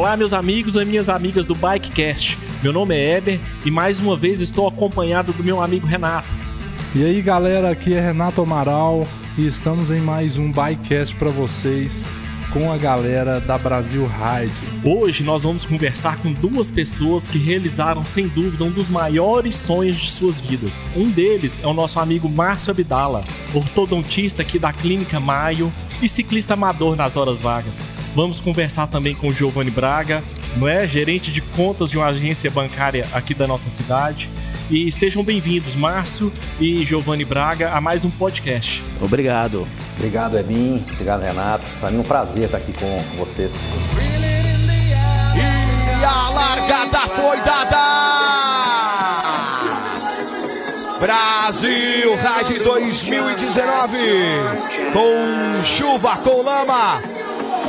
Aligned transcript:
Olá, 0.00 0.16
meus 0.16 0.32
amigos 0.32 0.76
e 0.76 0.84
minhas 0.86 1.10
amigas 1.10 1.44
do 1.44 1.54
Bikecast. 1.54 2.38
Meu 2.62 2.72
nome 2.72 2.96
é 2.96 3.18
Eber 3.18 3.38
e 3.66 3.70
mais 3.70 4.00
uma 4.00 4.16
vez 4.16 4.40
estou 4.40 4.66
acompanhado 4.66 5.30
do 5.30 5.44
meu 5.44 5.62
amigo 5.62 5.86
Renato. 5.86 6.26
E 6.94 7.04
aí, 7.04 7.20
galera, 7.20 7.70
aqui 7.70 7.92
é 7.92 8.00
Renato 8.00 8.40
Amaral 8.40 9.06
e 9.36 9.46
estamos 9.46 9.90
em 9.90 10.00
mais 10.00 10.38
um 10.38 10.50
Bikecast 10.50 11.14
para 11.16 11.28
vocês 11.28 12.02
com 12.50 12.72
a 12.72 12.78
galera 12.78 13.40
da 13.40 13.58
Brasil 13.58 14.06
Ride. 14.06 14.88
Hoje 14.88 15.22
nós 15.22 15.42
vamos 15.42 15.66
conversar 15.66 16.16
com 16.16 16.32
duas 16.32 16.70
pessoas 16.70 17.28
que 17.28 17.36
realizaram 17.36 18.02
sem 18.02 18.26
dúvida 18.26 18.64
um 18.64 18.70
dos 18.70 18.88
maiores 18.88 19.56
sonhos 19.56 19.98
de 19.98 20.10
suas 20.10 20.40
vidas. 20.40 20.82
Um 20.96 21.10
deles 21.10 21.60
é 21.62 21.66
o 21.66 21.74
nosso 21.74 22.00
amigo 22.00 22.26
Márcio 22.26 22.70
Abdala, 22.70 23.22
ortodontista 23.52 24.40
aqui 24.40 24.58
da 24.58 24.72
Clínica 24.72 25.20
Maio 25.20 25.70
e 26.00 26.08
ciclista 26.08 26.54
amador 26.54 26.96
nas 26.96 27.18
horas 27.18 27.38
vagas. 27.38 27.99
Vamos 28.14 28.40
conversar 28.40 28.88
também 28.88 29.14
com 29.14 29.28
o 29.28 29.32
Giovanni 29.32 29.70
Braga, 29.70 30.22
não 30.56 30.66
é? 30.68 30.86
Gerente 30.86 31.30
de 31.30 31.40
contas 31.40 31.90
de 31.90 31.96
uma 31.96 32.06
agência 32.06 32.50
bancária 32.50 33.06
aqui 33.12 33.34
da 33.34 33.46
nossa 33.46 33.70
cidade. 33.70 34.28
E 34.68 34.90
sejam 34.90 35.22
bem-vindos, 35.22 35.74
Márcio 35.74 36.32
e 36.60 36.84
Giovanni 36.84 37.24
Braga, 37.24 37.70
a 37.72 37.80
mais 37.80 38.04
um 38.04 38.10
podcast. 38.10 38.82
Obrigado. 39.00 39.66
Obrigado, 39.96 40.38
Ebin. 40.38 40.84
Obrigado, 40.92 41.22
Renato. 41.22 41.64
Para 41.78 41.90
mim 41.90 41.98
é 41.98 42.00
um 42.00 42.04
prazer 42.04 42.44
estar 42.44 42.58
aqui 42.58 42.72
com 42.72 42.98
vocês. 43.16 43.54
E 45.36 46.04
a 46.04 46.30
largada 46.30 47.06
foi 47.08 47.36
dada! 47.40 47.90
Brasil 51.00 52.14
Ride 52.14 52.58
2019 52.62 53.98
com 54.92 55.64
chuva, 55.64 56.16
com 56.18 56.42
lama, 56.42 57.00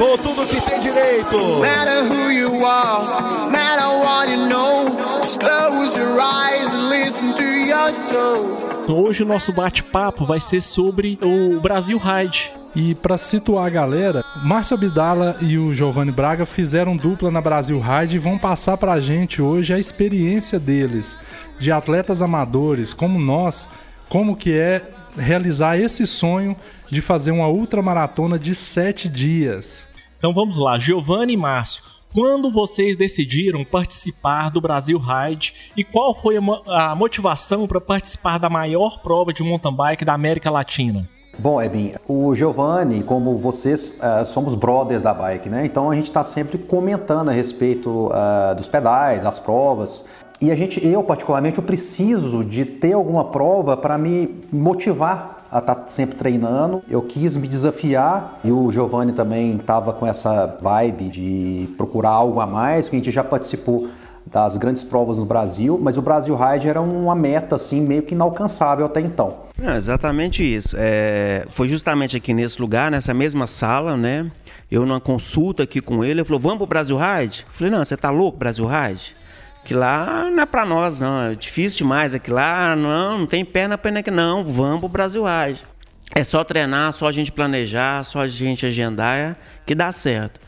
com 0.02 0.18
tudo 0.18 0.48
que 0.48 0.60
tem 0.60 0.80
direito. 0.80 1.38
matter 1.60 2.04
who 2.06 2.32
you 2.32 2.66
are, 2.66 3.52
matter 3.52 3.86
what 4.04 4.32
you 4.32 4.48
know, 4.50 4.90
just 5.22 5.40
close 5.40 5.96
your 5.96 6.20
eyes 6.20 6.74
and 6.74 6.90
listen 6.90 7.32
to 7.36 7.44
your 7.44 7.94
soul. 7.94 8.72
Hoje 8.90 9.22
o 9.22 9.28
nosso 9.28 9.54
bate-papo 9.54 10.26
vai 10.26 10.40
ser 10.40 10.60
sobre 10.64 11.20
o 11.22 11.60
Brasil 11.60 12.00
Ride. 12.00 12.52
E 12.76 12.96
para 12.96 13.16
situar 13.16 13.68
a 13.68 13.70
galera, 13.70 14.26
Márcio 14.44 14.76
Abdala 14.76 15.38
e 15.40 15.56
o 15.60 15.72
Giovanni 15.72 16.12
Braga 16.12 16.48
fizeram 16.48 16.98
dupla 16.98 17.30
na 17.30 17.40
Brasil 17.40 17.80
Ride 17.80 18.16
e 18.16 18.20
vão 18.20 18.40
passar 18.40 18.78
pra 18.78 19.00
gente 19.00 19.40
hoje 19.40 19.72
a 19.72 19.78
experiência 19.78 20.60
deles, 20.60 21.16
de 21.60 21.72
atletas 21.72 22.24
amadores 22.24 22.92
como 22.92 23.20
nós, 23.20 23.70
como 24.10 24.36
que 24.36 24.58
é 24.58 24.82
realizar 25.16 25.78
esse 25.78 26.08
sonho 26.08 26.56
de 26.90 27.02
fazer 27.02 27.30
uma 27.30 27.48
ultramaratona 27.48 28.40
de 28.40 28.56
sete 28.56 29.08
dias. 29.08 29.91
Então 30.22 30.36
vamos 30.36 30.56
lá, 30.56 30.78
Giovanni 30.78 31.34
e 31.34 31.36
Márcio. 31.38 31.82
Quando 32.14 32.52
vocês 32.52 32.96
decidiram 32.96 33.66
participar 33.66 34.52
do 34.52 34.62
Brasil 34.62 35.00
Ride 35.00 35.52
e 35.76 35.84
qual 35.84 36.14
foi 36.14 36.38
a 36.38 36.42
mo- 36.42 36.62
a 36.68 36.96
motivação 36.96 37.66
para 37.66 37.82
participar 37.82 38.38
da 38.38 38.48
maior 38.48 39.02
prova 39.02 39.34
de 39.34 39.42
mountain 39.42 39.76
bike 39.76 40.06
da 40.06 40.14
América 40.14 40.52
Latina? 40.52 41.10
Bom, 41.40 41.60
Ebin, 41.60 41.94
o 42.08 42.36
Giovanni, 42.36 43.02
como 43.02 43.36
vocês, 43.40 43.98
ah, 44.00 44.24
somos 44.24 44.54
brothers 44.54 45.02
da 45.02 45.12
bike, 45.12 45.50
né? 45.50 45.66
Então 45.66 45.90
a 45.90 45.96
gente 45.96 46.06
está 46.06 46.24
sempre 46.24 46.60
comentando 46.60 47.30
a 47.30 47.32
respeito 47.32 48.12
ah, 48.14 48.54
dos 48.56 48.68
pedais, 48.68 49.24
das 49.24 49.40
provas. 49.40 50.06
E 50.40 50.52
a 50.52 50.56
gente, 50.56 50.86
eu 50.86 51.04
particularmente, 51.04 51.58
eu 51.58 51.64
preciso 51.64 52.44
de 52.46 52.64
ter 52.64 52.94
alguma 52.94 53.26
prova 53.26 53.76
para 53.76 53.98
me 53.98 54.30
motivar 54.54 55.41
a 55.52 55.60
estar 55.60 55.84
sempre 55.88 56.16
treinando. 56.16 56.82
Eu 56.90 57.02
quis 57.02 57.36
me 57.36 57.48
desafiar 57.48 58.40
e 58.44 58.52
o 58.52 58.72
Giovanni 58.72 59.12
também 59.12 59.58
estava 59.58 59.92
com 59.92 60.08
essa 60.08 60.58
vibe 60.62 61.10
de 61.10 61.70
procurar 61.78 62.12
algo 62.12 62.40
a 62.40 62.48
mais, 62.48 62.88
que 62.88 62.96
a 62.96 63.00
gente 63.00 63.12
já 63.12 63.24
participou 63.24 63.90
das 64.26 64.56
grandes 64.56 64.84
provas 64.84 65.18
no 65.18 65.26
Brasil, 65.26 65.80
mas 65.82 65.98
o 65.98 66.02
Brasil 66.02 66.36
Ride 66.36 66.70
era 66.70 66.80
uma 66.80 67.16
meta 67.16 67.56
assim 67.56 67.82
meio 67.82 68.04
que 68.04 68.14
inalcançável 68.14 68.86
até 68.86 69.02
então. 69.02 69.36
Não, 69.58 69.76
exatamente 69.76 70.42
isso. 70.42 70.76
É, 70.80 71.46
foi 71.50 71.68
justamente 71.68 72.16
aqui 72.16 72.34
nesse 72.34 72.62
lugar, 72.62 72.90
nessa 72.90 73.14
mesma 73.14 73.46
sala, 73.46 73.98
né? 73.98 74.32
Eu 74.70 74.86
numa 74.86 75.02
consulta 75.02 75.64
aqui 75.64 75.82
com 75.82 76.04
ele, 76.04 76.22
ele 76.22 76.24
falou, 76.24 76.40
vamos 76.40 76.60
pro 76.60 76.68
Brasil 76.68 76.98
Ride? 76.98 77.46
Eu 77.48 77.54
falei, 77.54 77.72
não, 77.72 77.84
você 77.84 77.98
tá 77.98 78.10
louco, 78.10 78.38
Brasil 78.38 78.66
Ride? 78.66 79.16
Que 79.64 79.74
lá 79.74 80.30
não 80.32 80.44
é 80.44 80.46
pra 80.46 80.66
nós, 80.66 81.00
não. 81.00 81.32
É 81.32 81.36
difícil 81.36 81.80
demais 81.80 82.14
aqui 82.14 82.32
lá, 82.32 82.76
não, 82.76 83.20
não 83.20 83.26
tem 83.28 83.46
perna 83.46 83.78
pena 83.78 84.00
aqui, 84.00 84.12
não. 84.12 84.44
Vamos 84.44 84.80
pro 84.80 84.90
Brasil 84.90 85.24
Ride. 85.24 85.66
É 86.14 86.24
só 86.24 86.44
treinar, 86.44 86.92
só 86.92 87.08
a 87.08 87.12
gente 87.12 87.32
planejar, 87.32 88.04
só 88.04 88.20
a 88.20 88.28
gente 88.28 88.66
agendar, 88.66 89.18
é, 89.18 89.36
que 89.66 89.74
dá 89.74 89.92
certo. 89.92 90.40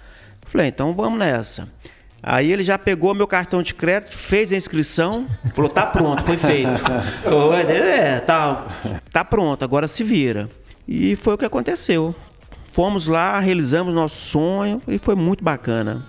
Falei, 0.47 0.67
então 0.67 0.93
vamos 0.93 1.19
nessa. 1.19 1.69
Aí 2.21 2.51
ele 2.51 2.63
já 2.63 2.77
pegou 2.77 3.13
meu 3.13 3.27
cartão 3.27 3.61
de 3.61 3.73
crédito, 3.73 4.17
fez 4.17 4.51
a 4.53 4.55
inscrição, 4.55 5.27
falou, 5.53 5.69
tá 5.69 5.85
pronto, 5.85 6.23
foi 6.23 6.37
feito. 6.37 6.69
É, 7.67 8.19
tá, 8.19 8.67
tá 9.11 9.25
pronto, 9.25 9.63
agora 9.63 9.87
se 9.87 10.03
vira. 10.03 10.49
E 10.87 11.15
foi 11.15 11.35
o 11.35 11.37
que 11.37 11.45
aconteceu. 11.45 12.15
Fomos 12.71 13.07
lá, 13.07 13.39
realizamos 13.39 13.93
nosso 13.93 14.15
sonho 14.15 14.81
e 14.87 14.97
foi 14.97 15.15
muito 15.15 15.43
bacana. 15.43 16.01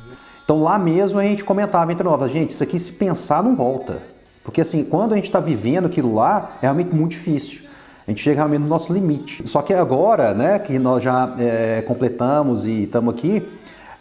Então 0.44 0.62
lá 0.62 0.78
mesmo 0.78 1.18
a 1.18 1.24
gente 1.24 1.42
comentava 1.42 1.90
entre 1.90 2.04
nós, 2.04 2.30
gente, 2.30 2.50
isso 2.50 2.62
aqui 2.62 2.78
se 2.78 2.92
pensar 2.92 3.42
não 3.42 3.56
volta. 3.56 4.02
Porque 4.44 4.60
assim, 4.60 4.84
quando 4.84 5.12
a 5.12 5.16
gente 5.16 5.24
está 5.24 5.40
vivendo 5.40 5.86
aquilo 5.86 6.14
lá, 6.14 6.52
é 6.60 6.66
realmente 6.66 6.94
muito 6.94 7.12
difícil. 7.12 7.62
A 8.06 8.10
gente 8.10 8.22
chega 8.22 8.36
realmente 8.36 8.60
no 8.60 8.68
nosso 8.68 8.92
limite. 8.92 9.48
Só 9.48 9.62
que 9.62 9.72
agora, 9.72 10.34
né, 10.34 10.58
que 10.58 10.78
nós 10.78 11.02
já 11.02 11.34
é, 11.38 11.82
completamos 11.86 12.66
e 12.66 12.82
estamos 12.82 13.14
aqui, 13.14 13.42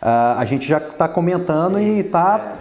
ah, 0.01 0.35
a 0.37 0.43
gente 0.43 0.67
já 0.67 0.79
está 0.79 1.07
comentando 1.07 1.79
e 1.79 1.99
está 1.99 2.55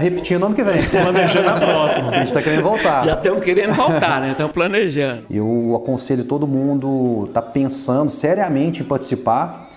repetindo 0.00 0.44
ano 0.44 0.54
que 0.56 0.64
vem. 0.64 0.82
Planejando 0.90 1.48
a 1.48 1.52
próxima. 1.52 2.10
A 2.10 2.14
gente 2.14 2.28
está 2.28 2.42
querendo 2.42 2.64
voltar. 2.64 3.06
Já 3.06 3.14
estamos 3.14 3.44
querendo 3.44 3.74
voltar, 3.74 4.20
né? 4.20 4.32
Estamos 4.32 4.52
planejando. 4.52 5.22
Eu 5.30 5.80
aconselho 5.80 6.24
todo 6.24 6.48
mundo 6.48 7.30
tá 7.32 7.40
pensando 7.40 8.10
seriamente 8.10 8.82
em 8.82 8.84
participar. 8.84 9.69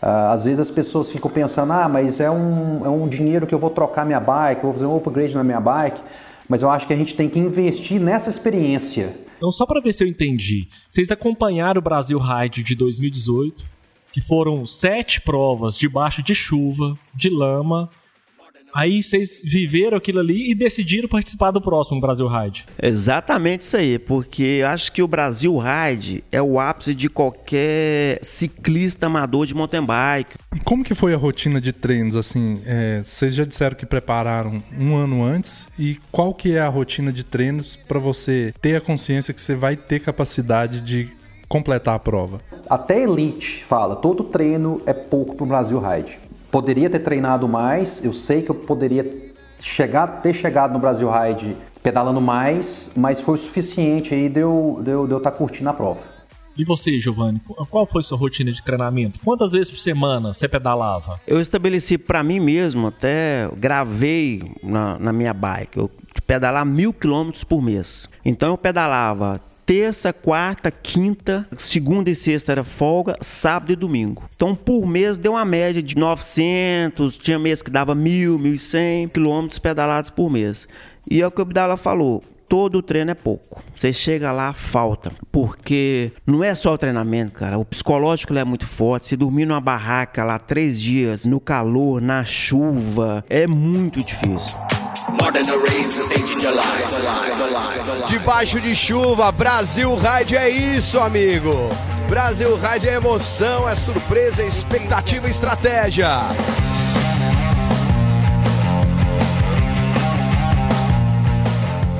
Ah, 0.00 0.32
às 0.32 0.44
vezes 0.44 0.60
as 0.60 0.70
pessoas 0.70 1.10
ficam 1.10 1.30
pensando, 1.30 1.72
ah, 1.72 1.88
mas 1.88 2.20
é 2.20 2.30
um, 2.30 2.84
é 2.84 2.88
um 2.88 3.08
dinheiro 3.08 3.46
que 3.46 3.54
eu 3.54 3.58
vou 3.58 3.70
trocar 3.70 4.04
minha 4.04 4.20
bike, 4.20 4.62
vou 4.62 4.72
fazer 4.72 4.86
um 4.86 4.96
upgrade 4.96 5.34
na 5.34 5.44
minha 5.44 5.60
bike. 5.60 6.00
Mas 6.48 6.62
eu 6.62 6.70
acho 6.70 6.86
que 6.86 6.92
a 6.92 6.96
gente 6.96 7.14
tem 7.14 7.28
que 7.28 7.38
investir 7.38 8.00
nessa 8.00 8.30
experiência. 8.30 9.16
Então, 9.36 9.50
só 9.50 9.66
para 9.66 9.80
ver 9.80 9.92
se 9.92 10.04
eu 10.04 10.08
entendi, 10.08 10.68
vocês 10.88 11.10
acompanharam 11.10 11.80
o 11.80 11.82
Brasil 11.82 12.18
Ride 12.18 12.62
de 12.62 12.74
2018, 12.74 13.64
que 14.12 14.20
foram 14.20 14.66
sete 14.66 15.20
provas 15.20 15.76
debaixo 15.76 16.22
de 16.22 16.34
chuva, 16.34 16.96
de 17.14 17.28
lama. 17.28 17.90
Aí 18.76 19.02
vocês 19.02 19.40
viveram 19.42 19.96
aquilo 19.96 20.20
ali 20.20 20.50
e 20.50 20.54
decidiram 20.54 21.08
participar 21.08 21.50
do 21.50 21.60
próximo 21.60 22.00
Brasil 22.00 22.28
Ride. 22.28 22.66
Exatamente 22.82 23.62
isso 23.62 23.76
aí, 23.76 23.98
porque 23.98 24.42
eu 24.60 24.66
acho 24.68 24.92
que 24.92 25.02
o 25.02 25.08
Brasil 25.08 25.56
Ride 25.56 26.22
é 26.30 26.42
o 26.42 26.60
ápice 26.60 26.94
de 26.94 27.08
qualquer 27.08 28.18
ciclista 28.22 29.06
amador 29.06 29.46
de 29.46 29.54
mountain 29.54 29.84
bike. 29.84 30.36
E 30.54 30.60
como 30.60 30.84
que 30.84 30.94
foi 30.94 31.14
a 31.14 31.16
rotina 31.16 31.60
de 31.60 31.72
treinos, 31.72 32.16
assim? 32.16 32.60
é, 32.66 33.02
vocês 33.02 33.34
já 33.34 33.44
disseram 33.44 33.76
que 33.76 33.86
prepararam 33.86 34.62
um 34.78 34.96
ano 34.96 35.22
antes 35.22 35.68
e 35.78 35.98
qual 36.10 36.34
que 36.34 36.56
é 36.56 36.60
a 36.60 36.68
rotina 36.68 37.12
de 37.12 37.24
treinos 37.24 37.76
para 37.76 37.98
você 37.98 38.52
ter 38.60 38.76
a 38.76 38.80
consciência 38.80 39.32
que 39.32 39.40
você 39.40 39.54
vai 39.54 39.76
ter 39.76 40.00
capacidade 40.00 40.80
de 40.80 41.08
completar 41.48 41.94
a 41.94 41.98
prova? 41.98 42.40
Até 42.68 43.02
Elite 43.02 43.64
fala, 43.64 43.96
todo 43.96 44.24
treino 44.24 44.82
é 44.84 44.92
pouco 44.92 45.36
para 45.36 45.44
o 45.44 45.46
Brasil 45.46 45.78
Ride. 45.78 46.18
Poderia 46.50 46.88
ter 46.88 47.00
treinado 47.00 47.48
mais, 47.48 48.04
eu 48.04 48.12
sei 48.12 48.42
que 48.42 48.50
eu 48.50 48.54
poderia 48.54 49.32
chegar, 49.60 50.06
ter 50.22 50.34
chegado 50.34 50.72
no 50.72 50.78
Brasil 50.78 51.08
Ride 51.10 51.56
pedalando 51.82 52.20
mais, 52.20 52.90
mas 52.96 53.20
foi 53.20 53.34
o 53.34 53.38
suficiente 53.38 54.12
aí 54.12 54.28
de 54.28 54.40
eu 54.40 54.76
estar 54.78 54.82
de 54.82 54.90
eu, 54.90 55.06
de 55.06 55.12
eu 55.12 55.20
tá 55.20 55.30
curtindo 55.30 55.68
a 55.68 55.72
prova. 55.72 56.00
E 56.58 56.64
você, 56.64 56.98
Giovanni, 56.98 57.40
qual 57.70 57.86
foi 57.86 58.02
sua 58.02 58.16
rotina 58.16 58.50
de 58.50 58.62
treinamento? 58.62 59.20
Quantas 59.22 59.52
vezes 59.52 59.70
por 59.70 59.78
semana 59.78 60.32
você 60.32 60.48
pedalava? 60.48 61.20
Eu 61.26 61.38
estabeleci 61.38 61.98
para 61.98 62.22
mim 62.22 62.40
mesmo, 62.40 62.86
até 62.86 63.48
gravei 63.56 64.42
na, 64.62 64.98
na 64.98 65.12
minha 65.12 65.34
bike, 65.34 65.78
eu 65.78 65.90
pedalar 66.26 66.64
mil 66.64 66.94
quilômetros 66.94 67.44
por 67.44 67.62
mês. 67.62 68.08
Então 68.24 68.48
eu 68.48 68.58
pedalava 68.58 69.38
terça, 69.66 70.12
quarta, 70.12 70.70
quinta, 70.70 71.46
segunda 71.58 72.08
e 72.08 72.14
sexta 72.14 72.52
era 72.52 72.62
folga, 72.62 73.16
sábado 73.20 73.72
e 73.72 73.76
domingo. 73.76 74.22
Então 74.36 74.54
por 74.54 74.86
mês 74.86 75.18
deu 75.18 75.32
uma 75.32 75.44
média 75.44 75.82
de 75.82 75.98
900, 75.98 77.18
tinha 77.18 77.38
mês 77.38 77.60
que 77.60 77.70
dava 77.70 77.94
mil, 77.94 78.38
mil 78.38 78.54
e 78.54 78.58
cem 78.58 79.08
quilômetros 79.08 79.58
pedalados 79.58 80.08
por 80.08 80.30
mês. 80.30 80.68
E 81.10 81.20
é 81.20 81.26
o 81.26 81.30
que 81.30 81.40
o 81.40 81.42
Abdala 81.42 81.76
falou, 81.76 82.22
todo 82.48 82.82
treino 82.82 83.10
é 83.10 83.14
pouco. 83.14 83.62
Você 83.74 83.92
chega 83.92 84.30
lá, 84.30 84.52
falta. 84.52 85.12
Porque 85.32 86.12
não 86.24 86.42
é 86.44 86.54
só 86.54 86.72
o 86.72 86.78
treinamento, 86.78 87.32
cara. 87.32 87.58
O 87.58 87.64
psicológico 87.64 88.34
é 88.34 88.44
muito 88.44 88.66
forte. 88.66 89.06
Se 89.06 89.16
dormir 89.16 89.46
numa 89.46 89.60
barraca 89.60 90.24
lá 90.24 90.38
três 90.38 90.80
dias, 90.80 91.26
no 91.26 91.40
calor, 91.40 92.00
na 92.00 92.24
chuva, 92.24 93.24
é 93.28 93.46
muito 93.46 93.98
difícil. 93.98 94.56
Debaixo 98.06 98.60
de 98.60 98.74
chuva, 98.74 99.30
Brasil 99.30 99.94
Rádio 99.94 100.38
é 100.38 100.48
isso, 100.48 100.98
amigo. 100.98 101.68
Brasil 102.08 102.56
Rádio 102.56 102.90
é 102.90 102.94
emoção, 102.94 103.68
é 103.68 103.74
surpresa, 103.74 104.42
é 104.42 104.46
expectativa 104.46 105.26
e 105.26 105.30
estratégia. 105.30 106.08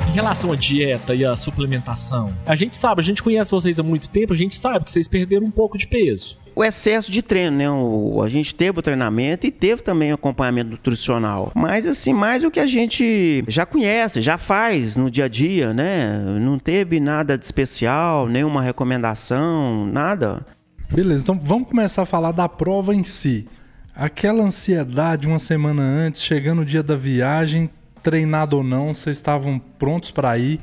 Em 0.07 0.11
relação 0.13 0.51
à 0.51 0.55
dieta 0.55 1.13
e 1.13 1.23
à 1.23 1.35
suplementação, 1.37 2.33
a 2.45 2.55
gente 2.55 2.75
sabe, 2.75 3.01
a 3.01 3.03
gente 3.03 3.21
conhece 3.21 3.51
vocês 3.51 3.77
há 3.79 3.83
muito 3.83 4.09
tempo, 4.09 4.33
a 4.33 4.37
gente 4.37 4.55
sabe 4.55 4.83
que 4.85 4.91
vocês 4.91 5.07
perderam 5.07 5.45
um 5.45 5.51
pouco 5.51 5.77
de 5.77 5.85
peso. 5.87 6.37
O 6.57 6.63
excesso 6.63 7.11
de 7.11 7.21
treino, 7.21 7.55
né? 7.55 7.69
O, 7.69 8.19
a 8.23 8.27
gente 8.27 8.55
teve 8.55 8.79
o 8.79 8.81
treinamento 8.81 9.45
e 9.45 9.51
teve 9.51 9.83
também 9.83 10.11
o 10.11 10.15
acompanhamento 10.15 10.71
nutricional. 10.71 11.51
Mas, 11.53 11.85
assim, 11.85 12.11
mais 12.11 12.43
o 12.43 12.49
que 12.49 12.59
a 12.59 12.65
gente 12.65 13.43
já 13.47 13.63
conhece, 13.63 14.21
já 14.21 14.39
faz 14.39 14.97
no 14.97 15.11
dia 15.11 15.25
a 15.25 15.27
dia, 15.27 15.71
né? 15.71 16.19
Não 16.41 16.57
teve 16.57 16.99
nada 16.99 17.37
de 17.37 17.45
especial, 17.45 18.27
nenhuma 18.27 18.59
recomendação, 18.63 19.85
nada. 19.85 20.43
Beleza, 20.89 21.21
então 21.21 21.39
vamos 21.39 21.67
começar 21.67 22.01
a 22.01 22.07
falar 22.07 22.31
da 22.31 22.49
prova 22.49 22.95
em 22.95 23.03
si. 23.03 23.47
Aquela 23.95 24.43
ansiedade 24.43 25.27
uma 25.27 25.37
semana 25.37 25.83
antes, 25.83 26.23
chegando 26.23 26.63
o 26.63 26.65
dia 26.65 26.81
da 26.81 26.95
viagem, 26.95 27.69
treinado 28.01 28.57
ou 28.57 28.63
não, 28.63 28.95
vocês 28.95 29.15
estavam 29.15 29.59
prontos 29.59 30.09
para 30.09 30.35
ir. 30.39 30.59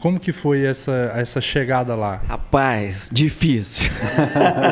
Como 0.00 0.20
que 0.20 0.30
foi 0.30 0.64
essa, 0.64 1.12
essa 1.16 1.40
chegada 1.40 1.94
lá? 1.94 2.20
Rapaz, 2.28 3.08
difícil. 3.10 3.90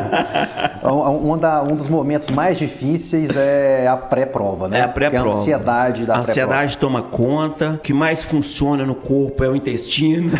um, 0.83 1.33
um, 1.33 1.37
da, 1.37 1.63
um, 1.63 1.75
dos 1.75 1.89
momentos 1.89 2.29
mais 2.29 2.57
difíceis 2.59 3.35
é 3.35 3.87
a 3.87 3.97
pré-prova, 3.97 4.67
né? 4.67 4.79
É 4.79 4.83
a 4.83 4.87
pré-prova. 4.87 5.27
É 5.27 5.31
a 5.31 5.35
ansiedade 5.35 6.05
da 6.05 6.15
A 6.15 6.19
ansiedade 6.19 6.77
toma 6.77 7.01
conta. 7.01 7.71
O 7.71 7.79
que 7.79 7.93
mais 7.93 8.21
funciona 8.21 8.85
no 8.85 8.95
corpo 8.95 9.43
é 9.43 9.49
o 9.49 9.55
intestino. 9.55 10.31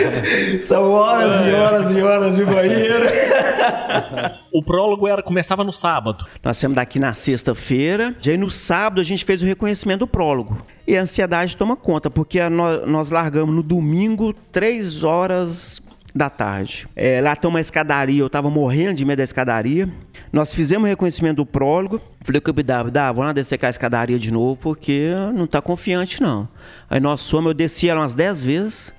São 0.62 0.90
horas 0.90 1.40
e 1.40 1.50
horas 1.52 1.90
e 1.90 2.02
horas 2.02 2.36
de 2.36 2.44
banheiro. 2.44 3.06
O 4.52 4.62
prólogo 4.62 5.08
era, 5.08 5.22
começava 5.22 5.64
no 5.64 5.72
sábado. 5.72 6.26
Nós 6.42 6.58
saímos 6.58 6.76
daqui 6.76 6.98
na 6.98 7.14
sexta-feira. 7.14 8.14
Já 8.20 8.36
no 8.36 8.50
sábado 8.50 9.00
a 9.00 9.04
gente 9.04 9.24
fez 9.24 9.42
o 9.42 9.46
reconhecimento 9.46 10.00
do 10.00 10.06
prólogo. 10.06 10.58
E 10.86 10.94
a 10.94 11.00
ansiedade 11.00 11.56
toma 11.56 11.74
conta, 11.74 12.10
porque 12.10 12.46
nós, 12.50 12.86
nós 12.86 13.10
largamos 13.10 13.54
no 13.54 13.62
domingo, 13.62 14.34
três 14.52 15.04
horas 15.04 15.80
da 16.14 16.28
tarde. 16.28 16.86
É, 16.94 17.20
lá 17.22 17.34
tem 17.34 17.48
uma 17.48 17.60
escadaria, 17.60 18.20
eu 18.20 18.28
tava 18.28 18.50
morrendo 18.50 18.94
de 18.94 19.04
medo 19.06 19.18
da 19.18 19.24
escadaria. 19.24 19.88
Nós 20.30 20.54
fizemos 20.54 20.86
o 20.86 20.88
reconhecimento 20.88 21.36
do 21.36 21.46
prólogo. 21.46 22.00
Falei 22.20 22.40
com 22.40 22.50
o 22.50 22.54
Bidava, 22.54 22.90
dá, 22.90 23.10
vamos 23.10 23.28
lá 23.28 23.32
descer 23.32 23.58
com 23.58 23.66
a 23.66 23.70
escadaria 23.70 24.18
de 24.18 24.30
novo, 24.30 24.56
porque 24.56 25.12
não 25.34 25.46
tá 25.46 25.62
confiante 25.62 26.20
não. 26.20 26.46
Aí 26.90 27.00
nós 27.00 27.22
somos, 27.22 27.50
eu 27.50 27.54
desci 27.54 27.88
ela 27.88 28.00
umas 28.00 28.14
dez 28.14 28.42
vezes 28.42 28.92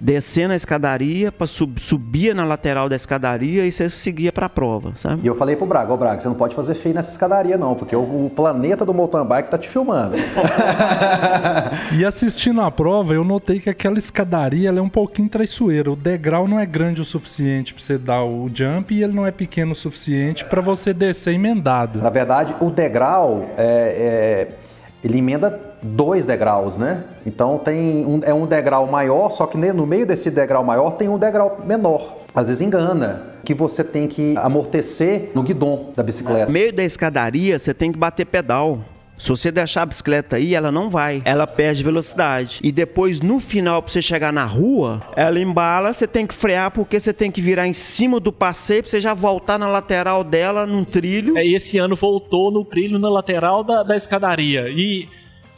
descendo 0.00 0.52
a 0.52 0.56
escadaria, 0.56 1.32
sub, 1.46 1.80
subia 1.80 2.34
na 2.34 2.44
lateral 2.44 2.88
da 2.88 2.96
escadaria 2.96 3.66
e 3.66 3.72
você 3.72 3.90
seguia 3.90 4.32
para 4.32 4.46
a 4.46 4.48
prova, 4.48 4.92
sabe? 4.96 5.20
E 5.22 5.26
eu 5.26 5.34
falei 5.34 5.56
pro 5.56 5.66
Braga, 5.66 5.92
ô 5.92 5.96
Braga, 5.96 6.20
você 6.20 6.28
não 6.28 6.34
pode 6.34 6.54
fazer 6.54 6.74
feio 6.74 6.94
nessa 6.94 7.10
escadaria 7.10 7.58
não, 7.58 7.74
porque 7.74 7.94
o, 7.94 8.26
o 8.26 8.32
planeta 8.34 8.84
do 8.84 8.94
mountain 8.94 9.24
bike 9.24 9.50
tá 9.50 9.58
te 9.58 9.68
filmando. 9.68 10.16
e 11.92 12.04
assistindo 12.04 12.60
a 12.62 12.70
prova, 12.70 13.12
eu 13.12 13.24
notei 13.24 13.60
que 13.60 13.68
aquela 13.68 13.98
escadaria 13.98 14.70
é 14.70 14.82
um 14.82 14.88
pouquinho 14.88 15.28
traiçoeira. 15.28 15.90
O 15.90 15.96
degrau 15.96 16.48
não 16.48 16.58
é 16.58 16.64
grande 16.64 17.00
o 17.00 17.04
suficiente 17.04 17.74
para 17.74 17.82
você 17.82 17.98
dar 17.98 18.24
o 18.24 18.48
jump 18.52 18.94
e 18.94 19.02
ele 19.02 19.12
não 19.12 19.26
é 19.26 19.30
pequeno 19.30 19.72
o 19.72 19.76
suficiente 19.76 20.44
para 20.44 20.60
você 20.60 20.94
descer 20.94 21.34
emendado. 21.34 22.00
Na 22.00 22.10
verdade, 22.10 22.54
o 22.60 22.70
degrau 22.70 23.46
é, 23.56 24.48
é 24.56 24.70
ele 25.02 25.18
emenda 25.18 25.69
dois 25.82 26.24
degraus, 26.24 26.76
né? 26.76 27.04
Então 27.24 27.58
tem 27.58 28.04
um, 28.06 28.20
é 28.22 28.32
um 28.32 28.46
degrau 28.46 28.86
maior, 28.86 29.30
só 29.30 29.46
que 29.46 29.56
no 29.56 29.86
meio 29.86 30.06
desse 30.06 30.30
degrau 30.30 30.64
maior 30.64 30.92
tem 30.92 31.08
um 31.08 31.18
degrau 31.18 31.60
menor. 31.64 32.18
Às 32.34 32.48
vezes 32.48 32.60
engana 32.60 33.30
que 33.44 33.54
você 33.54 33.82
tem 33.82 34.06
que 34.06 34.36
amortecer 34.38 35.30
no 35.34 35.42
guidão 35.42 35.88
da 35.96 36.02
bicicleta. 36.02 36.46
No 36.46 36.52
meio 36.52 36.72
da 36.72 36.84
escadaria 36.84 37.58
você 37.58 37.74
tem 37.74 37.90
que 37.90 37.98
bater 37.98 38.26
pedal. 38.26 38.80
Se 39.20 39.28
você 39.28 39.52
deixar 39.52 39.82
a 39.82 39.86
bicicleta 39.86 40.36
aí, 40.36 40.54
ela 40.54 40.72
não 40.72 40.88
vai. 40.88 41.20
Ela 41.26 41.46
perde 41.46 41.84
velocidade. 41.84 42.58
E 42.64 42.72
depois, 42.72 43.20
no 43.20 43.38
final, 43.38 43.82
para 43.82 43.92
você 43.92 44.00
chegar 44.00 44.32
na 44.32 44.46
rua, 44.46 45.02
ela 45.14 45.38
embala, 45.38 45.92
você 45.92 46.06
tem 46.06 46.26
que 46.26 46.32
frear 46.32 46.70
porque 46.70 46.98
você 46.98 47.12
tem 47.12 47.30
que 47.30 47.42
virar 47.42 47.68
em 47.68 47.74
cima 47.74 48.18
do 48.18 48.32
passeio 48.32 48.82
para 48.82 48.90
você 48.90 48.98
já 48.98 49.12
voltar 49.12 49.58
na 49.58 49.68
lateral 49.68 50.24
dela, 50.24 50.64
num 50.64 50.86
trilho. 50.86 51.36
É, 51.36 51.44
e 51.44 51.54
esse 51.54 51.76
ano 51.76 51.96
voltou 51.96 52.50
no 52.50 52.64
trilho 52.64 52.98
na 52.98 53.10
lateral 53.10 53.62
da, 53.62 53.82
da 53.82 53.94
escadaria. 53.94 54.70
E 54.70 55.06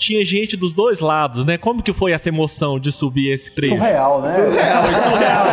tinha 0.03 0.25
gente 0.27 0.57
dos 0.57 0.73
dois 0.73 0.99
lados, 0.99 1.45
né? 1.45 1.57
Como 1.57 1.83
que 1.83 1.93
foi 1.93 2.13
essa 2.13 2.29
emoção 2.29 2.79
de 2.79 2.91
subir 2.91 3.31
esse 3.31 3.55
trecho? 3.55 3.75
Surreal, 3.75 4.21
né? 4.21 4.29
Surreal, 4.35 4.85
surreal. 4.97 5.45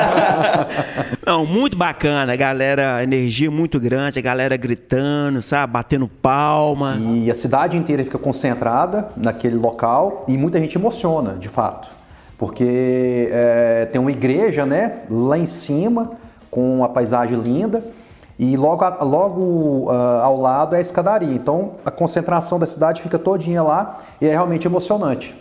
Não, 1.25 1.45
muito 1.45 1.77
bacana, 1.77 2.33
a 2.33 2.35
galera, 2.35 3.03
energia 3.03 3.51
muito 3.51 3.79
grande, 3.79 4.17
a 4.17 4.21
galera 4.21 4.57
gritando, 4.57 5.41
sabe, 5.41 5.73
batendo 5.73 6.07
palma. 6.07 6.97
E 6.99 7.29
a 7.29 7.35
cidade 7.35 7.77
inteira 7.77 8.03
fica 8.03 8.17
concentrada 8.17 9.09
naquele 9.15 9.55
local 9.55 10.25
e 10.27 10.37
muita 10.37 10.59
gente 10.59 10.75
emociona, 10.77 11.35
de 11.39 11.47
fato. 11.47 11.87
Porque 12.37 13.29
é, 13.31 13.87
tem 13.91 14.01
uma 14.01 14.11
igreja, 14.11 14.65
né, 14.65 15.03
lá 15.09 15.37
em 15.37 15.45
cima, 15.45 16.13
com 16.49 16.83
a 16.83 16.89
paisagem 16.89 17.39
linda 17.39 17.83
e 18.39 18.55
logo, 18.55 18.85
logo 19.03 19.91
uh, 19.91 20.21
ao 20.23 20.37
lado 20.37 20.73
é 20.73 20.77
a 20.77 20.81
escadaria. 20.81 21.33
Então 21.33 21.73
a 21.83 21.91
concentração 21.91 22.57
da 22.57 22.65
cidade 22.65 23.01
fica 23.01 23.19
todinha 23.19 23.61
lá 23.61 23.99
e 24.21 24.27
é 24.27 24.29
realmente 24.29 24.65
emocionante. 24.65 25.35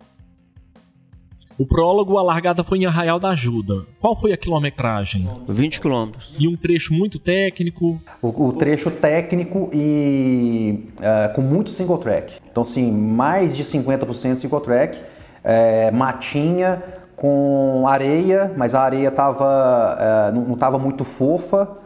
O 1.56 1.66
prólogo, 1.66 2.18
a 2.18 2.22
largada 2.22 2.62
foi 2.62 2.78
em 2.78 2.86
Arraial 2.86 3.18
da 3.18 3.30
Ajuda. 3.30 3.84
Qual 4.00 4.14
foi 4.14 4.32
a 4.32 4.36
quilometragem? 4.36 5.28
20 5.48 5.80
quilômetros. 5.80 6.34
E 6.38 6.46
um 6.46 6.56
trecho 6.56 6.94
muito 6.94 7.18
técnico? 7.18 8.00
O, 8.22 8.48
o 8.48 8.52
trecho 8.52 8.90
técnico 8.90 9.68
e 9.72 10.88
uh, 10.98 11.34
com 11.34 11.40
muito 11.40 11.70
single 11.70 11.98
track. 11.98 12.34
Então, 12.50 12.62
assim, 12.62 12.92
mais 12.92 13.56
de 13.56 13.64
50% 13.64 14.36
single 14.36 14.60
track. 14.60 14.98
É, 15.42 15.90
matinha 15.92 16.82
com 17.16 17.86
areia, 17.88 18.52
mas 18.56 18.74
a 18.74 18.82
areia 18.82 19.10
tava, 19.10 20.30
uh, 20.30 20.34
não 20.34 20.54
estava 20.54 20.78
muito 20.78 21.04
fofa 21.04 21.76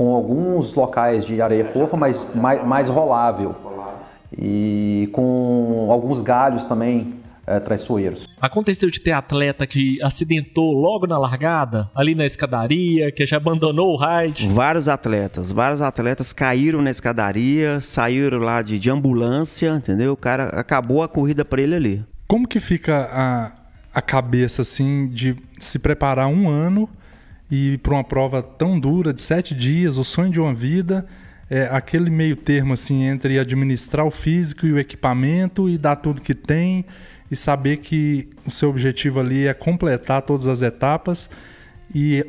com 0.00 0.14
alguns 0.14 0.72
locais 0.72 1.26
de 1.26 1.42
areia 1.42 1.62
fofa, 1.62 1.94
mas 1.94 2.34
mais, 2.34 2.66
mais 2.66 2.88
rolável. 2.88 3.54
E 4.34 5.10
com 5.12 5.88
alguns 5.90 6.22
galhos 6.22 6.64
também 6.64 7.16
é, 7.46 7.60
traiçoeiros. 7.60 8.26
Aconteceu 8.40 8.90
de 8.90 8.98
ter 8.98 9.12
atleta 9.12 9.66
que 9.66 10.02
acidentou 10.02 10.72
logo 10.72 11.06
na 11.06 11.18
largada, 11.18 11.90
ali 11.94 12.14
na 12.14 12.24
escadaria, 12.24 13.12
que 13.12 13.26
já 13.26 13.36
abandonou 13.36 13.94
o 13.94 13.98
ride? 13.98 14.46
Vários 14.46 14.88
atletas, 14.88 15.52
vários 15.52 15.82
atletas 15.82 16.32
caíram 16.32 16.80
na 16.80 16.90
escadaria, 16.90 17.78
saíram 17.82 18.38
lá 18.38 18.62
de, 18.62 18.78
de 18.78 18.88
ambulância, 18.88 19.68
entendeu? 19.76 20.14
O 20.14 20.16
cara 20.16 20.44
acabou 20.44 21.02
a 21.02 21.08
corrida 21.08 21.44
para 21.44 21.60
ele 21.60 21.74
ali. 21.74 22.04
Como 22.26 22.48
que 22.48 22.58
fica 22.58 23.06
a, 23.12 23.52
a 23.92 24.00
cabeça 24.00 24.62
assim 24.62 25.10
de 25.10 25.36
se 25.58 25.78
preparar 25.78 26.26
um 26.26 26.48
ano 26.48 26.88
e 27.50 27.78
para 27.78 27.94
uma 27.94 28.04
prova 28.04 28.42
tão 28.42 28.78
dura 28.78 29.12
de 29.12 29.20
sete 29.20 29.54
dias, 29.54 29.98
o 29.98 30.04
sonho 30.04 30.30
de 30.30 30.40
uma 30.40 30.54
vida, 30.54 31.06
é 31.50 31.68
aquele 31.72 32.10
meio 32.10 32.36
termo 32.36 32.74
assim 32.74 33.04
entre 33.04 33.38
administrar 33.38 34.06
o 34.06 34.10
físico 34.10 34.66
e 34.66 34.72
o 34.72 34.78
equipamento 34.78 35.68
e 35.68 35.76
dar 35.76 35.96
tudo 35.96 36.22
que 36.22 36.34
tem 36.34 36.84
e 37.28 37.34
saber 37.34 37.78
que 37.78 38.28
o 38.46 38.50
seu 38.50 38.70
objetivo 38.70 39.18
ali 39.18 39.46
é 39.46 39.54
completar 39.54 40.22
todas 40.22 40.46
as 40.46 40.62
etapas 40.62 41.28
e 41.92 42.24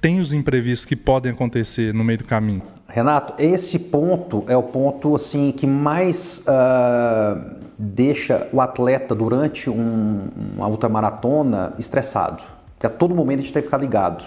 tem 0.00 0.20
os 0.20 0.32
imprevistos 0.32 0.84
que 0.84 0.96
podem 0.96 1.32
acontecer 1.32 1.94
no 1.94 2.02
meio 2.02 2.18
do 2.18 2.24
caminho. 2.24 2.62
Renato, 2.88 3.40
esse 3.42 3.78
ponto 3.78 4.44
é 4.48 4.56
o 4.56 4.62
ponto 4.62 5.14
assim 5.14 5.50
que 5.50 5.66
mais 5.66 6.44
uh, 6.46 7.40
deixa 7.78 8.46
o 8.52 8.60
atleta 8.60 9.14
durante 9.14 9.70
um, 9.70 10.28
uma 10.56 10.68
ultramaratona 10.68 11.74
estressado. 11.78 12.42
Que 12.78 12.86
a 12.86 12.90
todo 12.90 13.14
momento 13.14 13.38
a 13.38 13.42
gente 13.42 13.52
tem 13.52 13.62
que 13.62 13.68
ficar 13.68 13.78
ligado. 13.78 14.24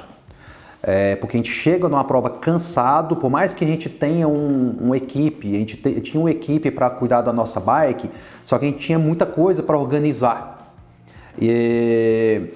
É, 0.83 1.15
porque 1.15 1.35
a 1.35 1.39
gente 1.39 1.51
chega 1.51 1.89
numa 1.89 2.03
prova 2.03 2.29
cansado, 2.29 3.15
por 3.15 3.29
mais 3.29 3.53
que 3.53 3.65
a 3.65 3.67
gente 3.67 3.89
tenha 3.89 4.27
um, 4.27 4.77
uma 4.79 4.95
equipe, 4.95 5.55
a 5.55 5.59
gente 5.59 5.75
te, 5.75 6.01
tinha 6.01 6.21
uma 6.21 6.29
equipe 6.29 6.69
para 6.69 6.89
cuidar 6.89 7.21
da 7.21 7.33
nossa 7.33 7.59
bike, 7.59 8.09
só 8.45 8.57
que 8.59 8.65
a 8.65 8.67
gente 8.69 8.79
tinha 8.79 8.99
muita 8.99 9.25
coisa 9.25 9.63
para 9.63 9.77
organizar. 9.77 10.73
E, 11.39 12.51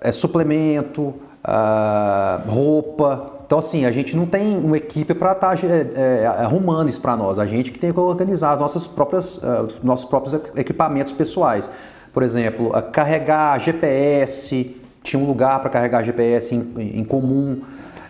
é, 0.00 0.12
suplemento, 0.12 1.14
uh, 1.46 2.50
roupa. 2.50 3.32
Então, 3.46 3.60
assim, 3.60 3.84
a 3.84 3.92
gente 3.92 4.16
não 4.16 4.26
tem 4.26 4.58
uma 4.58 4.76
equipe 4.76 5.14
para 5.14 5.32
estar 5.32 5.56
tá, 5.56 5.66
é, 5.66 6.22
é, 6.22 6.26
arrumando 6.26 6.88
isso 6.88 7.00
para 7.00 7.16
nós. 7.16 7.38
A 7.38 7.46
gente 7.46 7.70
que 7.70 7.78
tem 7.78 7.92
que 7.92 8.00
organizar 8.00 8.52
as 8.52 8.60
nossas 8.60 8.86
próprias, 8.86 9.38
uh, 9.38 9.68
nossos 9.82 10.04
próprios 10.04 10.40
equipamentos 10.56 11.12
pessoais. 11.12 11.70
Por 12.12 12.22
exemplo, 12.22 12.68
uh, 12.76 12.90
carregar 12.90 13.60
GPS, 13.60 14.76
tinha 15.06 15.22
um 15.22 15.26
lugar 15.26 15.60
para 15.60 15.70
carregar 15.70 16.02
GPS 16.02 16.54
em, 16.54 16.98
em 16.98 17.04
comum. 17.04 17.62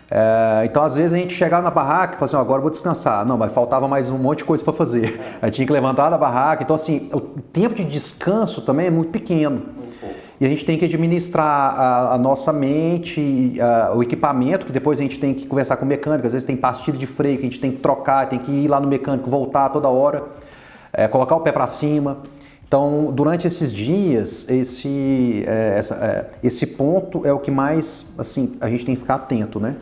É, 0.09 0.63
então, 0.65 0.83
às 0.83 0.95
vezes, 0.95 1.13
a 1.13 1.17
gente 1.17 1.33
chegava 1.33 1.61
na 1.61 1.71
barraca 1.71 2.15
e 2.15 2.19
falava 2.19 2.25
assim: 2.25 2.35
oh, 2.37 2.39
agora 2.39 2.61
vou 2.61 2.71
descansar. 2.71 3.25
Não, 3.25 3.37
mas 3.37 3.51
faltava 3.51 3.87
mais 3.87 4.09
um 4.09 4.17
monte 4.17 4.39
de 4.39 4.45
coisa 4.45 4.63
para 4.63 4.73
fazer. 4.73 5.19
Aí 5.41 5.51
tinha 5.51 5.65
que 5.67 5.73
levantar 5.73 6.09
da 6.09 6.17
barraca. 6.17 6.63
Então, 6.63 6.75
assim, 6.75 7.09
o 7.13 7.19
tempo 7.19 7.75
de 7.75 7.83
descanso 7.83 8.61
também 8.61 8.87
é 8.87 8.89
muito 8.89 9.11
pequeno. 9.11 9.61
E 10.39 10.45
a 10.45 10.49
gente 10.49 10.63
tem 10.63 10.77
que 10.77 10.85
administrar 10.85 11.45
a, 11.45 12.13
a 12.13 12.17
nossa 12.17 12.53
mente, 12.53 13.55
a, 13.59 13.95
o 13.95 14.03
equipamento, 14.03 14.67
que 14.67 14.71
depois 14.71 14.99
a 14.99 15.01
gente 15.01 15.19
tem 15.19 15.33
que 15.33 15.47
conversar 15.47 15.77
com 15.77 15.85
o 15.85 15.87
mecânico. 15.87 16.27
Às 16.27 16.33
vezes 16.33 16.45
tem 16.45 16.55
pastilha 16.55 16.97
de 16.97 17.07
freio 17.07 17.37
que 17.37 17.45
a 17.45 17.49
gente 17.49 17.59
tem 17.59 17.71
que 17.71 17.79
trocar, 17.79 18.29
tem 18.29 18.39
que 18.39 18.51
ir 18.51 18.67
lá 18.67 18.79
no 18.79 18.87
mecânico, 18.87 19.29
voltar 19.29 19.69
toda 19.69 19.87
hora, 19.87 20.23
é, 20.93 21.07
colocar 21.07 21.35
o 21.35 21.39
pé 21.41 21.51
para 21.51 21.65
cima. 21.67 22.19
Então, 22.67 23.13
durante 23.13 23.47
esses 23.47 23.71
dias, 23.71 24.47
esse, 24.49 25.43
é, 25.47 25.77
essa, 25.77 25.95
é, 25.95 26.31
esse 26.45 26.67
ponto 26.67 27.25
é 27.25 27.31
o 27.31 27.39
que 27.39 27.49
mais 27.49 28.13
assim 28.17 28.57
a 28.59 28.69
gente 28.69 28.85
tem 28.85 28.93
que 28.93 29.01
ficar 29.01 29.15
atento, 29.15 29.57
né? 29.57 29.75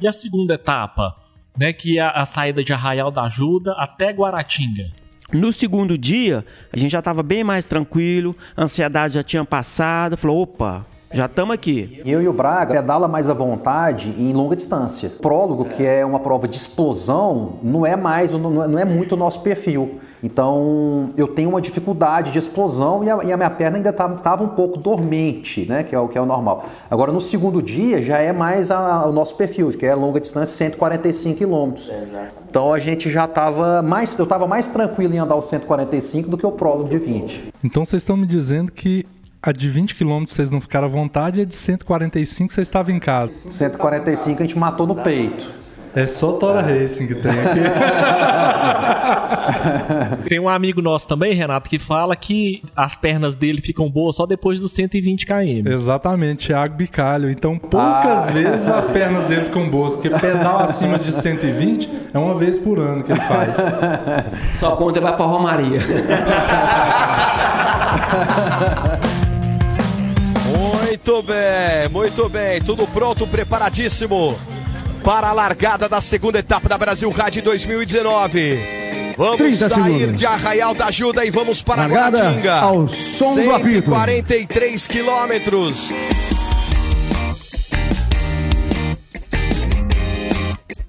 E 0.00 0.06
a 0.06 0.12
segunda 0.12 0.54
etapa, 0.54 1.16
né, 1.58 1.72
que 1.72 1.98
é 1.98 2.02
a 2.02 2.24
saída 2.24 2.62
de 2.62 2.72
Arraial 2.72 3.10
da 3.10 3.24
Ajuda 3.24 3.72
até 3.72 4.12
Guaratinga. 4.12 4.90
No 5.32 5.52
segundo 5.52 5.98
dia, 5.98 6.44
a 6.72 6.78
gente 6.78 6.92
já 6.92 7.00
estava 7.00 7.22
bem 7.22 7.42
mais 7.42 7.66
tranquilo, 7.66 8.36
a 8.56 8.64
ansiedade 8.64 9.14
já 9.14 9.22
tinha 9.22 9.44
passado, 9.44 10.16
falou, 10.16 10.42
opa, 10.42 10.86
já 11.12 11.26
estamos 11.26 11.54
aqui. 11.54 12.00
Eu 12.04 12.22
e 12.22 12.28
o 12.28 12.32
Braga 12.32 12.74
pedala 12.74 13.06
mais 13.06 13.28
à 13.28 13.34
vontade 13.34 14.14
em 14.18 14.32
longa 14.32 14.56
distância. 14.56 15.10
Prólogo, 15.10 15.66
que 15.66 15.84
é 15.84 16.04
uma 16.04 16.20
prova 16.20 16.48
de 16.48 16.56
explosão, 16.56 17.54
não 17.62 17.84
é 17.84 17.96
mais, 17.96 18.32
não 18.32 18.78
é 18.78 18.84
muito 18.84 19.12
o 19.12 19.16
nosso 19.16 19.40
perfil. 19.40 20.00
Então 20.22 21.10
eu 21.16 21.26
tenho 21.26 21.48
uma 21.48 21.60
dificuldade 21.60 22.30
de 22.30 22.38
explosão 22.38 23.02
e 23.02 23.10
a, 23.10 23.24
e 23.24 23.32
a 23.32 23.36
minha 23.36 23.50
perna 23.50 23.76
ainda 23.76 23.90
estava 23.90 24.16
tá, 24.16 24.34
um 24.36 24.48
pouco 24.48 24.78
dormente, 24.78 25.66
né? 25.68 25.82
Que 25.82 25.94
é 25.94 25.98
o 25.98 26.08
que 26.08 26.16
é 26.16 26.20
o 26.20 26.26
normal. 26.26 26.66
Agora 26.88 27.10
no 27.10 27.20
segundo 27.20 27.60
dia 27.60 28.00
já 28.00 28.18
é 28.18 28.32
mais 28.32 28.70
a, 28.70 29.06
o 29.06 29.12
nosso 29.12 29.34
perfil, 29.34 29.70
que 29.70 29.84
é 29.84 29.94
longa 29.94 30.20
distância, 30.20 30.54
145 30.54 31.38
quilômetros. 31.38 31.90
Então 32.48 32.72
a 32.72 32.78
gente 32.78 33.10
já 33.10 33.24
estava 33.24 33.82
mais, 33.82 34.16
eu 34.16 34.22
estava 34.24 34.46
mais 34.46 34.68
tranquilo 34.68 35.14
em 35.14 35.18
andar 35.18 35.36
os 35.36 35.48
145 35.48 36.30
do 36.30 36.38
que 36.38 36.46
o 36.46 36.52
prólogo 36.52 36.88
de 36.88 36.98
20. 36.98 37.52
Então 37.64 37.84
vocês 37.84 38.02
estão 38.02 38.16
me 38.16 38.26
dizendo 38.26 38.70
que 38.70 39.04
a 39.42 39.50
de 39.50 39.68
20 39.68 39.96
km 39.96 40.24
vocês 40.26 40.50
não 40.50 40.60
ficaram 40.60 40.86
à 40.86 40.90
vontade 40.90 41.40
e 41.40 41.42
a 41.42 41.44
de 41.44 41.54
145 41.54 42.52
vocês 42.52 42.68
estavam 42.68 42.94
em 42.94 43.00
casa. 43.00 43.32
145 43.32 44.42
a 44.42 44.46
gente 44.46 44.58
matou 44.58 44.86
no 44.86 44.96
peito. 44.96 45.62
É 45.94 46.06
só 46.06 46.32
Tora 46.32 46.62
Racing 46.62 47.06
que 47.06 47.16
tem 47.16 47.32
aqui. 47.32 47.60
tem 50.26 50.40
um 50.40 50.48
amigo 50.48 50.80
nosso 50.80 51.06
também, 51.06 51.34
Renato, 51.34 51.68
que 51.68 51.78
fala 51.78 52.16
que 52.16 52.62
as 52.74 52.96
pernas 52.96 53.34
dele 53.34 53.60
ficam 53.60 53.90
boas 53.90 54.16
só 54.16 54.24
depois 54.24 54.58
dos 54.58 54.72
120 54.72 55.26
km. 55.26 55.66
Exatamente, 55.66 56.46
Thiago 56.46 56.76
Bicalho. 56.76 57.28
Então, 57.28 57.58
poucas 57.58 58.28
ah. 58.28 58.32
vezes 58.32 58.70
as 58.70 58.88
pernas 58.88 59.26
dele 59.26 59.44
ficam 59.44 59.68
boas, 59.68 59.94
porque 59.94 60.08
pedal 60.08 60.60
acima 60.60 60.98
de 60.98 61.12
120 61.12 61.90
é 62.14 62.18
uma 62.18 62.34
vez 62.36 62.58
por 62.58 62.78
ano 62.78 63.04
que 63.04 63.12
ele 63.12 63.20
faz. 63.20 63.54
Só 64.58 64.74
conta 64.76 64.98
vai 64.98 65.14
pra 65.14 65.26
Romaria. 65.26 65.80
Muito 71.04 71.20
bem, 71.24 71.88
muito 71.90 72.28
bem. 72.28 72.62
Tudo 72.62 72.86
pronto, 72.86 73.26
preparadíssimo 73.26 74.38
para 75.02 75.30
a 75.30 75.32
largada 75.32 75.88
da 75.88 76.00
segunda 76.00 76.38
etapa 76.38 76.68
da 76.68 76.78
Brasil 76.78 77.10
Ride 77.10 77.40
2019. 77.40 78.60
Vamos 79.16 79.58
sair 79.58 79.70
segundos. 79.70 80.14
de 80.14 80.24
Arraial 80.24 80.76
da 80.76 80.86
Ajuda 80.86 81.24
e 81.24 81.30
vamos 81.32 81.60
para 81.60 81.88
Largada 81.88 82.18
Guaratinga. 82.18 82.54
Ao 82.54 82.86
som 82.86 83.34
143 83.34 84.86
quilômetros. 84.86 85.90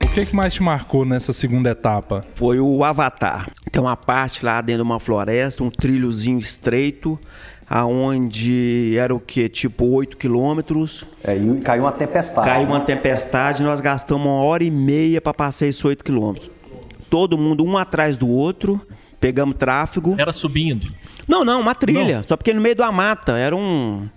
O 0.03 0.07
que, 0.13 0.27
que 0.27 0.35
mais 0.35 0.53
te 0.53 0.61
marcou 0.61 1.05
nessa 1.05 1.33
segunda 1.33 1.71
etapa? 1.71 2.23
Foi 2.35 2.59
o 2.59 2.83
Avatar. 2.83 3.49
Tem 3.71 3.81
uma 3.81 3.97
parte 3.97 4.45
lá 4.45 4.61
dentro 4.61 4.83
de 4.83 4.87
uma 4.87 4.99
floresta, 4.99 5.63
um 5.63 5.71
trilhozinho 5.71 6.37
estreito 6.37 7.19
aonde 7.69 8.97
era 8.97 9.13
o 9.13 9.19
que? 9.19 9.47
Tipo 9.49 9.85
8 9.85 10.17
quilômetros. 10.17 11.05
É, 11.23 11.35
e 11.35 11.61
caiu 11.61 11.83
uma 11.83 11.91
tempestade. 11.91 12.47
Caiu 12.47 12.67
uma 12.67 12.81
tempestade, 12.81 13.63
nós 13.63 13.81
gastamos 13.81 14.25
uma 14.25 14.43
hora 14.43 14.63
e 14.63 14.71
meia 14.71 15.21
para 15.21 15.33
passar 15.33 15.67
esses 15.67 15.83
8 15.83 16.03
quilômetros. 16.03 16.49
Todo 17.09 17.37
mundo 17.37 17.63
um 17.63 17.77
atrás 17.77 18.17
do 18.17 18.29
outro, 18.29 18.81
pegamos 19.19 19.55
tráfego. 19.55 20.15
Era 20.17 20.33
subindo? 20.33 20.91
Não, 21.27 21.45
não, 21.45 21.61
uma 21.61 21.75
trilha. 21.75 22.17
Não. 22.17 22.23
Só 22.23 22.35
porque 22.35 22.53
no 22.53 22.61
meio 22.61 22.75
da 22.75 22.91
mata, 22.91 23.37
era 23.37 23.55
um. 23.55 24.07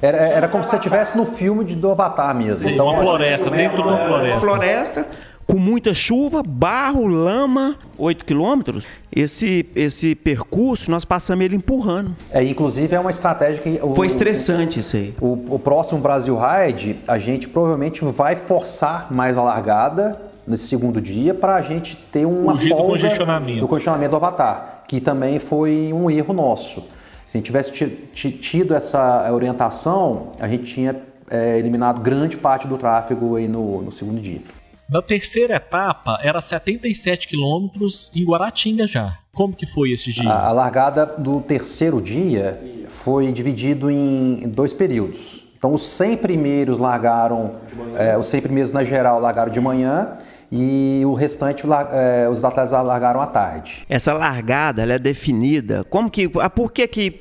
Era, 0.00 0.18
era 0.18 0.48
como 0.48 0.62
se 0.62 0.70
você 0.70 0.76
estivesse 0.76 1.16
no 1.16 1.24
filme 1.24 1.64
de, 1.64 1.74
do 1.74 1.90
Avatar 1.90 2.34
mesmo. 2.34 2.68
Então, 2.68 2.86
uma 2.86 3.00
floresta, 3.00 3.50
dentro 3.50 3.82
de 3.82 3.88
uma 3.88 4.06
floresta. 4.06 4.40
Floresta 4.40 5.06
com 5.46 5.58
muita 5.58 5.92
chuva, 5.92 6.42
barro, 6.42 7.06
lama, 7.06 7.76
8 7.98 8.24
quilômetros. 8.24 8.84
Esse, 9.14 9.66
esse 9.74 10.14
percurso, 10.14 10.90
nós 10.90 11.04
passamos 11.04 11.44
ele 11.44 11.56
empurrando. 11.56 12.14
É, 12.30 12.42
inclusive 12.42 12.94
é 12.94 13.00
uma 13.00 13.10
estratégia 13.10 13.62
que... 13.62 13.80
O, 13.82 13.94
Foi 13.94 14.06
estressante 14.06 14.80
isso 14.80 14.96
aí. 14.96 15.14
O, 15.20 15.54
o 15.54 15.58
próximo 15.58 16.00
Brasil 16.00 16.36
Ride, 16.36 16.96
a 17.06 17.18
gente 17.18 17.48
provavelmente 17.48 18.04
vai 18.04 18.36
forçar 18.36 19.12
mais 19.12 19.36
a 19.38 19.42
largada 19.42 20.20
nesse 20.46 20.66
segundo 20.66 21.00
dia 21.00 21.34
para 21.34 21.54
a 21.54 21.62
gente 21.62 21.96
ter 22.12 22.26
uma 22.26 22.56
folga 22.56 22.68
do 22.68 22.76
congestionamento. 22.76 23.60
do 23.60 23.68
congestionamento 23.68 24.10
do 24.10 24.16
Avatar, 24.16 24.82
que 24.88 25.00
também 25.00 25.38
foi 25.38 25.90
um 25.92 26.10
erro 26.10 26.34
nosso. 26.34 26.82
Se 27.26 27.36
a 27.36 27.38
gente 27.38 27.46
tivesse 27.46 27.72
tido 28.12 28.74
essa 28.74 29.30
orientação, 29.32 30.32
a 30.38 30.46
gente 30.46 30.64
tinha 30.64 30.96
é, 31.30 31.58
eliminado 31.58 32.00
grande 32.00 32.36
parte 32.36 32.66
do 32.66 32.76
tráfego 32.76 33.36
aí 33.36 33.48
no, 33.48 33.82
no 33.82 33.90
segundo 33.90 34.20
dia. 34.20 34.40
Na 34.88 35.00
terceira 35.00 35.56
etapa, 35.56 36.18
era 36.22 36.40
77 36.40 37.26
quilômetros 37.26 38.12
em 38.14 38.24
Guaratinga 38.24 38.86
já. 38.86 39.18
Como 39.32 39.54
que 39.54 39.66
foi 39.66 39.90
esse 39.92 40.12
dia? 40.12 40.28
A, 40.28 40.48
a 40.48 40.52
largada 40.52 41.06
do 41.06 41.40
terceiro 41.40 42.00
dia 42.00 42.60
foi 42.88 43.32
dividido 43.32 43.90
em 43.90 44.48
dois 44.48 44.72
períodos. 44.72 45.42
Então, 45.56 45.72
os 45.72 45.86
100 45.88 46.18
primeiros 46.18 46.78
largaram, 46.78 47.56
é, 47.96 48.18
os 48.18 48.26
100 48.26 48.42
primeiros 48.42 48.72
na 48.72 48.84
geral 48.84 49.18
largaram 49.18 49.50
de 49.50 49.60
manhã 49.60 50.18
e 50.52 51.00
o 51.06 51.14
restante 51.14 51.64
é, 51.90 52.28
os 52.28 52.44
atletas 52.44 52.72
largaram 52.72 53.20
à 53.20 53.26
tarde. 53.26 53.84
Essa 53.88 54.12
largada 54.12 54.82
ela 54.82 54.92
é 54.92 54.98
definida. 54.98 55.82
Como 55.84 56.10
que, 56.10 56.30
ah, 56.38 56.50
por 56.50 56.70
que 56.70 56.86
que 56.86 57.20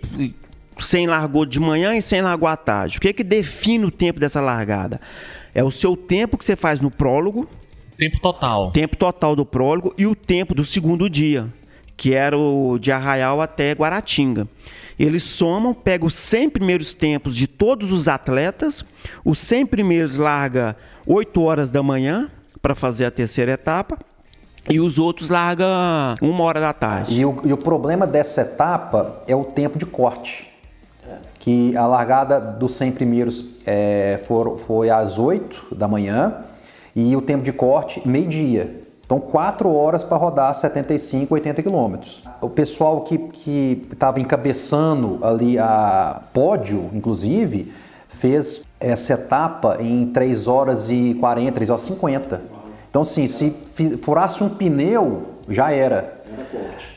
100 0.78 1.08
largou 1.08 1.46
de 1.46 1.60
manhã 1.60 1.96
e 1.96 2.02
100 2.02 2.22
largou 2.22 2.50
à 2.50 2.58
tarde? 2.58 2.98
O 2.98 3.02
que 3.02 3.14
que 3.14 3.24
define 3.24 3.86
o 3.86 3.92
tempo 3.92 4.20
dessa 4.20 4.42
largada? 4.42 5.00
É 5.54 5.64
o 5.64 5.70
seu 5.70 5.96
tempo 5.96 6.38
que 6.38 6.44
você 6.44 6.56
faz 6.56 6.82
no 6.82 6.90
prólogo. 6.90 7.48
Tempo 7.98 8.20
total. 8.20 8.72
Tempo 8.72 8.98
total 8.98 9.36
do 9.36 9.46
prólogo 9.46 9.94
e 9.98 10.08
o 10.08 10.16
tempo 10.16 10.56
do 10.56 10.64
segundo 10.64 11.10
dia, 11.10 11.48
que 11.96 12.14
era 12.14 12.38
o 12.38 12.80
de 12.80 12.92
Arraial 12.92 13.40
até 13.40 13.72
Guaratinga. 13.74 14.48
Eles 14.98 15.24
somam, 15.24 15.74
pegam 15.74 16.08
os 16.08 16.16
100 16.16 16.50
primeiros 16.50 16.94
tempos 16.94 17.36
de 17.36 17.48
todos 17.48 17.92
os 17.92 18.08
atletas, 18.08 18.84
os 19.24 19.38
100 19.40 19.68
primeiros 19.68 20.18
larga 20.18 20.76
8 21.06 21.42
horas 21.42 21.70
da 21.70 21.84
manhã 21.84 22.30
para 22.62 22.74
fazer 22.74 23.06
a 23.06 23.12
terceira 23.12 23.52
etapa, 23.52 24.00
e 24.70 24.80
os 24.80 24.98
outros 24.98 25.30
larga 25.30 25.66
uma 26.22 26.44
hora 26.44 26.60
da 26.60 26.74
tarde. 26.74 27.20
E 27.20 27.26
o, 27.26 27.42
e 27.44 27.52
o 27.52 27.58
problema 27.58 28.08
dessa 28.08 28.42
etapa 28.42 29.22
é 29.28 29.36
o 29.36 29.44
tempo 29.44 29.78
de 29.78 29.86
corte 29.86 30.53
que 31.44 31.76
a 31.76 31.86
largada 31.86 32.40
dos 32.40 32.74
100 32.76 32.94
primeiros 32.94 33.44
é, 33.66 34.18
for, 34.26 34.58
foi 34.60 34.90
às 34.90 35.20
8 35.20 35.76
da 35.76 35.90
manhã 35.90 36.36
e 36.96 37.14
o 37.18 37.22
tempo 37.22 37.44
de 37.44 37.52
corte 37.52 38.02
meio-dia. 38.08 38.80
Então, 39.06 39.20
4 39.20 39.70
horas 39.70 40.06
para 40.06 40.16
rodar 40.16 40.56
75, 40.56 41.34
80 41.34 41.62
quilômetros. 41.62 42.24
O 42.40 42.50
pessoal 42.50 43.02
que 43.02 43.86
estava 43.92 44.22
encabeçando 44.22 45.20
ali 45.22 45.60
a 45.60 46.22
pódio, 46.34 46.90
inclusive, 46.94 47.74
fez 48.08 48.64
essa 48.80 49.16
etapa 49.16 49.80
em 49.82 50.06
3 50.14 50.48
horas 50.48 50.90
e 50.90 51.18
40, 51.20 51.52
3 51.52 51.70
horas 51.70 51.84
e 51.84 51.88
50. 51.88 52.42
Então, 52.90 53.02
assim, 53.02 53.28
se 53.28 53.50
furasse 54.02 54.42
um 54.42 54.48
pneu, 54.48 55.24
já 55.50 55.74
era. 55.74 56.23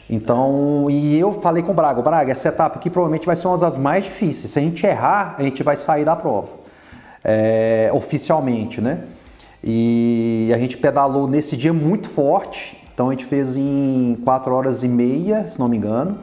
Então, 0.09 0.87
e 0.89 1.19
eu 1.19 1.35
falei 1.35 1.63
com 1.63 1.73
o 1.73 1.75
Braga, 1.75 2.01
Braga, 2.01 2.33
essa 2.33 2.49
etapa 2.49 2.79
aqui 2.79 2.89
provavelmente 2.89 3.27
vai 3.27 3.35
ser 3.35 3.49
uma 3.49 3.59
das 3.59 3.77
mais 3.77 4.05
difíceis. 4.05 4.53
Se 4.53 4.59
a 4.59 4.63
gente 4.63 4.87
errar, 4.87 5.35
a 5.39 5.43
gente 5.43 5.63
vai 5.63 5.77
sair 5.77 6.05
da 6.05 6.15
prova. 6.15 6.49
É, 7.25 7.91
oficialmente, 7.93 8.81
né? 8.81 9.05
E 9.63 10.53
a 10.55 10.59
gente 10.59 10.77
pedalou 10.77 11.27
nesse 11.27 11.57
dia 11.57 11.73
muito 11.73 12.09
forte. 12.09 12.81
Então 12.95 13.09
a 13.09 13.11
gente 13.11 13.25
fez 13.25 13.57
em 13.57 14.17
4 14.25 14.55
horas 14.55 14.85
e 14.85 14.89
meia, 14.89 15.49
se 15.49 15.59
não 15.59 15.69
me 15.69 15.77
engano. 15.77 16.21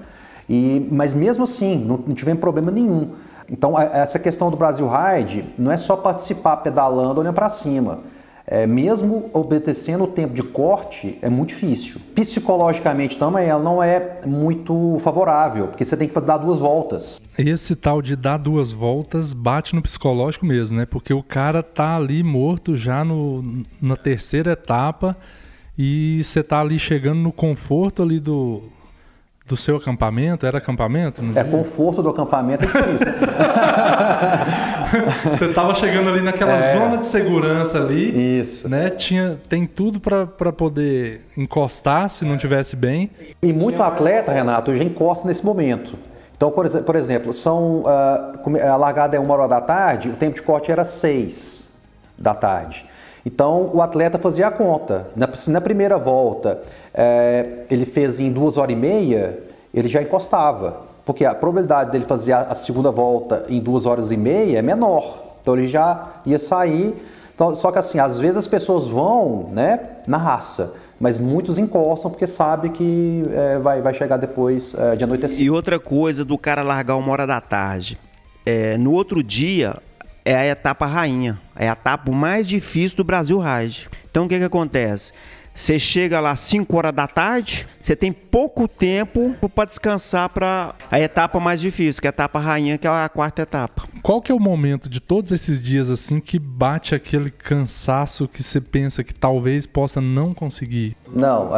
E, 0.50 0.88
mas 0.92 1.14
mesmo 1.14 1.44
assim, 1.44 1.76
não, 1.76 1.98
não 2.08 2.16
tivemos 2.16 2.40
problema 2.40 2.72
nenhum. 2.72 3.12
Então, 3.50 3.80
essa 3.80 4.18
questão 4.18 4.50
do 4.50 4.56
Brasil 4.56 4.88
Ride 4.88 5.46
não 5.58 5.72
é 5.72 5.76
só 5.76 5.98
participar 5.98 6.58
pedalando 6.58 7.20
olhando 7.20 7.36
para 7.36 7.50
cima 7.50 8.00
é, 8.46 8.68
mesmo 8.68 9.30
obedecendo 9.34 10.04
o 10.04 10.08
tempo 10.08 10.34
de 10.34 10.44
corte, 10.44 11.18
é 11.22 11.30
muito 11.30 11.50
difícil. 11.50 12.00
Psicologicamente 12.14 13.18
também 13.18 13.48
ela 13.48 13.64
não 13.64 13.82
é 13.82 14.20
muito 14.26 14.98
favorável, 15.00 15.68
porque 15.68 15.86
você 15.86 15.96
tem 15.96 16.08
que 16.08 16.22
dar 16.22 16.38
duas 16.38 16.60
voltas. 16.60 17.22
Esse 17.38 17.76
tal 17.76 18.02
de 18.02 18.16
dar 18.16 18.38
duas 18.38 18.72
voltas 18.72 19.34
bate 19.34 19.74
no 19.74 19.82
psicológico 19.82 20.46
mesmo, 20.46 20.78
né? 20.78 20.86
Porque 20.86 21.14
o 21.14 21.24
cara 21.24 21.64
tá 21.64 21.96
ali 21.96 22.22
morto 22.22 22.76
já 22.76 23.04
no, 23.04 23.64
na 23.82 23.96
terceira 23.96 24.52
etapa 24.52 25.16
e 25.78 26.22
você 26.24 26.44
tá 26.44 26.60
ali 26.60 26.78
chegando 26.78 27.20
no 27.20 27.32
conforto 27.32 28.04
ali 28.04 28.20
do, 28.20 28.64
do 29.48 29.56
seu 29.56 29.78
acampamento? 29.78 30.46
Era 30.46 30.58
acampamento? 30.58 31.22
É, 31.36 31.44
conforto 31.44 32.04
do 32.04 32.10
acampamento 32.10 32.66
é 32.66 32.68
difícil. 32.68 33.08
Você 35.32 35.46
estava 35.46 35.74
chegando 35.76 36.10
ali 36.10 36.22
naquela 36.22 36.58
é, 36.58 36.74
zona 36.74 36.98
de 36.98 37.06
segurança 37.06 37.78
ali. 37.78 38.40
Isso. 38.40 38.68
Né? 38.70 38.90
Tinha, 38.90 39.40
tem 39.50 39.66
tudo 39.66 40.00
para 40.00 40.52
poder 40.52 41.22
encostar 41.38 42.10
se 42.10 42.26
não 42.26 42.38
tivesse 42.38 42.76
bem. 42.76 43.10
E 43.42 43.52
muito 43.52 43.82
atleta, 43.82 44.32
Renato, 44.32 44.76
já 44.76 44.84
encosta 44.84 45.28
nesse 45.28 45.46
momento. 45.46 45.98
Então, 46.36 46.52
por, 46.52 46.70
por 46.70 46.96
exemplo, 46.96 47.32
são, 47.32 47.84
ah, 47.86 48.34
a 48.72 48.76
largada 48.76 49.16
é 49.16 49.20
uma 49.20 49.34
hora 49.34 49.48
da 49.48 49.62
tarde, 49.62 50.10
o 50.10 50.14
tempo 50.14 50.36
de 50.36 50.42
corte 50.42 50.72
era 50.72 50.84
seis 50.84 51.70
da 52.18 52.34
tarde. 52.34 52.86
Então, 53.26 53.70
o 53.74 53.82
atleta 53.82 54.20
fazia 54.20 54.48
a 54.48 54.52
conta. 54.52 55.08
Na, 55.16 55.32
se 55.34 55.50
na 55.50 55.62
primeira 55.62 55.98
volta 55.98 56.62
eh, 56.94 57.64
ele 57.70 57.86
fez 57.86 58.20
em 58.20 58.32
duas 58.32 58.58
horas 58.58 58.74
e 58.74 58.76
meia, 58.76 59.40
ele 59.74 59.88
já 59.88 60.02
encostava. 60.02 60.93
Porque 61.06 61.26
a 61.26 61.36
probabilidade 61.36 61.92
dele 61.92 62.06
fazer 62.06 62.34
a, 62.34 62.56
segunda 62.56 62.92
volta 62.92 63.46
em 63.50 63.60
duas 63.60 63.86
horas 63.86 64.12
e 64.12 64.18
meia 64.18 64.60
é 64.60 64.62
menor. 64.62 65.36
Então, 65.42 65.58
ele 65.58 65.68
já 65.68 66.14
ia 66.26 66.40
sair. 66.40 66.96
Então, 67.36 67.54
só 67.54 67.72
que 67.72 67.80
assim, 67.80 68.00
às 68.00 68.20
vezes 68.20 68.38
as 68.38 68.48
pessoas 68.48 68.88
vão 68.88 69.50
né, 69.52 69.80
na 70.08 70.18
raça, 70.18 70.76
mas 71.00 71.20
muitos 71.20 71.58
encostam 71.58 72.10
porque 72.12 72.28
sabe 72.28 72.70
que 72.70 73.26
eh, 73.32 73.60
vai, 73.60 73.82
vai 73.82 73.94
chegar 73.94 74.18
depois 74.18 74.76
eh, 74.76 74.96
de 74.96 75.04
anoitecer. 75.04 75.42
E 75.42 75.50
outra 75.50 75.80
coisa 75.80 76.24
do 76.24 76.38
cara 76.38 76.62
largar 76.62 76.96
uma 76.96 77.12
hora 77.12 77.26
da 77.26 77.42
tarde. 77.42 78.00
É, 78.46 78.78
no 78.78 78.92
outro 78.92 79.24
dia 79.24 79.76
é 80.24 80.36
a 80.36 80.46
etapa 80.46 80.86
rainha. 80.86 81.40
É 81.56 81.68
a 81.68 81.74
etapa 81.74 82.12
mais 82.12 82.48
difícil 82.48 82.98
do 82.98 83.04
Brasil 83.04 83.40
Ride. 83.40 83.90
Então 84.10 84.26
o 84.26 84.30
que 84.30 84.38
que 84.38 84.44
acontece? 84.44 85.12
Você 85.54 85.78
chega 85.78 86.20
lá 86.20 86.32
às 86.32 86.40
5 86.40 86.76
horas 86.76 86.94
da 86.94 87.08
tarde, 87.08 87.68
você 87.80 87.96
tem 87.96 88.12
pouco 88.12 88.68
tempo 88.68 89.36
para 89.54 89.66
descansar 89.66 90.30
para 90.30 90.74
a 90.90 91.00
etapa 91.00 91.40
mais 91.40 91.62
difícil, 91.62 92.02
que 92.02 92.08
é 92.08 92.10
a 92.10 92.14
etapa 92.14 92.40
rainha, 92.40 92.78
que 92.78 92.88
é 92.88 92.90
a 92.90 93.08
quarta 93.08 93.44
etapa. 93.44 93.84
Qual 94.02 94.20
que 94.20 94.32
é 94.32 94.36
o 94.36 94.40
momento 94.40 94.90
de 94.90 95.00
todos 95.00 95.32
esses 95.32 95.62
dias 95.62 95.92
assim 95.92 96.20
que 96.20 96.40
bate 96.40 96.96
aquele 96.96 97.30
cansaço 97.30 98.28
que 98.28 98.42
você 98.42 98.60
pensa 98.60 99.04
que 99.04 99.14
talvez 99.14 99.68
possa 99.68 100.02
não 100.02 100.34
conseguir? 100.34 100.98
Não, 101.14 101.50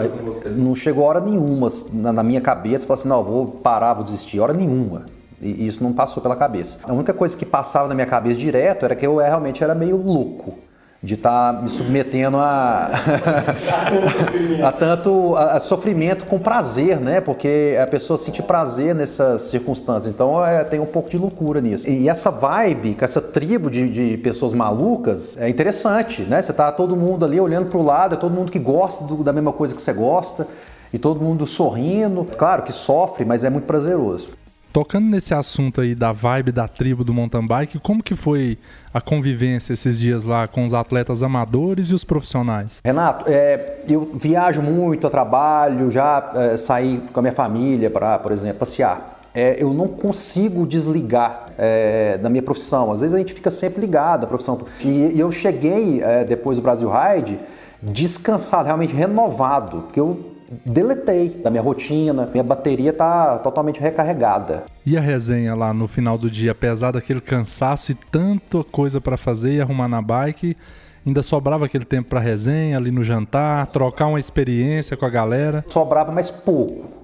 não 0.58 0.76
chegou 0.76 1.06
hora 1.06 1.22
nenhuma 1.22 1.70
na, 1.94 2.12
na 2.12 2.24
minha 2.24 2.42
cabeça, 2.42 2.86
falar 2.86 3.00
assim, 3.00 3.08
não, 3.08 3.24
vou 3.24 3.48
parar, 3.48 3.94
vou 3.94 4.04
desistir, 4.04 4.40
hora 4.42 4.54
nenhuma. 4.54 5.06
E 5.42 5.68
isso 5.68 5.82
não 5.82 5.94
passou 5.94 6.22
pela 6.22 6.36
cabeça. 6.36 6.80
A 6.84 6.94
única 6.94 7.14
coisa 7.14 7.36
que 7.36 7.46
passava 7.46 7.88
na 7.88 7.96
minha 7.96 8.08
cabeça 8.08 8.40
direto 8.40 8.84
era 8.84 8.96
que 8.96 9.06
eu 9.06 9.22
é, 9.22 9.28
realmente 9.28 9.64
era 9.64 9.74
meio 9.74 9.96
louco 9.96 10.65
de 11.06 11.14
estar 11.14 11.62
me 11.62 11.70
submetendo 11.70 12.38
a, 12.38 12.90
a 14.68 14.72
tanto 14.72 15.36
a, 15.36 15.54
a 15.54 15.60
sofrimento 15.60 16.26
com 16.26 16.40
prazer, 16.40 17.00
né? 17.00 17.22
Porque 17.22 17.78
a 17.82 17.88
pessoa 17.88 18.18
sente 18.18 18.42
prazer 18.42 18.96
nessas 18.96 19.44
circunstâncias. 19.44 20.12
Então 20.12 20.44
é, 20.46 20.64
tem 20.64 20.80
um 20.80 20.86
pouco 20.86 21.10
de 21.10 21.18
loucura 21.18 21.62
nisso. 21.62 21.88
E 21.88 22.10
essa 22.10 22.32
vibe, 22.32 22.98
essa 23.00 23.22
tribo 23.22 23.70
de, 23.70 23.88
de 23.90 24.18
pessoas 24.18 24.52
malucas, 24.54 25.38
é 25.38 25.48
interessante, 25.48 26.24
né? 26.24 26.42
Você 26.42 26.52
tá 26.52 26.72
todo 26.72 26.96
mundo 26.96 27.24
ali 27.24 27.40
olhando 27.40 27.68
para 27.70 27.78
o 27.80 27.84
lado, 27.84 28.16
é 28.16 28.18
todo 28.18 28.34
mundo 28.34 28.52
que 28.52 28.60
gosta 28.60 29.04
do- 29.06 29.24
da 29.24 29.32
mesma 29.32 29.54
coisa 29.54 29.74
que 29.76 29.82
você 29.82 29.94
gosta. 29.94 30.48
E 30.94 30.98
todo 30.98 31.20
mundo 31.22 31.46
sorrindo. 31.46 32.26
Claro 32.38 32.64
que 32.64 32.72
sofre, 32.72 33.26
mas 33.26 33.44
é 33.44 33.50
muito 33.50 33.66
prazeroso. 33.66 34.30
Tocando 34.76 35.06
nesse 35.06 35.34
assunto 35.34 35.80
aí 35.80 35.96
da 35.96 36.12
vibe 36.12 36.52
da 36.52 36.68
tribo 36.68 37.06
do 37.06 37.14
mountain 37.14 37.48
bike, 37.48 37.80
como 37.80 38.04
que 38.04 38.14
foi 38.14 38.58
a 38.94 39.00
convivência 39.00 39.72
esses 39.72 39.98
dias 39.98 40.26
lá 40.26 40.50
com 40.50 40.66
os 40.66 40.74
atletas 40.74 41.24
amadores 41.24 41.92
e 41.92 41.96
os 41.96 42.04
profissionais? 42.04 42.82
Renato, 42.84 43.24
é, 43.26 43.78
eu 43.88 44.12
viajo 44.16 44.62
muito, 44.62 45.08
eu 45.08 45.10
trabalho, 45.10 45.90
já 45.90 46.30
é, 46.36 46.58
saí 46.58 47.02
com 47.14 47.22
a 47.22 47.24
minha 47.24 47.32
família 47.32 47.90
para, 47.90 48.20
por 48.20 48.34
exemplo, 48.34 48.60
passear. 48.60 49.22
É, 49.34 49.56
eu 49.64 49.74
não 49.74 49.88
consigo 49.88 50.68
desligar 50.68 51.54
é, 51.58 52.18
da 52.18 52.30
minha 52.30 52.44
profissão. 52.44 52.92
Às 52.92 53.00
vezes 53.00 53.16
a 53.16 53.18
gente 53.18 53.34
fica 53.34 53.50
sempre 53.50 53.80
ligado 53.80 54.26
à 54.26 54.28
profissão. 54.28 54.60
E, 54.84 55.14
e 55.16 55.18
eu 55.18 55.32
cheguei, 55.32 56.04
é, 56.04 56.26
depois 56.26 56.58
do 56.58 56.62
Brasil 56.62 56.92
Ride, 56.92 57.40
descansado, 57.82 58.66
realmente 58.66 58.94
renovado, 58.94 59.84
porque 59.84 60.02
eu 60.02 60.35
deletei 60.66 61.30
da 61.30 61.50
minha 61.50 61.62
rotina, 61.62 62.30
minha 62.32 62.44
bateria 62.44 62.92
está 62.92 63.38
totalmente 63.40 63.80
recarregada. 63.80 64.64
E 64.86 64.98
a 64.98 65.02
resenha 65.02 65.56
lá 65.56 65.74
no 65.74 65.88
final 65.88 66.18
do 66.18 66.30
dia, 66.30 66.52
apesar 66.52 66.92
daquele 66.92 67.22
cansaço 67.22 67.92
e 67.92 67.96
tanta 67.96 68.64
coisa 68.64 69.02
pra 69.02 69.18
fazer 69.18 69.54
e 69.54 69.62
arrumar 69.62 69.88
na 69.88 70.02
bike, 70.02 70.56
ainda 71.06 71.22
sobrava 71.22 71.66
aquele 71.66 71.86
tempo 71.86 72.10
pra 72.10 72.20
resenha, 72.20 72.78
ali 72.78 72.92
no 72.92 73.04
jantar, 73.04 73.68
trocar 73.68 74.08
uma 74.08 74.20
experiência 74.20 74.98
com 74.98 75.06
a 75.06 75.10
galera. 75.10 75.64
sobrava 75.68 76.12
mais 76.12 76.32
pouco. 76.32 76.95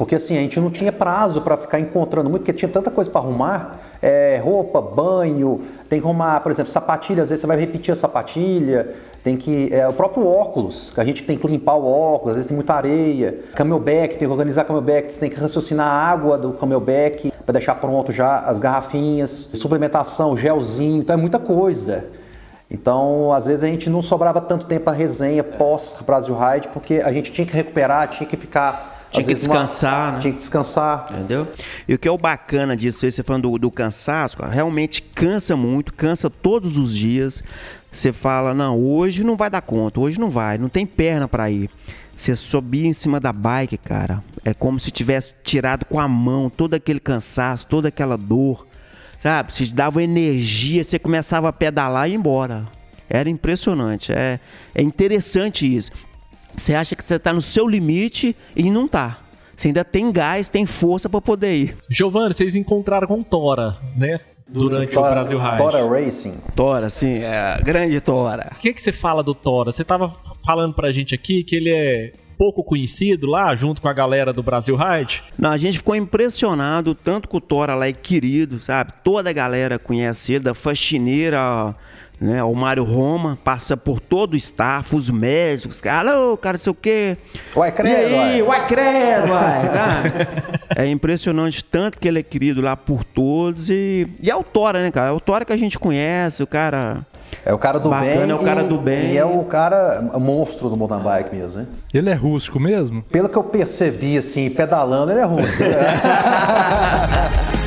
Porque 0.00 0.14
assim, 0.14 0.38
a 0.38 0.40
gente 0.40 0.58
não 0.58 0.70
tinha 0.70 0.90
prazo 0.90 1.42
para 1.42 1.58
ficar 1.58 1.78
encontrando 1.78 2.30
muito, 2.30 2.40
porque 2.40 2.54
tinha 2.54 2.70
tanta 2.70 2.90
coisa 2.90 3.10
para 3.10 3.20
arrumar, 3.20 3.80
é, 4.00 4.40
roupa, 4.42 4.80
banho, 4.80 5.60
tem 5.90 6.00
que 6.00 6.06
arrumar, 6.06 6.40
por 6.40 6.50
exemplo, 6.50 6.72
sapatilha, 6.72 7.22
às 7.22 7.28
vezes 7.28 7.42
você 7.42 7.46
vai 7.46 7.58
repetir 7.58 7.92
a 7.92 7.94
sapatilha, 7.94 8.94
tem 9.22 9.36
que. 9.36 9.68
É, 9.70 9.86
o 9.86 9.92
próprio 9.92 10.26
óculos, 10.26 10.90
que 10.90 10.98
a 11.02 11.04
gente 11.04 11.22
tem 11.24 11.36
que 11.36 11.46
limpar 11.46 11.74
o 11.74 11.86
óculos, 11.86 12.30
às 12.30 12.36
vezes 12.36 12.48
tem 12.48 12.54
muita 12.54 12.72
areia. 12.72 13.40
Camelback, 13.54 14.16
tem 14.16 14.26
que 14.26 14.32
organizar 14.32 14.64
camelback, 14.64 15.12
você 15.12 15.20
tem 15.20 15.28
que 15.28 15.38
raciocinar 15.38 15.86
a 15.86 15.92
água 15.92 16.38
do 16.38 16.54
camelback 16.54 17.30
para 17.44 17.52
deixar 17.52 17.74
pronto 17.74 18.10
já 18.10 18.38
as 18.38 18.58
garrafinhas, 18.58 19.50
suplementação, 19.52 20.34
gelzinho, 20.34 21.02
então 21.02 21.12
é 21.12 21.18
muita 21.18 21.38
coisa. 21.38 22.06
Então, 22.70 23.34
às 23.34 23.44
vezes 23.44 23.64
a 23.64 23.66
gente 23.66 23.90
não 23.90 24.00
sobrava 24.00 24.40
tanto 24.40 24.64
tempo 24.64 24.88
a 24.88 24.94
resenha 24.94 25.44
pós 25.44 25.94
Brasil 26.06 26.34
Ride, 26.34 26.68
porque 26.68 27.02
a 27.04 27.12
gente 27.12 27.30
tinha 27.30 27.46
que 27.46 27.52
recuperar, 27.52 28.08
tinha 28.08 28.26
que 28.26 28.38
ficar. 28.38 28.96
Tinha 29.10 29.20
às 29.20 29.26
que 29.26 29.32
vezes, 29.34 29.46
uma- 29.46 29.54
descansar, 29.62 30.12
né? 30.14 30.18
Tinha 30.20 30.32
que 30.32 30.38
descansar. 30.38 31.06
Entendeu? 31.10 31.48
E 31.88 31.94
o 31.94 31.98
que 31.98 32.06
é 32.06 32.10
o 32.10 32.18
bacana 32.18 32.76
disso, 32.76 33.04
aí, 33.04 33.12
você 33.12 33.22
falando 33.22 33.50
do, 33.50 33.58
do 33.58 33.70
cansaço, 33.70 34.36
realmente 34.42 35.02
cansa 35.02 35.56
muito, 35.56 35.92
cansa 35.94 36.30
todos 36.30 36.76
os 36.76 36.94
dias. 36.94 37.42
Você 37.92 38.12
fala, 38.12 38.54
não, 38.54 38.78
hoje 38.78 39.24
não 39.24 39.36
vai 39.36 39.50
dar 39.50 39.62
conta, 39.62 39.98
hoje 40.00 40.18
não 40.20 40.30
vai, 40.30 40.56
não 40.58 40.68
tem 40.68 40.86
perna 40.86 41.26
pra 41.26 41.50
ir. 41.50 41.68
Você 42.16 42.36
subir 42.36 42.86
em 42.86 42.92
cima 42.92 43.18
da 43.18 43.32
bike, 43.32 43.78
cara, 43.78 44.22
é 44.44 44.52
como 44.54 44.78
se 44.78 44.90
tivesse 44.90 45.34
tirado 45.42 45.84
com 45.86 45.98
a 45.98 46.06
mão 46.06 46.50
todo 46.50 46.74
aquele 46.74 47.00
cansaço, 47.00 47.66
toda 47.66 47.88
aquela 47.88 48.16
dor, 48.16 48.66
sabe? 49.20 49.52
Se 49.52 49.74
dava 49.74 50.02
energia, 50.02 50.84
você 50.84 50.98
começava 50.98 51.48
a 51.48 51.52
pedalar 51.52 52.08
e 52.08 52.12
ir 52.12 52.16
embora. 52.16 52.68
Era 53.08 53.28
impressionante, 53.28 54.12
é, 54.12 54.38
é 54.72 54.82
interessante 54.82 55.66
isso. 55.74 55.90
Você 56.56 56.74
acha 56.74 56.94
que 56.96 57.04
você 57.04 57.18
tá 57.18 57.32
no 57.32 57.40
seu 57.40 57.68
limite 57.68 58.36
e 58.54 58.70
não 58.70 58.86
tá. 58.86 59.18
Você 59.56 59.68
ainda 59.68 59.84
tem 59.84 60.10
gás, 60.10 60.48
tem 60.48 60.64
força 60.64 61.08
pra 61.08 61.20
poder 61.20 61.54
ir. 61.54 61.76
Giovanni, 61.88 62.32
vocês 62.32 62.56
encontraram 62.56 63.06
com 63.06 63.22
Tora, 63.22 63.76
né? 63.96 64.20
Durante 64.48 64.98
o 64.98 65.02
Brasil 65.02 65.38
Ride. 65.38 65.58
Tora 65.58 65.88
Racing. 65.88 66.34
Tora, 66.56 66.90
sim, 66.90 67.18
é 67.18 67.38
a 67.38 67.60
grande 67.60 68.00
Tora. 68.00 68.50
O 68.56 68.58
que, 68.58 68.72
que 68.72 68.80
você 68.80 68.90
fala 68.90 69.22
do 69.22 69.34
Tora? 69.34 69.70
Você 69.70 69.84
tava 69.84 70.14
falando 70.44 70.74
pra 70.74 70.90
gente 70.90 71.14
aqui 71.14 71.44
que 71.44 71.54
ele 71.54 71.70
é 71.70 72.12
pouco 72.40 72.64
conhecido 72.64 73.26
lá, 73.26 73.54
junto 73.54 73.82
com 73.82 73.88
a 73.88 73.92
galera 73.92 74.32
do 74.32 74.42
Brasil 74.42 74.74
Ride. 74.74 75.22
Não, 75.38 75.50
a 75.50 75.58
gente 75.58 75.76
ficou 75.76 75.94
impressionado, 75.94 76.94
tanto 76.94 77.28
que 77.28 77.36
o 77.36 77.40
Tora 77.40 77.74
lá 77.74 77.86
é 77.86 77.92
querido, 77.92 78.58
sabe? 78.58 78.94
Toda 79.04 79.28
a 79.28 79.32
galera 79.32 79.78
conhece 79.78 80.32
ele, 80.32 80.44
da 80.44 80.54
faxineira, 80.54 81.76
né? 82.20 82.42
O 82.44 82.54
Mário 82.54 82.84
Roma, 82.84 83.38
passa 83.42 83.76
por 83.76 83.98
todo 83.98 84.34
o 84.34 84.36
staff, 84.36 84.94
os 84.94 85.08
médicos, 85.08 85.80
cara, 85.80 86.10
alô, 86.12 86.36
cara, 86.36 86.58
sei 86.58 86.70
o 86.70 86.74
quê. 86.74 87.16
Uai, 87.56 87.72
credo, 87.72 87.88
E 87.90 87.94
aí, 88.14 88.42
uai. 88.42 88.44
uai, 88.60 88.66
credo, 88.66 89.30
uai, 89.32 89.68
sabe? 89.70 90.12
É 90.76 90.86
impressionante 90.86 91.64
tanto 91.64 91.98
que 91.98 92.06
ele 92.06 92.18
é 92.18 92.22
querido 92.22 92.60
lá 92.60 92.76
por 92.76 93.02
todos 93.04 93.70
e, 93.70 94.06
e 94.22 94.30
é 94.30 94.36
o 94.36 94.42
Tora, 94.44 94.82
né, 94.82 94.90
cara? 94.90 95.08
É 95.08 95.12
o 95.12 95.20
Tora 95.20 95.44
que 95.44 95.52
a 95.52 95.56
gente 95.56 95.78
conhece, 95.78 96.42
o 96.42 96.46
cara... 96.46 97.06
É 97.46 97.54
o 97.54 97.58
cara 97.58 97.78
do 97.78 97.88
Bacana, 97.88 98.10
bem. 98.26 98.30
é 98.30 98.34
o 98.34 98.38
cara 98.40 98.62
e- 98.64 98.68
do 98.68 98.76
bem. 98.78 99.12
E 99.12 99.16
é 99.16 99.24
o 99.24 99.44
cara 99.44 100.02
monstro 100.18 100.68
do 100.68 100.76
mountain 100.76 100.98
bike 101.00 101.34
mesmo, 101.34 101.60
né? 101.60 101.66
Ele 101.94 102.10
é 102.10 102.14
rústico 102.14 102.58
mesmo? 102.58 103.02
Pelo 103.02 103.28
que 103.28 103.36
eu 103.38 103.44
percebi, 103.44 104.18
assim, 104.18 104.50
pedalando, 104.50 105.12
ele 105.12 105.20
é 105.20 105.24
ruim. 105.24 105.44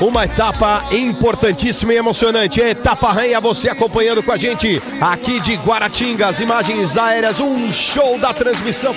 Uma 0.00 0.24
etapa 0.24 0.84
importantíssima 0.92 1.92
e 1.92 1.96
emocionante. 1.98 2.62
A 2.62 2.70
etapa 2.70 3.12
rainha, 3.12 3.38
você 3.38 3.68
acompanhando 3.68 4.22
com 4.22 4.32
a 4.32 4.38
gente 4.38 4.80
aqui 4.98 5.38
de 5.40 5.56
Guaratinga. 5.56 6.26
As 6.26 6.40
imagens 6.40 6.96
aéreas, 6.96 7.38
um 7.38 7.70
show 7.70 8.18
da 8.18 8.32
transmissão. 8.32 8.94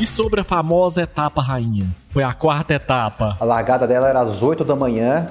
E 0.00 0.06
sobre 0.06 0.40
a 0.40 0.44
famosa 0.44 1.02
etapa 1.02 1.42
rainha? 1.42 1.86
Foi 2.08 2.22
a 2.22 2.32
quarta 2.32 2.72
etapa. 2.72 3.36
A 3.38 3.44
largada 3.44 3.86
dela 3.86 4.08
era 4.08 4.20
às 4.22 4.42
8 4.42 4.64
da 4.64 4.74
manhã, 4.74 5.26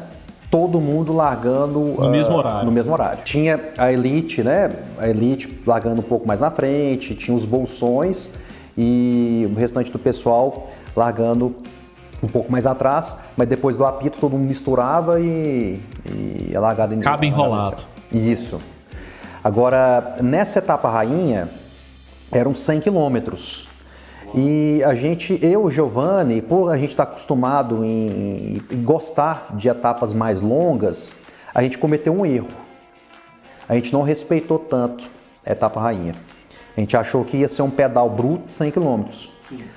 todo 0.52 0.80
mundo 0.80 1.14
largando 1.14 1.80
No 1.80 2.06
ah, 2.06 2.10
mesmo 2.10 2.36
horário. 2.36 2.66
no 2.66 2.72
mesmo 2.72 2.94
horário. 2.94 3.24
Tinha 3.24 3.60
a 3.76 3.92
elite, 3.92 4.44
né? 4.44 4.70
A 5.00 5.10
elite 5.10 5.62
largando 5.66 6.02
um 6.02 6.04
pouco 6.04 6.28
mais 6.28 6.42
na 6.42 6.52
frente, 6.52 7.16
tinha 7.16 7.36
os 7.36 7.44
bolsões 7.44 8.30
e 8.78 9.50
o 9.52 9.58
restante 9.58 9.92
do 9.92 9.98
pessoal 9.98 10.70
largando 10.96 11.56
um 12.24 12.28
pouco 12.28 12.52
mais 12.52 12.66
atrás, 12.66 13.18
mas 13.36 13.48
depois 13.48 13.78
do 13.78 13.86
apito 13.86 14.18
todo 14.20 14.32
mundo 14.32 14.48
misturava 14.48 15.20
e, 15.20 15.80
e 16.06 16.56
a 16.56 16.60
largada 16.60 16.96
Cabo 16.98 17.26
enrolado. 17.26 17.84
Isso. 18.12 18.60
Agora, 19.44 20.18
nessa 20.22 20.60
etapa 20.60 20.90
rainha, 20.90 21.50
eram 22.32 22.56
100 22.56 22.82
quilômetros. 22.82 23.68
E 24.34 24.84
a 24.84 24.96
gente, 24.96 25.40
eu, 25.42 25.70
Giovanni, 25.70 26.42
por 26.42 26.72
a 26.72 26.78
gente 26.78 26.90
estar 26.90 27.04
acostumado 27.04 27.86
em, 27.86 28.62
em 28.72 28.84
gostar 28.84 29.56
de 29.56 29.70
etapas 29.70 30.14
mais 30.14 30.42
longas, 30.42 31.16
a 31.54 31.62
gente 31.62 31.78
cometeu 31.78 32.14
um 32.14 32.26
erro. 32.26 32.50
A 33.70 33.76
gente 33.76 33.94
não 33.94 34.02
respeitou 34.02 34.60
tanto 34.60 35.04
a 35.46 35.52
etapa 35.52 35.80
rainha. 35.80 36.14
A 36.76 36.80
gente 36.80 36.98
achou 36.98 37.24
que 37.24 37.38
ia 37.38 37.48
ser 37.48 37.62
um 37.62 37.70
pedal 37.70 38.10
bruto 38.10 38.48
de 38.48 38.54
100 38.54 38.72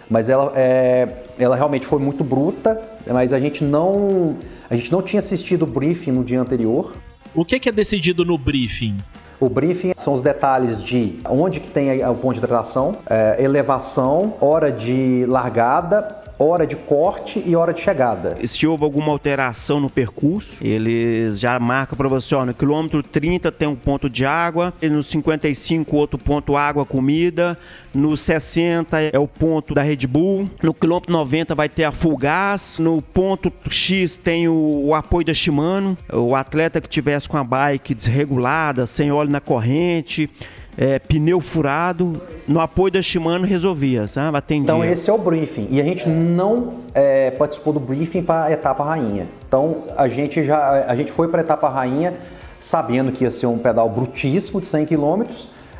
Mas 0.08 0.28
ela, 0.28 0.52
é, 0.54 1.08
ela 1.38 1.56
realmente 1.56 1.86
foi 1.86 1.98
muito 1.98 2.24
bruta, 2.24 2.80
mas 3.06 3.32
a 3.32 3.40
gente 3.40 3.62
não 3.62 4.36
a 4.70 4.76
gente 4.76 4.92
não 4.92 5.00
tinha 5.00 5.18
assistido 5.18 5.62
o 5.62 5.66
briefing 5.66 6.12
no 6.12 6.22
dia 6.22 6.40
anterior. 6.40 6.94
O 7.34 7.44
que, 7.44 7.58
que 7.58 7.68
é 7.68 7.72
decidido 7.72 8.24
no 8.24 8.36
briefing? 8.36 8.96
O 9.40 9.48
briefing 9.48 9.92
são 9.96 10.12
os 10.12 10.22
detalhes 10.22 10.82
de 10.82 11.20
onde 11.28 11.60
que 11.60 11.70
tem 11.70 12.04
o 12.04 12.14
ponto 12.14 12.32
de 12.34 12.38
hidratação, 12.38 12.96
é, 13.08 13.36
elevação, 13.38 14.34
hora 14.40 14.72
de 14.72 15.24
largada, 15.28 16.08
hora 16.38 16.66
de 16.66 16.76
corte 16.76 17.42
e 17.44 17.56
hora 17.56 17.74
de 17.74 17.80
chegada. 17.80 18.36
Se 18.46 18.66
houve 18.66 18.84
alguma 18.84 19.10
alteração 19.10 19.80
no 19.80 19.90
percurso, 19.90 20.64
eles 20.64 21.40
já 21.40 21.58
marcam 21.58 21.96
para 21.96 22.08
você, 22.08 22.34
ó, 22.34 22.44
no 22.46 22.54
quilômetro 22.54 23.02
30 23.02 23.50
tem 23.50 23.66
um 23.66 23.74
ponto 23.74 24.08
de 24.08 24.24
água, 24.24 24.72
e 24.80 24.88
no 24.88 25.02
55 25.02 25.96
outro 25.96 26.18
ponto 26.18 26.56
água, 26.56 26.84
comida, 26.84 27.58
no 27.92 28.16
60 28.16 29.00
é 29.00 29.18
o 29.18 29.26
ponto 29.26 29.74
da 29.74 29.82
Red 29.82 30.06
Bull, 30.06 30.48
no 30.62 30.72
quilômetro 30.72 31.12
90 31.12 31.54
vai 31.54 31.68
ter 31.68 31.84
a 31.84 31.92
Full 31.92 32.16
Gas, 32.16 32.78
no 32.78 33.02
ponto 33.02 33.52
X 33.68 34.16
tem 34.16 34.48
o, 34.48 34.86
o 34.86 34.94
apoio 34.94 35.26
da 35.26 35.34
Shimano, 35.34 35.96
o 36.12 36.34
atleta 36.36 36.80
que 36.80 36.88
tivesse 36.88 37.28
com 37.28 37.36
a 37.36 37.44
bike 37.44 37.94
desregulada, 37.94 38.86
sem 38.86 39.10
óleo 39.10 39.30
na 39.30 39.40
corrente, 39.40 40.30
é, 40.78 41.00
pneu 41.00 41.40
furado, 41.40 42.12
no 42.46 42.60
apoio 42.60 42.92
da 42.92 43.02
Shimano 43.02 43.44
resolvia, 43.44 44.06
sabe? 44.06 44.38
Atendia. 44.38 44.62
Então 44.62 44.84
esse 44.84 45.10
é 45.10 45.12
o 45.12 45.18
briefing. 45.18 45.66
E 45.70 45.80
a 45.80 45.84
gente 45.84 46.08
não 46.08 46.74
é, 46.94 47.32
participou 47.32 47.72
do 47.72 47.80
briefing 47.80 48.22
para 48.22 48.44
a 48.44 48.52
etapa 48.52 48.84
rainha. 48.84 49.26
Então 49.46 49.76
a 49.96 50.06
gente 50.06 50.44
já 50.44 50.84
a 50.86 50.94
gente 50.94 51.10
foi 51.10 51.26
para 51.26 51.40
a 51.40 51.44
etapa 51.44 51.68
rainha 51.68 52.14
sabendo 52.60 53.10
que 53.10 53.24
ia 53.24 53.30
ser 53.30 53.46
um 53.46 53.58
pedal 53.58 53.88
brutíssimo 53.88 54.60
de 54.60 54.66
100 54.66 54.86
km, 54.86 55.22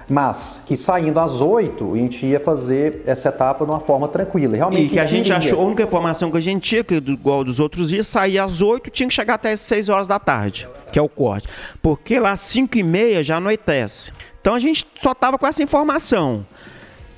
mas 0.08 0.62
que 0.66 0.76
saindo 0.76 1.20
às 1.20 1.40
8 1.40 1.94
a 1.94 1.96
gente 1.96 2.26
ia 2.26 2.40
fazer 2.40 3.02
essa 3.06 3.28
etapa 3.28 3.64
de 3.64 3.70
uma 3.70 3.80
forma 3.80 4.08
tranquila. 4.08 4.56
Realmente, 4.56 4.86
e 4.86 4.88
que 4.88 4.98
a 4.98 5.06
gente 5.06 5.32
achou, 5.32 5.60
a 5.60 5.64
única 5.64 5.84
informação 5.84 6.30
que 6.30 6.36
a 6.36 6.40
gente 6.40 6.68
tinha, 6.68 6.82
que 6.82 6.94
igual 6.94 7.44
dos 7.44 7.60
outros 7.60 7.90
dias, 7.90 8.06
saía 8.08 8.42
às 8.42 8.62
8 8.62 8.90
tinha 8.90 9.08
que 9.08 9.14
chegar 9.14 9.34
até 9.34 9.52
as 9.52 9.60
6 9.60 9.88
horas 9.88 10.08
da 10.08 10.18
tarde, 10.18 10.68
que 10.90 10.98
é 10.98 11.02
o 11.02 11.08
corte. 11.08 11.48
Porque 11.82 12.18
lá 12.18 12.32
às 12.32 12.40
5 12.40 12.78
e 12.78 12.82
meia 12.82 13.22
já 13.22 13.36
anoitece. 13.36 14.12
Então 14.40 14.54
a 14.54 14.58
gente 14.58 14.86
só 15.00 15.12
estava 15.12 15.38
com 15.38 15.46
essa 15.46 15.62
informação. 15.62 16.46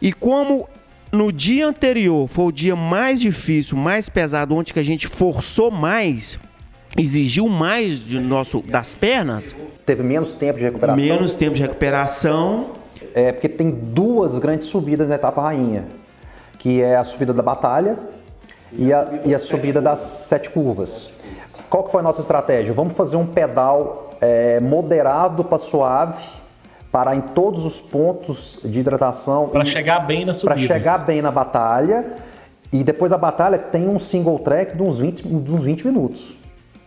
E 0.01 0.13
como 0.13 0.69
no 1.13 1.33
dia 1.33 1.67
anterior 1.67 2.29
foi 2.29 2.45
o 2.47 2.53
dia 2.53 2.77
mais 2.77 3.21
difícil, 3.21 3.77
mais 3.77 4.09
pesado, 4.09 4.55
onde 4.55 4.73
que 4.73 4.79
a 4.79 4.85
gente 4.85 5.09
forçou 5.09 5.71
mais, 5.71 6.39
exigiu 6.97 7.49
mais 7.49 8.05
de 8.05 8.21
nosso, 8.21 8.63
das 8.63 8.95
pernas. 8.95 9.55
Teve 9.85 10.03
menos 10.03 10.33
tempo 10.35 10.59
de 10.59 10.65
recuperação. 10.65 11.05
Menos 11.05 11.35
tempo 11.35 11.55
de 11.55 11.63
recuperação. 11.63 12.71
É 13.15 13.33
porque 13.33 13.49
tem 13.49 13.71
duas 13.71 14.39
grandes 14.39 14.67
subidas 14.67 15.09
na 15.09 15.17
etapa 15.17 15.43
rainha, 15.43 15.85
que 16.59 16.81
é 16.81 16.97
a 16.97 17.03
subida 17.03 17.33
da 17.33 17.43
batalha 17.43 17.99
e 18.73 18.93
a, 18.93 19.21
e 19.25 19.35
a 19.35 19.39
subida 19.39 19.81
das 19.81 19.99
sete 19.99 20.49
curvas. 20.51 21.11
Qual 21.71 21.85
que 21.85 21.91
foi 21.91 22.01
a 22.01 22.03
nossa 22.03 22.21
estratégia? 22.21 22.75
Vamos 22.75 22.93
fazer 22.93 23.17
um 23.17 23.25
pedal 23.25 24.11
é, 24.21 24.61
moderado 24.61 25.45
para 25.45 25.57
suave 25.57 26.41
parar 26.91 27.15
em 27.15 27.21
todos 27.21 27.65
os 27.65 27.81
pontos 27.81 28.59
de 28.65 28.81
hidratação. 28.81 29.49
Para 29.49 29.65
chegar 29.65 30.01
bem 30.01 30.25
na 30.25 30.33
subida. 30.33 30.55
Para 30.55 30.67
chegar 30.67 30.99
bem 30.99 31.23
na 31.23 31.31
batalha. 31.31 32.05
E 32.73 32.85
depois 32.85 33.11
da 33.11 33.19
batalha 33.19 33.59
tem 33.59 33.89
um 33.89 33.99
single 33.99 34.39
track 34.39 34.77
de 34.77 34.83
uns 34.83 34.99
20, 34.99 35.23
de 35.23 35.53
uns 35.53 35.63
20 35.63 35.87
minutos. 35.87 36.37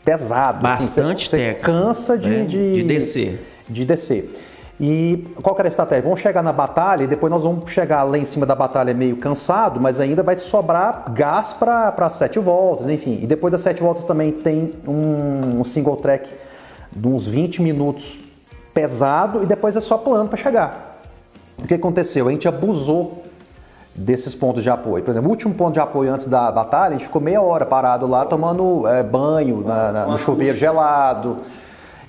Pesado. 0.03 0.61
Bastante 0.61 1.25
assim, 1.25 1.37
você, 1.37 1.53
você 1.53 1.53
cansa 1.55 2.17
de, 2.17 2.29
né? 2.29 2.45
de, 2.45 2.73
de 2.73 2.83
descer. 2.83 3.45
De 3.69 3.85
descer. 3.85 4.33
E 4.85 5.25
qual 5.41 5.55
que 5.55 5.61
era 5.61 5.67
a 5.67 5.71
estratégia? 5.71 6.03
Vamos 6.03 6.19
chegar 6.19 6.43
na 6.43 6.51
batalha 6.51 7.05
e 7.05 7.07
depois 7.07 7.31
nós 7.31 7.43
vamos 7.43 7.71
chegar 7.71 8.03
lá 8.03 8.17
em 8.17 8.25
cima 8.25 8.45
da 8.45 8.53
batalha 8.53 8.93
meio 8.93 9.15
cansado, 9.15 9.79
mas 9.79 9.97
ainda 9.97 10.21
vai 10.21 10.37
sobrar 10.37 11.05
gás 11.13 11.53
para 11.53 12.09
sete 12.09 12.37
voltas, 12.37 12.89
enfim. 12.89 13.17
E 13.21 13.25
depois 13.25 13.49
das 13.49 13.61
sete 13.61 13.81
voltas 13.81 14.03
também 14.03 14.33
tem 14.33 14.73
um, 14.85 15.61
um 15.61 15.63
single 15.63 15.95
track 15.95 16.29
de 16.91 17.07
uns 17.07 17.25
20 17.25 17.61
minutos 17.61 18.19
pesado 18.73 19.41
e 19.41 19.45
depois 19.45 19.73
é 19.77 19.79
só 19.79 19.97
plano 19.97 20.27
para 20.27 20.37
chegar. 20.37 20.99
O 21.63 21.65
que 21.65 21.75
aconteceu? 21.75 22.27
A 22.27 22.31
gente 22.31 22.49
abusou 22.49 23.23
desses 23.95 24.35
pontos 24.35 24.63
de 24.63 24.69
apoio. 24.69 25.01
Por 25.01 25.11
exemplo, 25.11 25.29
o 25.29 25.31
último 25.31 25.55
ponto 25.55 25.75
de 25.75 25.79
apoio 25.79 26.11
antes 26.11 26.27
da 26.27 26.51
batalha, 26.51 26.95
a 26.95 26.97
gente 26.97 27.05
ficou 27.05 27.21
meia 27.21 27.41
hora 27.41 27.65
parado 27.65 28.05
lá 28.05 28.25
tomando 28.25 28.85
é, 28.85 29.01
banho 29.01 29.63
na, 29.65 29.91
na, 29.93 30.07
no 30.07 30.17
chuveiro 30.17 30.57
gelado. 30.57 31.37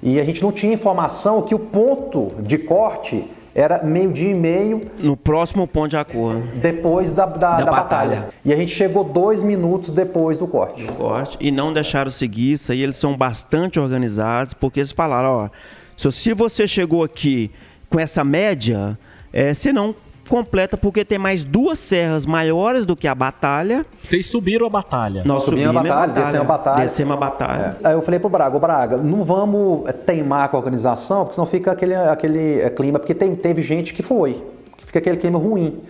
E 0.04 0.20
a 0.20 0.24
gente 0.24 0.40
não 0.40 0.52
tinha 0.52 0.72
informação 0.72 1.42
que 1.42 1.54
o 1.54 1.58
ponto 1.58 2.30
de 2.40 2.58
corte 2.58 3.24
era 3.54 3.82
meio-dia 3.82 4.30
e 4.30 4.34
meio. 4.34 4.90
No 4.98 5.16
próximo 5.16 5.66
ponto 5.66 5.90
de 5.90 5.96
acordo. 5.96 6.42
Depois 6.56 7.10
da, 7.10 7.26
da, 7.26 7.36
da, 7.36 7.64
da 7.64 7.70
batalha. 7.70 8.10
batalha. 8.10 8.28
E 8.44 8.52
a 8.52 8.56
gente 8.56 8.72
chegou 8.72 9.02
dois 9.02 9.42
minutos 9.42 9.90
depois 9.90 10.38
do 10.38 10.46
corte. 10.46 10.84
Do 10.84 10.92
corte. 10.92 11.38
E 11.40 11.50
não 11.50 11.72
deixaram 11.72 12.10
seguir 12.10 12.52
isso 12.52 12.70
aí, 12.70 12.82
eles 12.82 12.96
são 12.96 13.16
bastante 13.16 13.80
organizados, 13.80 14.54
porque 14.54 14.78
eles 14.78 14.92
falaram, 14.92 15.30
ó 15.30 15.48
se 15.96 16.34
você 16.34 16.66
chegou 16.66 17.04
aqui 17.04 17.50
com 17.88 17.98
essa 17.98 18.24
média, 18.24 18.98
é, 19.32 19.54
você 19.54 19.72
não 19.72 19.94
completa 20.28 20.76
porque 20.76 21.04
tem 21.04 21.18
mais 21.18 21.44
duas 21.44 21.78
serras 21.78 22.26
maiores 22.26 22.86
do 22.86 22.96
que 22.96 23.06
a 23.06 23.14
batalha. 23.14 23.84
Vocês 24.02 24.26
subiram 24.26 24.66
a 24.66 24.70
batalha. 24.70 25.22
Nós 25.24 25.44
subimos, 25.44 25.66
subimos 25.66 25.90
a 25.90 25.94
batalha, 25.94 26.12
batalha, 26.12 26.24
descemos 26.24 26.44
a 26.44 26.48
batalha. 26.48 26.84
Descemos 26.84 27.12
a 27.12 27.16
batalha. 27.16 27.76
É. 27.82 27.88
Aí 27.88 27.94
eu 27.94 28.02
falei 28.02 28.20
pro 28.20 28.28
Braga, 28.28 28.58
Braga, 28.58 28.96
não 28.96 29.22
vamos 29.24 29.84
teimar 30.06 30.48
com 30.48 30.56
a 30.56 30.60
organização, 30.60 31.20
porque 31.20 31.34
senão 31.34 31.46
fica 31.46 31.72
aquele, 31.72 31.94
aquele 31.94 32.60
é, 32.60 32.70
clima, 32.70 32.98
porque 32.98 33.14
tem, 33.14 33.34
teve 33.34 33.62
gente 33.62 33.94
que 33.94 34.02
foi, 34.02 34.42
que 34.76 34.86
fica 34.86 34.98
aquele 34.98 35.16
clima 35.16 35.38
ruim. 35.38 35.80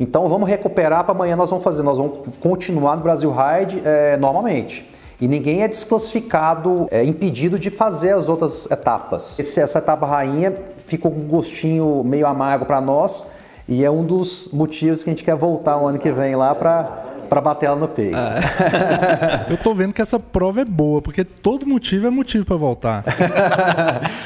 Então 0.00 0.28
vamos 0.28 0.48
recuperar 0.48 1.04
para 1.04 1.14
amanhã 1.14 1.36
nós 1.36 1.50
vamos 1.50 1.64
fazer, 1.64 1.82
nós 1.82 1.98
vamos 1.98 2.28
continuar 2.40 2.96
no 2.96 3.02
Brasil 3.02 3.30
Ride 3.30 3.82
é, 3.84 4.16
normalmente 4.16 4.90
e 5.22 5.28
ninguém 5.28 5.62
é 5.62 5.68
desclassificado, 5.68 6.88
é 6.90 7.04
impedido 7.04 7.56
de 7.56 7.70
fazer 7.70 8.12
as 8.12 8.28
outras 8.28 8.68
etapas. 8.68 9.38
Esse, 9.38 9.60
essa 9.60 9.78
etapa 9.78 10.04
rainha 10.04 10.52
ficou 10.84 11.12
com 11.12 11.20
um 11.20 11.28
gostinho 11.28 12.02
meio 12.04 12.26
amargo 12.26 12.66
para 12.66 12.80
nós 12.80 13.24
e 13.68 13.84
é 13.84 13.90
um 13.90 14.04
dos 14.04 14.50
motivos 14.52 15.02
que 15.02 15.10
a 15.10 15.12
gente 15.12 15.24
quer 15.24 15.34
voltar 15.34 15.76
o 15.78 15.86
ano 15.86 15.98
que 15.98 16.10
vem 16.10 16.34
lá 16.34 16.54
para 16.54 17.08
para 17.28 17.40
bater 17.40 17.64
ela 17.64 17.76
no 17.76 17.88
peito. 17.88 18.14
Ah. 18.14 19.46
Eu 19.48 19.56
tô 19.56 19.74
vendo 19.74 19.94
que 19.94 20.02
essa 20.02 20.20
prova 20.20 20.60
é 20.60 20.66
boa, 20.66 21.00
porque 21.00 21.24
todo 21.24 21.66
motivo 21.66 22.06
é 22.06 22.10
motivo 22.10 22.44
para 22.44 22.56
voltar. 22.56 23.02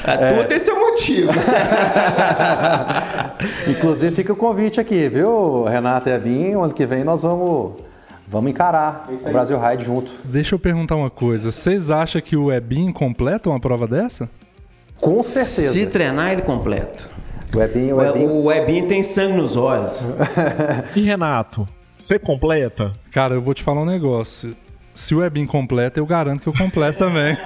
é. 0.05 0.33
Tudo 0.33 0.51
esse 0.51 0.69
é 0.69 0.73
o 0.73 0.77
motivo. 0.77 1.31
Inclusive 3.65 4.13
fica 4.13 4.33
o 4.33 4.35
convite 4.35 4.81
aqui, 4.81 5.07
viu, 5.07 5.63
Renato 5.63 6.09
e 6.09 6.13
Abinho, 6.13 6.61
ano 6.61 6.73
que 6.73 6.85
vem 6.85 7.05
nós 7.05 7.21
vamos 7.21 7.75
Vamos 8.29 8.51
encarar 8.51 9.07
o 9.09 9.31
Brasil 9.31 9.57
Ride 9.57 9.85
junto. 9.85 10.11
Deixa 10.25 10.53
eu 10.53 10.59
perguntar 10.59 10.97
uma 10.97 11.09
coisa. 11.09 11.49
Vocês 11.49 11.89
acham 11.89 12.21
que 12.21 12.35
o 12.35 12.51
Ebin 12.51 12.91
completa 12.91 13.49
uma 13.49 13.57
prova 13.59 13.87
dessa? 13.87 14.29
Com 14.99 15.23
certeza. 15.23 15.71
Se 15.71 15.85
treinar, 15.85 16.33
ele 16.33 16.41
completa. 16.41 17.05
O 17.55 17.61
Ebin, 17.61 17.93
o 17.93 18.01
Ebin... 18.01 18.27
O 18.27 18.51
Ebin 18.51 18.87
tem 18.87 19.03
sangue 19.03 19.37
nos 19.37 19.55
olhos. 19.55 20.05
e 20.95 21.01
Renato, 21.01 21.67
você 21.99 22.19
completa? 22.19 22.93
Cara, 23.11 23.35
eu 23.35 23.41
vou 23.41 23.53
te 23.53 23.63
falar 23.63 23.81
um 23.81 23.85
negócio. 23.85 24.55
Se 24.93 25.15
o 25.15 25.23
Ebin 25.23 25.45
completa, 25.45 25.99
eu 25.99 26.05
garanto 26.05 26.41
que 26.41 26.49
eu 26.49 26.53
completo 26.53 26.99
também. 26.99 27.37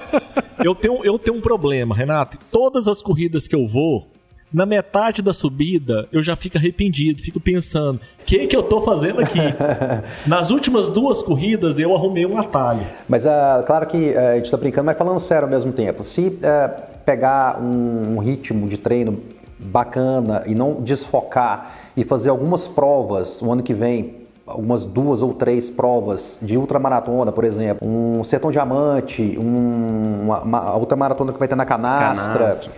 eu, 0.64 0.74
tenho, 0.74 1.04
eu 1.04 1.18
tenho 1.18 1.36
um 1.36 1.40
problema, 1.40 1.94
Renato. 1.94 2.38
Todas 2.50 2.88
as 2.88 3.02
corridas 3.02 3.46
que 3.46 3.54
eu 3.54 3.66
vou, 3.66 4.08
na 4.52 4.66
metade 4.66 5.22
da 5.22 5.32
subida, 5.32 6.06
eu 6.12 6.22
já 6.22 6.36
fico 6.36 6.58
arrependido, 6.58 7.22
fico 7.22 7.40
pensando, 7.40 7.96
o 8.20 8.24
que, 8.24 8.46
que 8.46 8.54
eu 8.54 8.62
tô 8.62 8.82
fazendo 8.82 9.20
aqui? 9.20 9.38
Nas 10.26 10.50
últimas 10.50 10.88
duas 10.88 11.22
corridas, 11.22 11.78
eu 11.78 11.94
arrumei 11.94 12.26
um 12.26 12.38
atalho. 12.38 12.82
Mas, 13.08 13.24
uh, 13.24 13.62
claro 13.66 13.86
que 13.86 14.10
uh, 14.10 14.18
a 14.18 14.36
gente 14.36 14.50
tá 14.50 14.56
brincando, 14.56 14.86
mas 14.86 14.98
falando 14.98 15.18
sério 15.18 15.44
ao 15.44 15.50
mesmo 15.50 15.72
tempo. 15.72 16.04
Se 16.04 16.26
uh, 16.28 16.98
pegar 17.04 17.60
um, 17.60 18.16
um 18.16 18.18
ritmo 18.18 18.68
de 18.68 18.76
treino 18.76 19.22
bacana 19.62 20.42
e 20.46 20.54
não 20.54 20.74
desfocar 20.74 21.74
e 21.96 22.04
fazer 22.04 22.30
algumas 22.30 22.66
provas 22.66 23.40
o 23.42 23.52
ano 23.52 23.62
que 23.62 23.74
vem 23.74 24.22
algumas 24.46 24.84
duas 24.84 25.22
ou 25.22 25.32
três 25.32 25.70
provas 25.70 26.38
de 26.42 26.56
ultramaratona, 26.56 27.32
por 27.32 27.44
exemplo, 27.44 27.86
um 27.86 28.24
Sertão 28.24 28.50
Diamante, 28.50 29.38
um, 29.38 30.22
uma, 30.24 30.40
uma 30.40 30.76
ultramaratona 30.76 31.32
que 31.32 31.38
vai 31.38 31.48
ter 31.48 31.54
na 31.54 31.64
Canastra, 31.64 32.38
Canastra. 32.38 32.70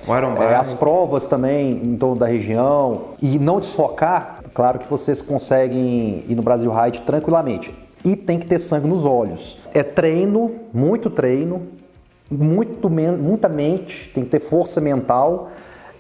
É, 0.45 0.57
as 0.57 0.75
provas 0.75 1.27
também 1.27 1.73
em 1.83 1.97
torno 1.97 2.17
da 2.17 2.27
região, 2.27 3.07
e 3.21 3.39
não 3.39 3.61
desfocar, 3.61 4.41
claro 4.53 4.79
que 4.79 4.89
vocês 4.89 5.21
conseguem 5.23 6.25
ir 6.29 6.35
no 6.35 6.43
Brasil 6.43 6.71
Ride 6.71 7.01
tranquilamente. 7.01 7.75
E 8.05 8.15
tem 8.15 8.39
que 8.39 8.47
ter 8.47 8.59
sangue 8.59 8.87
nos 8.87 9.07
olhos. 9.07 9.57
É 9.73 9.83
treino, 9.83 10.51
muito 10.73 11.09
treino, 11.09 11.63
muito, 12.31 12.91
muita 12.91 13.49
mente, 13.49 14.11
tem 14.15 14.25
que 14.25 14.31
ter 14.31 14.41
força 14.41 14.81
mental, 14.81 15.49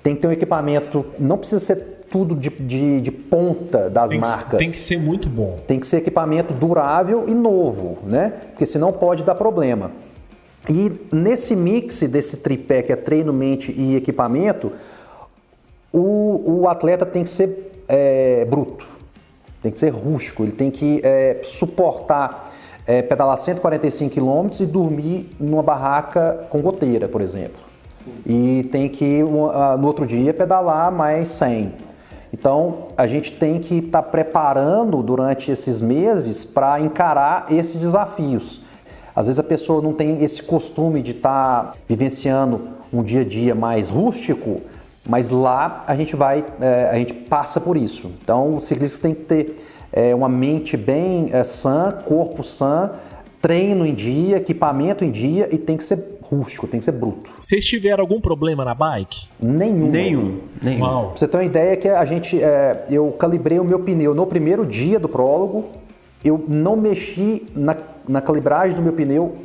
tem 0.05 0.14
que 0.14 0.21
ter 0.21 0.29
um 0.29 0.33
equipamento, 0.33 1.07
não 1.19 1.38
precisa 1.38 1.59
ser 1.59 1.77
tudo 2.11 2.37
de, 2.37 2.51
de, 2.51 3.01
de 3.01 3.11
ponta 3.11 3.88
das 3.88 4.11
tem 4.11 4.21
marcas. 4.21 4.59
tem 4.59 4.71
que 4.71 4.81
ser 4.81 4.99
muito 5.01 5.31
bom. 5.31 5.57
Tem 5.67 5.81
que 5.81 5.87
ser 5.87 5.97
equipamento 5.97 6.53
durável 6.53 7.25
e 7.27 7.35
novo, 7.35 7.99
né? 8.05 8.35
Porque 8.51 8.67
senão 8.67 8.93
pode 8.93 9.23
dar 9.25 9.35
problema. 9.35 9.90
E 10.69 10.93
nesse 11.11 11.57
mix 11.57 12.01
desse 12.03 12.37
tripé 12.37 12.83
que 12.83 12.93
é 12.93 12.97
treino, 12.97 13.33
mente 13.33 13.73
e 13.73 13.97
equipamento, 13.97 14.71
O, 15.90 16.61
o 16.62 16.69
atleta 16.69 17.07
tem 17.07 17.25
que 17.25 17.31
ser 17.31 17.73
é, 17.88 18.45
bruto, 18.45 18.87
tem 19.62 19.73
que 19.73 19.79
ser 19.79 19.90
rústico, 19.90 20.43
ele 20.43 20.53
tem 20.53 20.71
que 20.71 21.01
é, 21.05 21.40
suportar 21.43 22.53
é, 22.87 23.01
pedalar 23.01 23.38
145 23.38 24.12
quilômetros 24.12 24.61
e 24.61 24.67
dormir 24.67 25.31
numa 25.40 25.62
barraca 25.62 26.47
com 26.51 26.61
goteira, 26.61 27.09
por 27.09 27.23
exemplo. 27.23 27.63
E 28.27 28.69
tem 28.71 28.88
que, 28.88 29.23
no 29.23 29.87
outro 29.87 30.07
dia, 30.07 30.33
pedalar 30.33 30.90
mais 30.93 31.29
100. 31.29 31.73
Então, 32.33 32.88
a 32.97 33.07
gente 33.07 33.31
tem 33.33 33.61
que 33.61 33.77
estar 33.77 34.03
tá 34.03 34.09
preparando 34.09 35.03
durante 35.03 35.51
esses 35.51 35.81
meses 35.81 36.45
para 36.45 36.81
encarar 36.81 37.47
esses 37.49 37.79
desafios. 37.79 38.61
Às 39.14 39.29
vezes 39.29 39.38
a 39.38 39.45
pessoa 39.45 39.81
não 39.81 39.93
tem 39.93 40.25
esse 40.25 40.43
costume 40.43 41.01
de 41.01 41.12
estar 41.12 41.62
tá 41.62 41.75
vivenciando 41.88 42.62
um 42.93 43.03
dia 43.03 43.21
a 43.21 43.25
dia 43.25 43.55
mais 43.55 43.88
rústico, 43.88 44.61
mas 45.09 45.31
lá 45.31 45.85
a 45.87 45.95
gente 45.95 46.17
vai, 46.17 46.45
é, 46.61 46.88
a 46.90 46.95
gente 46.97 47.14
passa 47.14 47.61
por 47.61 47.77
isso. 47.77 48.11
Então, 48.23 48.57
o 48.57 48.61
ciclista 48.61 49.03
tem 49.03 49.14
que 49.14 49.23
ter 49.23 49.57
é, 49.93 50.12
uma 50.12 50.29
mente 50.29 50.77
bem 50.77 51.29
é, 51.31 51.45
sã, 51.45 51.93
corpo 52.05 52.43
sã, 52.43 52.93
treino 53.40 53.87
em 53.87 53.95
dia, 53.95 54.38
equipamento 54.38 55.05
em 55.05 55.11
dia 55.11 55.49
e 55.53 55.59
tem 55.59 55.77
que 55.77 55.85
ser 55.85 56.13
rústico, 56.37 56.66
tem 56.66 56.79
que 56.79 56.85
ser 56.85 56.92
bruto. 56.92 57.31
Vocês 57.40 57.64
tiveram 57.64 58.03
algum 58.03 58.20
problema 58.20 58.64
na 58.64 58.75
bike? 58.75 59.27
Nenhum. 59.40 59.90
Nenhum. 59.90 60.38
Nenhum. 60.62 60.81
Pra 60.81 61.16
você 61.16 61.29
ter 61.29 61.37
uma 61.37 61.44
ideia 61.44 61.77
que 61.77 61.88
a 61.88 62.05
gente, 62.05 62.42
é, 62.42 62.87
eu 62.90 63.11
calibrei 63.12 63.59
o 63.59 63.64
meu 63.64 63.81
pneu 63.81 64.14
no 64.14 64.27
primeiro 64.27 64.64
dia 64.64 64.99
do 64.99 65.09
prólogo, 65.09 65.66
eu 66.25 66.42
não 66.49 66.77
mexi 66.77 67.47
na, 67.55 67.77
na 68.09 68.20
calibragem 68.20 68.75
do 68.75 68.83
meu 68.83 68.92
pneu 68.92 69.37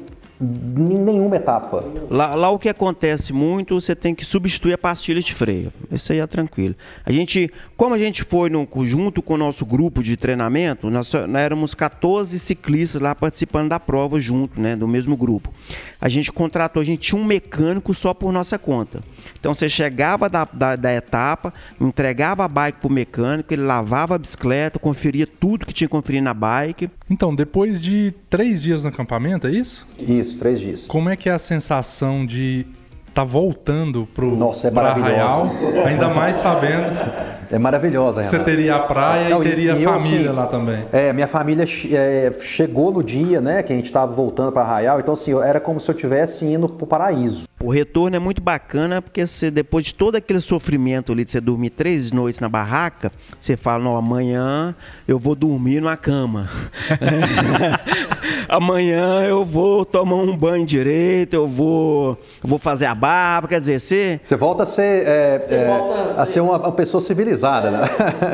em 0.42 0.98
nenhuma 0.98 1.36
etapa. 1.36 1.84
Lá, 2.10 2.34
lá, 2.34 2.50
o 2.50 2.58
que 2.58 2.70
acontece 2.70 3.34
muito, 3.34 3.80
você 3.80 3.94
tem 3.94 4.16
que 4.16 4.24
substituir 4.24 4.74
a 4.74 4.78
pastilha 4.78 5.22
de 5.22 5.34
freio. 5.34 5.74
Isso 5.92 6.14
aí 6.14 6.20
é 6.20 6.28
tranquilo. 6.28 6.76
A 7.06 7.12
gente, 7.12 7.52
como 7.76 7.94
a 7.94 7.98
gente 7.98 8.24
foi 8.24 8.50
no, 8.50 8.68
junto 8.86 9.22
com 9.22 9.34
o 9.34 9.38
nosso 9.38 9.66
grupo 9.66 10.02
de 10.02 10.16
treinamento, 10.16 10.90
nós, 10.90 11.12
nós 11.14 11.42
éramos 11.42 11.74
14 11.74 12.40
ciclistas 12.40 13.02
lá 13.02 13.14
participando 13.14 13.70
da 13.70 13.80
prova 13.80 14.20
junto, 14.20 14.60
né, 14.60 14.76
do 14.76 14.88
mesmo 14.88 15.18
grupo. 15.18 15.52
A 16.00 16.08
gente 16.08 16.32
contratou, 16.32 16.82
a 16.82 16.86
gente 16.86 17.10
tinha 17.10 17.22
um 17.22 17.26
mecânico 17.26 17.94
só 17.94 18.14
por 18.14 18.32
nossa 18.32 18.58
conta. 18.58 19.02
Então 19.38 19.54
você 19.54 19.68
chegava 19.68 20.30
da, 20.30 20.46
da, 20.46 20.76
da 20.78 20.94
etapa, 20.94 21.54
entregava 21.82 22.46
a 22.46 22.48
bike 22.48 22.80
pro 22.80 22.90
mecânico, 22.90 23.54
ele 23.54 23.64
lavava 23.64 24.16
a 24.16 24.18
bicicleta, 24.18 24.80
conferia 24.80 25.28
tudo 25.28 25.66
que 25.66 25.74
tinha 25.74 25.88
que 25.88 25.92
conferir 25.92 26.22
na 26.22 26.34
bike. 26.34 26.90
Então, 27.10 27.34
depois 27.34 27.82
de 27.82 28.14
três 28.30 28.62
dias 28.62 28.84
no 28.84 28.90
acampamento, 28.90 29.48
é 29.48 29.52
isso? 29.52 29.86
Isso, 29.98 30.29
três 30.36 30.60
dias. 30.60 30.86
Como 30.88 31.10
é 31.10 31.16
que 31.16 31.30
é 31.30 31.34
a 31.34 31.40
sensação 31.40 32.26
de 32.26 32.66
tá 33.14 33.24
voltando 33.24 34.08
pro 34.14 34.36
Nossa, 34.36 34.68
é 34.68 34.80
Arraial, 34.80 35.50
ainda 35.86 36.10
mais 36.10 36.38
sabendo. 36.38 37.39
É 37.52 37.58
maravilhosa, 37.58 38.24
Você 38.24 38.40
teria 38.40 38.76
a 38.76 38.80
praia 38.80 39.30
Não, 39.30 39.44
e 39.44 39.50
teria 39.50 39.76
e, 39.76 39.84
família 39.84 39.86
eu, 39.86 39.94
assim, 39.96 40.28
lá 40.28 40.48
também. 40.48 40.86
É, 40.92 41.12
minha 41.12 41.28
família 41.28 41.66
é, 41.92 42.32
chegou 42.42 42.92
no 42.92 43.04
dia, 43.04 43.42
né, 43.42 43.64
que 43.64 43.74
a 43.74 43.76
gente 43.76 43.86
estava 43.86 44.14
voltando 44.14 44.52
para 44.52 44.62
Arraial, 44.62 45.00
então 45.00 45.14
assim, 45.14 45.34
era 45.42 45.60
como 45.60 45.80
se 45.80 45.90
eu 45.90 45.96
estivesse 45.96 46.46
indo 46.46 46.70
pro 46.70 46.86
paraíso. 46.86 47.50
O 47.62 47.70
retorno 47.70 48.16
é 48.16 48.20
muito 48.20 48.42
bacana 48.42 49.02
porque 49.02 49.28
você, 49.28 49.52
depois 49.52 49.86
de 49.86 49.94
todo 49.94 50.16
aquele 50.16 50.40
sofrimento 50.40 51.12
ali 51.12 51.26
de 51.26 51.32
você 51.32 51.42
dormir 51.42 51.72
três 51.72 52.10
noites 52.10 52.40
na 52.40 52.48
barraca, 52.48 53.12
você 53.40 53.58
fala, 53.58 53.84
não, 53.84 53.98
amanhã 53.98 54.74
eu 55.06 55.20
vou 55.20 55.36
dormir 55.36 55.82
numa 55.82 55.98
cama. 55.98 56.50
amanhã 58.48 59.26
eu 59.26 59.44
vou 59.44 59.84
tomar 59.84 60.16
um 60.16 60.38
banho 60.38 60.66
direito, 60.66 61.34
eu 61.34 61.48
vou, 61.48 62.18
eu 62.42 62.50
vou 62.50 62.58
fazer 62.58 62.86
a 62.86 62.96
barba, 62.96 63.50
quer 63.50 63.60
dizer, 63.60 63.80
você... 63.82 64.22
Você 64.24 64.38
volta 64.38 64.64
a 64.64 64.66
ser, 64.66 65.06
é, 65.06 65.46
é, 65.50 65.68
volta 65.68 66.02
a 66.02 66.14
ser... 66.14 66.22
A 66.22 66.26
ser 66.26 66.40
uma, 66.40 66.58
uma, 66.58 66.72
pessoa 66.72 67.02
civilizada, 67.02 67.39
né? 67.42 67.82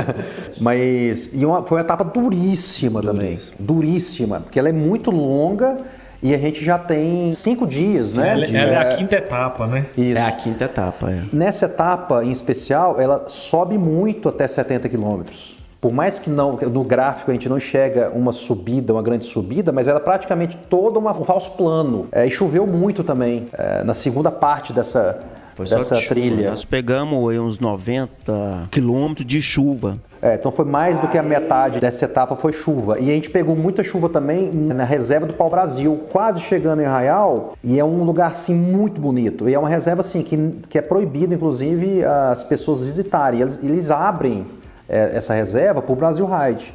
Mas 0.59 1.29
e 1.33 1.45
uma, 1.45 1.63
foi 1.63 1.77
uma 1.77 1.83
etapa 1.83 2.03
duríssima, 2.03 3.01
duríssima 3.01 3.01
também, 3.01 3.39
duríssima, 3.59 4.39
porque 4.41 4.59
ela 4.59 4.69
é 4.69 4.73
muito 4.73 5.11
longa 5.11 5.77
e 6.21 6.33
a 6.33 6.37
gente 6.37 6.63
já 6.63 6.77
tem 6.77 7.31
cinco 7.31 7.67
dias, 7.67 8.07
Sim, 8.07 8.19
né? 8.19 8.31
Ela, 8.31 8.45
de... 8.45 8.55
ela, 8.55 8.71
é 8.71 8.93
a 8.93 8.97
quinta 8.97 9.15
etapa, 9.15 9.67
né? 9.67 9.85
Isso. 9.97 10.17
É 10.17 10.21
a 10.21 10.31
quinta 10.31 10.65
etapa, 10.65 11.11
é. 11.11 11.23
Nessa 11.31 11.65
etapa 11.65 12.23
em 12.23 12.31
especial, 12.31 12.99
ela 12.99 13.25
sobe 13.27 13.77
muito 13.77 14.27
até 14.29 14.47
70 14.47 14.89
quilômetros. 14.89 15.55
Por 15.85 15.93
mais 15.93 16.17
que 16.17 16.31
não, 16.31 16.53
no 16.53 16.83
gráfico 16.83 17.29
a 17.29 17.33
gente 17.35 17.47
não 17.47 17.57
enxerga 17.57 18.09
uma 18.09 18.31
subida, 18.31 18.91
uma 18.91 19.03
grande 19.03 19.25
subida, 19.25 19.71
mas 19.71 19.87
ela 19.87 19.99
é 19.99 20.01
praticamente 20.01 20.57
toda 20.67 20.97
uma, 20.97 21.15
um 21.15 21.23
falso 21.23 21.51
plano. 21.51 22.07
É, 22.11 22.25
e 22.25 22.31
choveu 22.31 22.65
muito 22.65 23.03
também 23.03 23.45
é, 23.53 23.83
na 23.83 23.93
segunda 23.93 24.31
parte 24.31 24.73
dessa, 24.73 25.19
Foi 25.55 25.65
dessa 25.65 25.95
trilha. 26.01 26.49
Nós 26.49 26.65
pegamos 26.65 27.29
aí, 27.29 27.39
uns 27.39 27.59
90 27.59 28.67
quilômetros 28.69 29.25
de 29.25 29.41
chuva. 29.41 29.97
É, 30.21 30.35
então 30.35 30.51
foi 30.51 30.65
mais 30.65 30.99
do 30.99 31.07
que 31.07 31.17
a 31.17 31.23
metade 31.23 31.79
dessa 31.79 32.03
etapa 32.03 32.35
foi 32.35 32.51
chuva. 32.51 32.99
E 32.99 33.09
a 33.09 33.13
gente 33.13 33.29
pegou 33.29 33.55
muita 33.55 33.81
chuva 33.81 34.09
também 34.09 34.51
na 34.51 34.83
reserva 34.83 35.25
do 35.25 35.33
Pau 35.33 35.49
Brasil, 35.49 36.01
quase 36.11 36.41
chegando 36.41 36.81
em 36.81 36.85
Arraial, 36.85 37.55
e 37.63 37.79
é 37.79 37.85
um 37.85 38.03
lugar 38.03 38.27
assim 38.27 38.53
muito 38.53 38.99
bonito. 38.99 39.47
E 39.47 39.53
é 39.53 39.59
uma 39.59 39.69
reserva 39.69 40.01
assim 40.01 40.23
que, 40.23 40.35
que 40.67 40.77
é 40.77 40.81
proibido, 40.81 41.33
inclusive, 41.33 42.03
as 42.03 42.43
pessoas 42.43 42.83
visitarem. 42.83 43.39
Eles, 43.39 43.59
eles 43.63 43.91
abrem 43.91 44.45
é, 44.89 45.11
essa 45.13 45.33
reserva 45.33 45.81
para 45.81 45.93
o 45.93 45.95
Brasil 45.95 46.25
Ride. 46.25 46.73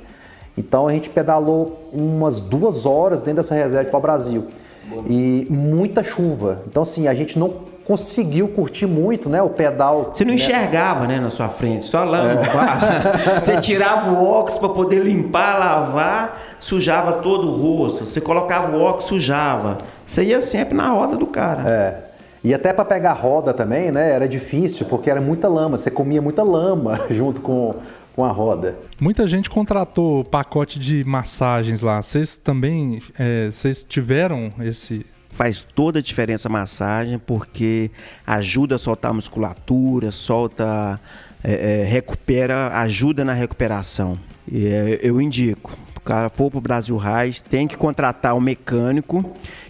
Então 0.57 0.89
a 0.89 0.93
gente 0.93 1.11
pedalou 1.11 1.89
umas 1.93 2.41
duas 2.41 2.87
horas 2.87 3.21
dentro 3.21 3.43
dessa 3.43 3.55
reserva 3.55 3.85
de 3.85 3.91
Pau 3.91 4.01
Brasil. 4.01 4.47
E 5.09 5.47
muita 5.51 6.03
chuva. 6.03 6.63
Então, 6.67 6.83
assim, 6.83 7.07
a 7.07 7.15
gente 7.15 7.39
não 7.39 7.49
conseguiu 7.85 8.49
curtir 8.49 8.87
muito, 8.87 9.29
né? 9.29 9.43
O 9.43 9.51
pedal. 9.51 10.11
Você 10.13 10.25
não 10.25 10.31
né? 10.31 10.35
enxergava, 10.37 11.07
né, 11.07 11.19
na 11.19 11.31
sua 11.31 11.49
frente, 11.49 11.85
só 11.85 12.05
lama. 12.05 12.41
É. 12.41 13.41
Você 13.43 13.61
tirava 13.61 14.11
o 14.11 14.25
óculos 14.25 14.59
para 14.59 14.69
poder 14.69 15.01
limpar, 15.01 15.59
lavar, 15.59 16.57
sujava 16.61 17.15
todo 17.15 17.49
o 17.49 17.61
rosto. 17.61 18.07
Você 18.07 18.21
colocava 18.21 18.77
o 18.77 18.81
óculos, 18.81 19.07
sujava. 19.07 19.79
Você 20.07 20.25
ia 20.25 20.41
sempre 20.41 20.75
na 20.75 20.89
roda 20.89 21.17
do 21.17 21.27
cara. 21.27 21.69
É. 21.69 22.11
E 22.43 22.55
até 22.55 22.73
para 22.73 22.85
pegar 22.85 23.13
roda 23.13 23.53
também, 23.53 23.91
né? 23.91 24.13
Era 24.13 24.27
difícil, 24.27 24.87
porque 24.87 25.11
era 25.11 25.21
muita 25.21 25.47
lama. 25.47 25.77
Você 25.77 25.91
comia 25.91 26.23
muita 26.23 26.43
lama 26.43 26.99
junto 27.11 27.41
com, 27.41 27.75
com 28.17 28.25
a 28.25 28.31
roda. 28.31 28.77
Muita 29.01 29.27
gente 29.27 29.51
contratou 29.51 30.25
pacote 30.25 30.79
de 30.79 31.05
massagens 31.05 31.81
lá. 31.81 32.01
Vocês 32.01 32.37
também, 32.37 33.03
é, 33.19 33.51
vocês 33.51 33.85
tiveram 33.85 34.53
esse 34.61 35.05
faz 35.41 35.65
toda 35.65 36.01
a 36.01 36.03
diferença 36.03 36.49
a 36.49 36.53
massagem, 36.53 37.19
porque 37.19 37.91
ajuda 38.27 38.75
a 38.75 38.79
soltar 38.79 39.11
a 39.11 39.15
musculatura, 39.15 40.11
solta, 40.11 41.01
é, 41.43 41.81
é, 41.81 41.85
recupera, 41.85 42.69
ajuda 42.79 43.25
na 43.25 43.33
recuperação. 43.33 44.19
E, 44.47 44.67
é, 44.67 45.01
eu 45.03 45.19
indico. 45.19 45.75
O 45.97 46.01
cara 46.03 46.29
for 46.29 46.51
para 46.51 46.59
o 46.59 46.61
Brasil 46.61 46.95
Raiz, 46.99 47.41
tem 47.41 47.67
que 47.67 47.75
contratar 47.75 48.35
um 48.35 48.41
mecânico, 48.41 49.25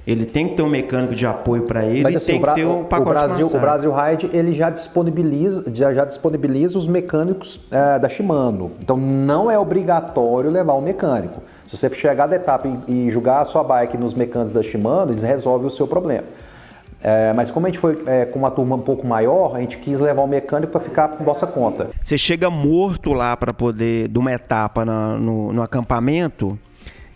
ele 0.04 0.26
tem 0.26 0.48
que 0.48 0.56
ter 0.56 0.62
um 0.62 0.68
mecânico 0.68 1.14
de 1.14 1.24
apoio 1.26 1.62
para 1.62 1.85
ele 1.85 2.02
Mas, 2.02 2.16
assim, 2.16 2.33
tem 2.33 2.42
que 2.42 2.54
ter 2.54 2.64
um 2.64 2.85
pacote 2.85 3.11
o 3.11 3.12
Brasil, 3.12 3.46
O 3.46 3.61
Brasil 3.61 3.92
Ride 3.92 4.30
ele 4.33 4.52
já 4.52 4.70
disponibiliza, 4.70 5.72
já, 5.72 5.92
já 5.92 6.04
disponibiliza 6.04 6.78
os 6.78 6.88
mecânicos 6.88 7.61
é, 7.70 7.96
da 7.98 8.09
Shimano. 8.09 8.72
Então 8.80 8.96
não 8.96 9.48
é 9.48 9.56
obrigatório 9.56 10.50
levar 10.50 10.74
um 10.74 10.80
mecânico. 10.80 11.40
Se 11.70 11.76
você 11.76 11.88
chegar 11.94 12.26
da 12.26 12.35
etapa 12.35 12.66
e, 12.88 13.06
e 13.06 13.11
jogar 13.12 13.40
a 13.40 13.44
sua 13.44 13.62
bike 13.62 13.96
nos 13.96 14.12
mecânicos 14.12 14.52
da 14.52 14.61
Shimano, 14.61 15.12
eles 15.12 15.22
resolvem 15.22 15.68
o 15.68 15.70
seu 15.70 15.87
problema. 15.87 16.24
É, 17.00 17.33
mas 17.33 17.48
como 17.48 17.64
a 17.64 17.68
gente 17.68 17.78
foi 17.78 18.02
é, 18.06 18.24
com 18.24 18.40
uma 18.40 18.50
turma 18.50 18.74
um 18.74 18.80
pouco 18.80 19.06
maior, 19.06 19.54
a 19.54 19.61
gente 19.61 19.78
quis 19.78 20.00
levar 20.00 20.20
o 20.22 20.26
mecânico 20.26 20.72
para 20.72 20.80
ficar 20.80 21.09
por 21.09 21.24
nossa 21.24 21.46
conta. 21.46 21.90
Você 22.02 22.18
chega 22.18 22.50
morto 22.50 23.12
lá 23.12 23.37
para 23.37 23.54
poder, 23.54 24.09
de 24.09 24.18
uma 24.18 24.33
etapa 24.33 24.85
na, 24.85 25.14
no, 25.14 25.52
no 25.52 25.62
acampamento, 25.62 26.59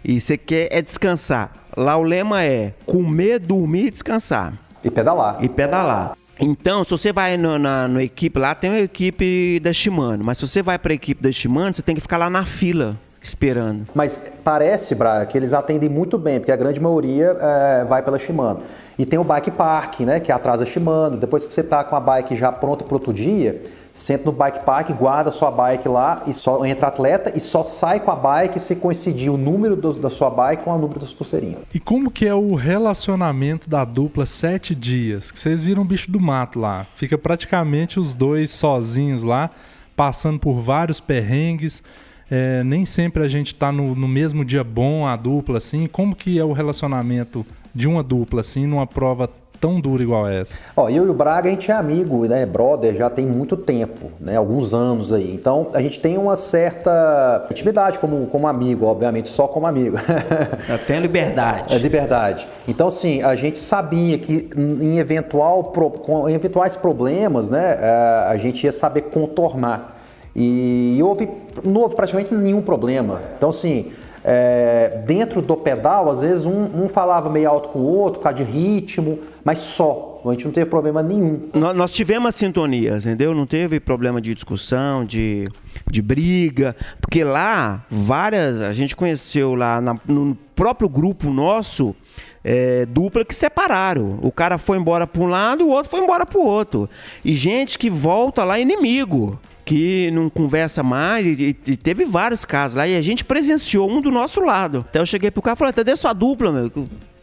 e 0.04 0.20
você 0.20 0.38
quer 0.38 0.68
é 0.70 0.80
descansar. 0.80 1.50
Lá 1.76 1.96
o 1.96 2.04
lema 2.04 2.44
é 2.44 2.74
comer, 2.86 3.40
dormir 3.40 3.86
e 3.86 3.90
descansar. 3.90 4.54
E 4.84 4.88
pedalar. 4.88 5.42
E 5.42 5.48
pedalar. 5.48 6.16
Então, 6.38 6.84
se 6.84 6.92
você 6.92 7.12
vai 7.12 7.36
no, 7.36 7.58
na 7.58 7.88
no 7.88 8.00
equipe 8.00 8.38
lá, 8.38 8.54
tem 8.54 8.70
uma 8.70 8.78
equipe 8.78 9.58
da 9.58 9.72
Shimano. 9.72 10.22
Mas 10.22 10.38
se 10.38 10.46
você 10.46 10.62
vai 10.62 10.78
para 10.78 10.92
a 10.92 10.94
equipe 10.94 11.20
da 11.20 11.32
Shimano, 11.32 11.74
você 11.74 11.82
tem 11.82 11.96
que 11.96 12.00
ficar 12.00 12.18
lá 12.18 12.30
na 12.30 12.44
fila 12.44 12.96
esperando. 13.24 13.86
Mas 13.94 14.20
parece, 14.44 14.94
Braga, 14.94 15.24
que 15.26 15.36
eles 15.36 15.54
atendem 15.54 15.88
muito 15.88 16.18
bem, 16.18 16.38
porque 16.38 16.52
a 16.52 16.56
grande 16.56 16.78
maioria 16.78 17.36
é, 17.40 17.84
vai 17.84 18.02
pela 18.02 18.18
Shimano. 18.18 18.60
E 18.98 19.06
tem 19.06 19.18
o 19.18 19.24
bike 19.24 19.50
park, 19.50 20.00
né, 20.00 20.20
que 20.20 20.30
é 20.30 20.34
atrás 20.34 20.60
da 20.60 20.66
Shimano. 20.66 21.16
Depois 21.16 21.46
que 21.46 21.52
você 21.52 21.62
está 21.62 21.82
com 21.82 21.96
a 21.96 22.00
bike 22.00 22.36
já 22.36 22.52
pronta 22.52 22.84
para 22.84 22.94
outro 22.94 23.12
dia, 23.12 23.62
senta 23.94 24.26
no 24.26 24.32
bike 24.32 24.64
park, 24.64 24.90
guarda 24.90 25.30
sua 25.30 25.50
bike 25.50 25.88
lá 25.88 26.22
e 26.26 26.34
só 26.34 26.64
entra 26.66 26.88
atleta 26.88 27.32
e 27.34 27.40
só 27.40 27.62
sai 27.62 28.00
com 28.00 28.10
a 28.10 28.16
bike 28.16 28.60
se 28.60 28.76
coincidir 28.76 29.32
o 29.32 29.38
número 29.38 29.74
do, 29.74 29.94
da 29.94 30.10
sua 30.10 30.28
bike 30.28 30.64
com 30.64 30.70
o 30.70 30.78
número 30.78 31.00
das 31.00 31.12
pulseirinhas. 31.12 31.60
E 31.72 31.80
como 31.80 32.10
que 32.10 32.26
é 32.26 32.34
o 32.34 32.54
relacionamento 32.54 33.70
da 33.70 33.84
dupla 33.84 34.26
sete 34.26 34.74
dias? 34.74 35.30
Que 35.30 35.38
vocês 35.38 35.64
viram 35.64 35.82
o 35.82 35.86
bicho 35.86 36.10
do 36.10 36.20
mato 36.20 36.60
lá. 36.60 36.86
Fica 36.94 37.16
praticamente 37.16 37.98
os 37.98 38.14
dois 38.14 38.50
sozinhos 38.50 39.22
lá, 39.22 39.50
passando 39.96 40.38
por 40.38 40.60
vários 40.60 41.00
perrengues. 41.00 41.82
É, 42.30 42.62
nem 42.64 42.86
sempre 42.86 43.22
a 43.22 43.28
gente 43.28 43.48
está 43.48 43.70
no, 43.70 43.94
no, 43.94 44.08
mesmo 44.08 44.44
dia 44.44 44.64
bom, 44.64 45.06
a 45.06 45.16
dupla, 45.16 45.58
assim. 45.58 45.86
Como 45.86 46.14
que 46.14 46.38
é 46.38 46.44
o 46.44 46.52
relacionamento 46.52 47.44
de 47.74 47.88
uma 47.88 48.02
dupla, 48.02 48.40
assim, 48.40 48.66
numa 48.66 48.86
prova 48.86 49.28
tão 49.60 49.80
dura 49.80 50.02
igual 50.02 50.28
essa? 50.28 50.56
Ó, 50.76 50.90
eu 50.90 51.06
e 51.06 51.08
o 51.08 51.14
Braga, 51.14 51.48
a 51.48 51.50
gente 51.50 51.70
é 51.70 51.74
amigo, 51.74 52.26
né? 52.26 52.44
Brother, 52.44 52.94
já 52.94 53.08
tem 53.08 53.26
muito 53.26 53.56
tempo, 53.56 54.10
né? 54.20 54.36
Alguns 54.36 54.74
anos 54.74 55.10
aí. 55.10 55.34
Então, 55.34 55.68
a 55.72 55.80
gente 55.80 55.98
tem 56.00 56.18
uma 56.18 56.36
certa 56.36 57.46
intimidade 57.50 57.98
como, 57.98 58.26
como 58.26 58.46
amigo, 58.46 58.84
obviamente, 58.84 59.30
só 59.30 59.48
como 59.48 59.66
amigo. 59.66 59.96
Tenho 60.86 61.00
liberdade. 61.00 61.74
É 61.74 61.78
liberdade. 61.78 62.46
Então, 62.68 62.88
assim, 62.88 63.22
a 63.22 63.34
gente 63.34 63.58
sabia 63.58 64.18
que 64.18 64.50
em, 64.54 64.98
eventual, 64.98 65.64
com 65.64 66.28
em 66.28 66.34
eventuais 66.34 66.76
problemas, 66.76 67.48
né? 67.48 67.78
É, 67.80 68.26
a 68.28 68.36
gente 68.36 68.64
ia 68.64 68.72
saber 68.72 69.02
contornar. 69.02 69.93
E, 70.34 70.98
houve, 71.02 71.28
não 71.64 71.82
houve 71.82 71.94
praticamente 71.94 72.34
nenhum 72.34 72.60
problema. 72.60 73.20
Então, 73.36 73.50
assim, 73.50 73.92
é, 74.24 75.02
dentro 75.06 75.42
do 75.42 75.54
pedal, 75.54 76.10
às 76.10 76.22
vezes 76.22 76.46
um, 76.46 76.84
um, 76.84 76.88
falava 76.88 77.28
meio 77.28 77.48
alto 77.48 77.68
com 77.68 77.80
o 77.80 77.86
outro, 77.86 78.20
por 78.20 78.24
causa 78.24 78.42
de 78.42 78.44
ritmo, 78.44 79.18
mas 79.44 79.58
só. 79.58 80.12
A 80.24 80.30
gente 80.30 80.46
não 80.46 80.52
teve 80.52 80.70
problema 80.70 81.02
nenhum. 81.02 81.50
Nós, 81.52 81.76
nós 81.76 81.92
tivemos 81.92 82.30
a 82.30 82.32
sintonia, 82.32 82.96
entendeu? 82.96 83.34
Não 83.34 83.46
teve 83.46 83.78
problema 83.78 84.22
de 84.22 84.34
discussão, 84.34 85.04
de, 85.04 85.46
de 85.90 86.00
briga, 86.00 86.74
porque 86.98 87.22
lá, 87.22 87.84
várias, 87.90 88.62
a 88.62 88.72
gente 88.72 88.96
conheceu 88.96 89.54
lá 89.54 89.82
na, 89.82 89.94
no 90.08 90.34
próprio 90.56 90.88
grupo 90.88 91.28
nosso, 91.28 91.94
é, 92.42 92.86
dupla 92.86 93.22
que 93.22 93.34
separaram. 93.34 94.18
O 94.22 94.32
cara 94.32 94.56
foi 94.56 94.78
embora 94.78 95.06
para 95.06 95.22
um 95.22 95.26
lado, 95.26 95.66
o 95.66 95.68
outro 95.68 95.90
foi 95.90 96.00
embora 96.00 96.24
para 96.24 96.38
o 96.38 96.46
outro. 96.46 96.88
E 97.22 97.34
gente 97.34 97.78
que 97.78 97.90
volta 97.90 98.42
lá 98.44 98.58
inimigo 98.58 99.38
que 99.64 100.10
não 100.10 100.28
conversa 100.28 100.82
mais, 100.82 101.40
e, 101.40 101.56
e, 101.66 101.76
teve 101.76 102.04
vários 102.04 102.44
casos 102.44 102.76
lá, 102.76 102.86
e 102.86 102.96
a 102.96 103.02
gente 103.02 103.24
presenciou 103.24 103.90
um 103.90 104.00
do 104.00 104.10
nosso 104.10 104.40
lado. 104.40 104.84
Então 104.90 105.02
eu 105.02 105.06
cheguei 105.06 105.30
pro 105.30 105.42
cara 105.42 105.54
e 105.54 105.58
falei, 105.58 105.72
cadê 105.72 105.96
sua 105.96 106.12
dupla, 106.12 106.52
meu? 106.52 106.70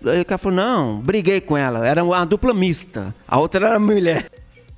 Aí 0.06 0.22
o 0.22 0.26
cara 0.26 0.38
falou, 0.38 0.56
não, 0.56 1.00
briguei 1.00 1.40
com 1.40 1.56
ela, 1.56 1.86
era 1.86 2.04
uma 2.04 2.26
dupla 2.26 2.54
mista, 2.54 3.14
a 3.28 3.40
outra 3.40 3.68
era 3.68 3.80
mulher. 3.80 4.26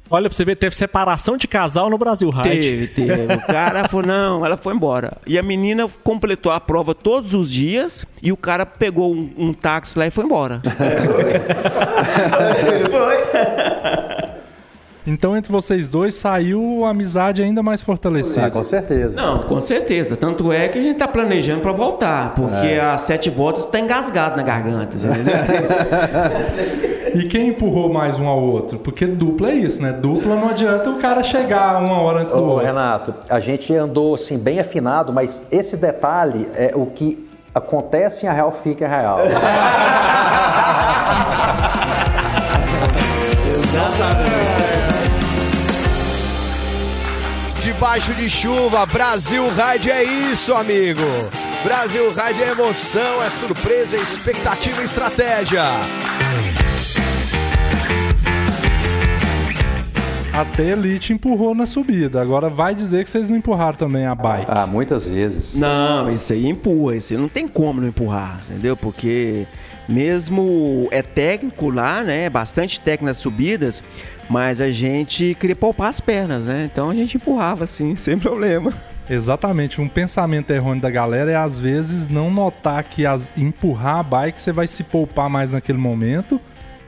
Olha, 0.10 0.30
pra 0.30 0.36
você 0.36 0.46
ver, 0.46 0.58
teve 0.58 0.76
separação 0.76 1.38
de 1.38 1.48
casal 1.48 1.90
no 1.90 1.98
Brasil 1.98 2.30
Ride. 2.30 2.50
Teve, 2.50 2.88
teve. 2.88 3.34
O 3.34 3.42
cara 3.48 3.88
falou, 3.90 4.06
não, 4.06 4.46
ela 4.46 4.56
foi 4.56 4.76
embora. 4.76 5.18
E 5.26 5.40
a 5.40 5.42
menina 5.42 5.90
completou 6.04 6.52
a 6.52 6.60
prova 6.60 6.94
todos 6.94 7.34
os 7.34 7.50
dias 7.50 8.06
e 8.22 8.32
o 8.32 8.38
cara 8.38 8.64
pegou 8.64 9.12
um, 9.12 9.34
um 9.36 9.54
táxi 9.54 9.98
lá 9.98 10.06
e 10.06 10.12
foi 10.12 10.26
embora. 10.26 10.62
foi. 12.92 14.03
Então, 15.06 15.36
entre 15.36 15.52
vocês 15.52 15.90
dois, 15.90 16.16
saiu 16.16 16.86
a 16.86 16.92
amizade 16.92 17.42
ainda 17.42 17.62
mais 17.62 17.82
fortalecida. 17.82 18.46
Ah, 18.46 18.52
com 18.52 18.64
certeza. 18.64 19.14
Não, 19.16 19.40
com 19.40 19.60
certeza. 19.60 20.16
Tanto 20.16 20.50
é 20.52 20.70
que 20.70 20.80
a 20.80 20.82
gente 20.82 20.94
está 20.94 21.08
planejando 21.08 21.62
para 21.62 21.74
voltar, 21.74 22.34
porque 22.34 22.68
é. 22.68 22.80
as 22.80 23.02
sete 23.02 23.30
voltas 23.30 23.66
está 23.66 23.80
engasgado 23.80 24.38
na 24.38 24.44
garganta, 24.44 24.96
entendeu? 24.96 25.36
e 27.16 27.24
quem 27.26 27.50
empurrou 27.50 27.92
mais 27.92 28.18
um 28.18 28.26
ao 28.26 28.42
outro? 28.42 28.80
Porque 28.80 29.06
dupla 29.06 29.52
é 29.52 29.56
isso, 29.56 29.82
né? 29.82 29.92
Dupla 29.92 30.38
não 30.38 30.50
adianta 30.50 30.90
o 30.90 30.96
cara 30.96 31.22
chegar 31.22 31.84
uma 31.84 32.00
hora 32.00 32.22
antes 32.22 32.34
do 32.34 32.40
Ô, 32.40 32.48
outro. 32.52 32.66
Renato, 32.66 33.14
a 33.30 33.42
gente 33.42 33.76
andou 33.76 34.16
assim 34.16 34.38
bem 34.38 34.60
afinado, 34.60 35.12
mas 35.12 35.42
esse 35.52 35.76
detalhe 35.76 36.48
é 36.56 36.72
o 36.74 36.86
que 36.86 37.28
acontece 37.54 38.26
em 38.26 38.30
a 38.30 38.34
real 38.34 38.54
fica 38.64 38.86
em 38.86 38.90
real. 38.90 39.20
Exatamente. 43.64 44.43
Debaixo 47.74 48.14
de 48.14 48.30
chuva, 48.30 48.86
Brasil 48.86 49.46
Ride 49.48 49.90
é 49.90 50.04
isso, 50.04 50.54
amigo. 50.54 51.02
Brasil 51.64 52.08
Ride 52.10 52.44
é 52.44 52.52
emoção, 52.52 53.22
é 53.22 53.30
surpresa, 53.30 53.98
é 53.98 54.00
expectativa 54.00 54.80
e 54.82 54.86
estratégia. 54.86 55.64
Até 60.32 60.72
Elite 60.72 61.14
empurrou 61.14 61.54
na 61.56 61.66
subida. 61.66 62.22
Agora 62.22 62.48
vai 62.48 62.74
dizer 62.76 63.04
que 63.04 63.10
vocês 63.10 63.28
não 63.28 63.38
empurraram 63.38 63.78
também 63.78 64.06
a 64.06 64.16
bike. 64.16 64.46
Ah, 64.48 64.68
muitas 64.68 65.06
vezes. 65.06 65.56
Não, 65.56 66.10
isso 66.10 66.32
aí 66.32 66.48
empurra. 66.48 66.96
Isso 66.96 67.14
aí 67.14 67.20
não 67.20 67.28
tem 67.28 67.48
como 67.48 67.82
não 67.82 67.88
empurrar, 67.88 68.40
entendeu? 68.50 68.78
Porque 68.78 69.46
mesmo 69.90 70.88
é 70.92 71.02
técnico 71.02 71.70
lá, 71.70 72.04
né? 72.04 72.30
Bastante 72.30 72.80
técnico 72.80 73.06
nas 73.06 73.18
subidas. 73.18 73.84
Mas 74.30 74.62
a 74.62 74.70
gente 74.72 75.36
queria 75.40 75.56
poupar 75.56 75.90
as 75.90 76.00
pernas, 76.00 76.46
né? 76.46 76.70
Então 76.72 76.90
a 76.90 76.96
gente 76.96 77.18
empurrava 77.18 77.64
assim, 77.64 77.96
sem 77.98 78.18
problema. 78.18 78.74
Exatamente, 79.10 79.82
um 79.82 79.88
pensamento 79.88 80.50
errôneo 80.52 80.82
da 80.82 80.90
galera 80.90 81.30
é 81.30 81.36
às 81.36 81.60
vezes 81.60 82.08
não 82.08 82.32
notar 82.32 82.84
que 82.86 83.06
as, 83.06 83.30
empurrar 83.38 84.00
a 84.00 84.04
bike 84.04 84.40
você 84.40 84.52
vai 84.54 84.66
se 84.66 84.82
poupar 84.82 85.30
mais 85.30 85.52
naquele 85.52 85.78
momento 85.78 86.40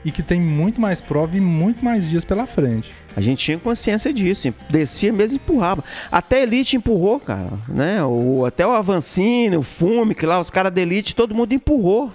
e 0.02 0.10
que 0.10 0.22
tem 0.22 0.40
muito 0.40 0.80
mais 0.80 1.00
prova 1.00 1.36
e 1.36 1.40
muito 1.40 1.84
mais 1.84 2.08
dias 2.08 2.24
pela 2.24 2.46
frente. 2.46 2.90
A 3.14 3.20
gente 3.20 3.44
tinha 3.44 3.58
consciência 3.58 4.12
disso, 4.12 4.54
descia 4.70 5.12
mesmo 5.12 5.36
e 5.36 5.42
empurrava. 5.42 5.82
Até 6.12 6.36
a 6.36 6.42
Elite 6.42 6.76
empurrou, 6.76 7.18
cara, 7.18 7.50
né? 7.68 8.02
O, 8.04 8.44
até 8.46 8.66
o 8.66 8.72
Avancini, 8.72 9.56
o 9.56 9.62
Fume, 9.62 10.14
que 10.14 10.24
lá 10.24 10.38
os 10.38 10.48
caras 10.48 10.72
da 10.72 10.80
Elite, 10.80 11.16
todo 11.16 11.34
mundo 11.34 11.52
empurrou. 11.52 12.12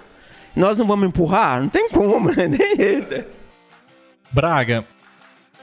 Nós 0.55 0.77
não 0.77 0.85
vamos 0.85 1.07
empurrar? 1.07 1.61
Não 1.61 1.69
tem 1.69 1.89
como, 1.89 2.29
né? 2.33 3.25
Braga, 4.31 4.85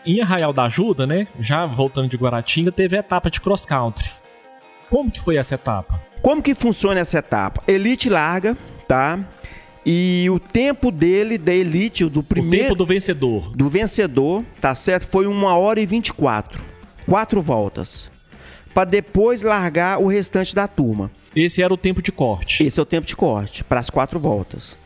em 0.05 0.21
Arraial 0.21 0.53
da 0.53 0.65
Ajuda, 0.65 1.07
né? 1.07 1.27
Já 1.41 1.67
voltando 1.67 2.09
de 2.09 2.17
Guaratinga, 2.17 2.73
teve 2.73 2.97
a 2.97 3.01
etapa 3.01 3.31
de 3.31 3.41
cross 3.41 3.65
country. 3.65 4.11
Como 4.91 5.11
que 5.11 5.21
foi 5.21 5.37
essa 5.37 5.55
etapa? 5.55 6.01
Como 6.23 6.43
que 6.43 6.55
funciona 6.55 7.01
essa 7.01 7.19
etapa? 7.19 7.63
Elite 7.67 8.09
larga, 8.09 8.57
tá? 8.87 9.19
E 9.85 10.27
o 10.31 10.39
tempo 10.39 10.91
dele, 10.91 11.39
da 11.39 11.53
Elite, 11.53 12.05
do 12.07 12.23
primeiro. 12.23 12.67
O 12.67 12.69
tempo 12.69 12.75
do 12.75 12.87
vencedor. 12.87 13.51
Do 13.51 13.69
vencedor, 13.69 14.45
tá 14.61 14.75
certo? 14.75 15.07
Foi 15.07 15.27
1 15.27 15.45
hora 15.45 15.81
e 15.81 15.87
24. 15.87 16.63
Quatro 17.07 17.41
voltas. 17.41 18.11
Para 18.75 18.85
depois 18.85 19.43
largar 19.43 19.99
o 19.99 20.07
restante 20.07 20.55
da 20.55 20.69
turma. 20.69 21.11
Esse 21.35 21.63
era 21.63 21.73
o 21.73 21.77
tempo 21.77 22.03
de 22.03 22.13
corte. 22.13 22.65
Esse 22.65 22.79
é 22.79 22.83
o 22.83 22.87
tempo 22.87 23.07
de 23.07 23.17
corte, 23.17 23.65
para 23.65 23.81
as 23.81 23.91
quatro 23.91 24.19
voltas 24.19 24.77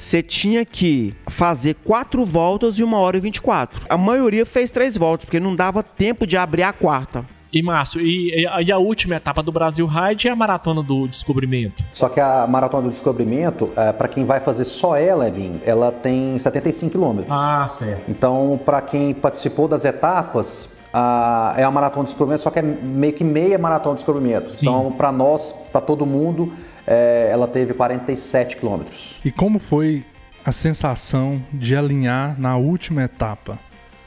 você 0.00 0.22
tinha 0.22 0.64
que 0.64 1.14
fazer 1.28 1.74
quatro 1.84 2.24
voltas 2.24 2.78
e 2.78 2.82
uma 2.82 2.98
hora 2.98 3.18
e 3.18 3.20
24. 3.20 3.86
A 3.88 3.98
maioria 3.98 4.46
fez 4.46 4.70
três 4.70 4.96
voltas, 4.96 5.26
porque 5.26 5.38
não 5.38 5.54
dava 5.54 5.82
tempo 5.82 6.26
de 6.26 6.36
abrir 6.36 6.62
a 6.62 6.72
quarta. 6.72 7.24
E 7.52 7.62
Márcio, 7.62 8.00
e, 8.00 8.46
e, 8.62 8.72
a 8.72 8.78
última 8.78 9.16
etapa 9.16 9.42
do 9.42 9.50
Brasil 9.50 9.84
Ride 9.84 10.28
é 10.28 10.30
a 10.30 10.36
maratona 10.36 10.82
do 10.82 11.08
descobrimento. 11.08 11.82
Só 11.90 12.08
que 12.08 12.20
a 12.20 12.46
maratona 12.46 12.84
do 12.84 12.90
descobrimento, 12.90 13.70
é, 13.76 13.92
para 13.92 14.06
quem 14.06 14.24
vai 14.24 14.38
fazer 14.38 14.64
só 14.64 14.96
ela, 14.96 15.26
Elin, 15.26 15.60
ela 15.66 15.90
tem 15.90 16.38
75 16.38 16.92
quilômetros. 16.92 17.32
Ah, 17.36 17.68
certo. 17.68 18.08
Então, 18.08 18.58
para 18.64 18.80
quem 18.80 19.12
participou 19.12 19.66
das 19.66 19.84
etapas, 19.84 20.70
a, 20.92 21.54
é 21.56 21.64
a 21.64 21.70
maratona 21.70 22.04
do 22.04 22.06
descobrimento, 22.06 22.42
só 22.42 22.50
que 22.50 22.60
é 22.60 22.62
meio 22.62 23.12
que 23.12 23.24
meia 23.24 23.58
maratona 23.58 23.94
do 23.94 23.98
descobrimento. 23.98 24.54
Sim. 24.54 24.66
Então, 24.66 24.92
para 24.92 25.10
nós, 25.10 25.52
para 25.72 25.80
todo 25.80 26.06
mundo, 26.06 26.52
é, 26.86 27.28
ela 27.30 27.46
teve 27.46 27.74
47 27.74 28.56
quilômetros. 28.56 29.18
E 29.24 29.30
como 29.30 29.58
foi 29.58 30.04
a 30.44 30.52
sensação 30.52 31.42
de 31.52 31.76
alinhar 31.76 32.38
na 32.40 32.56
última 32.56 33.02
etapa? 33.02 33.58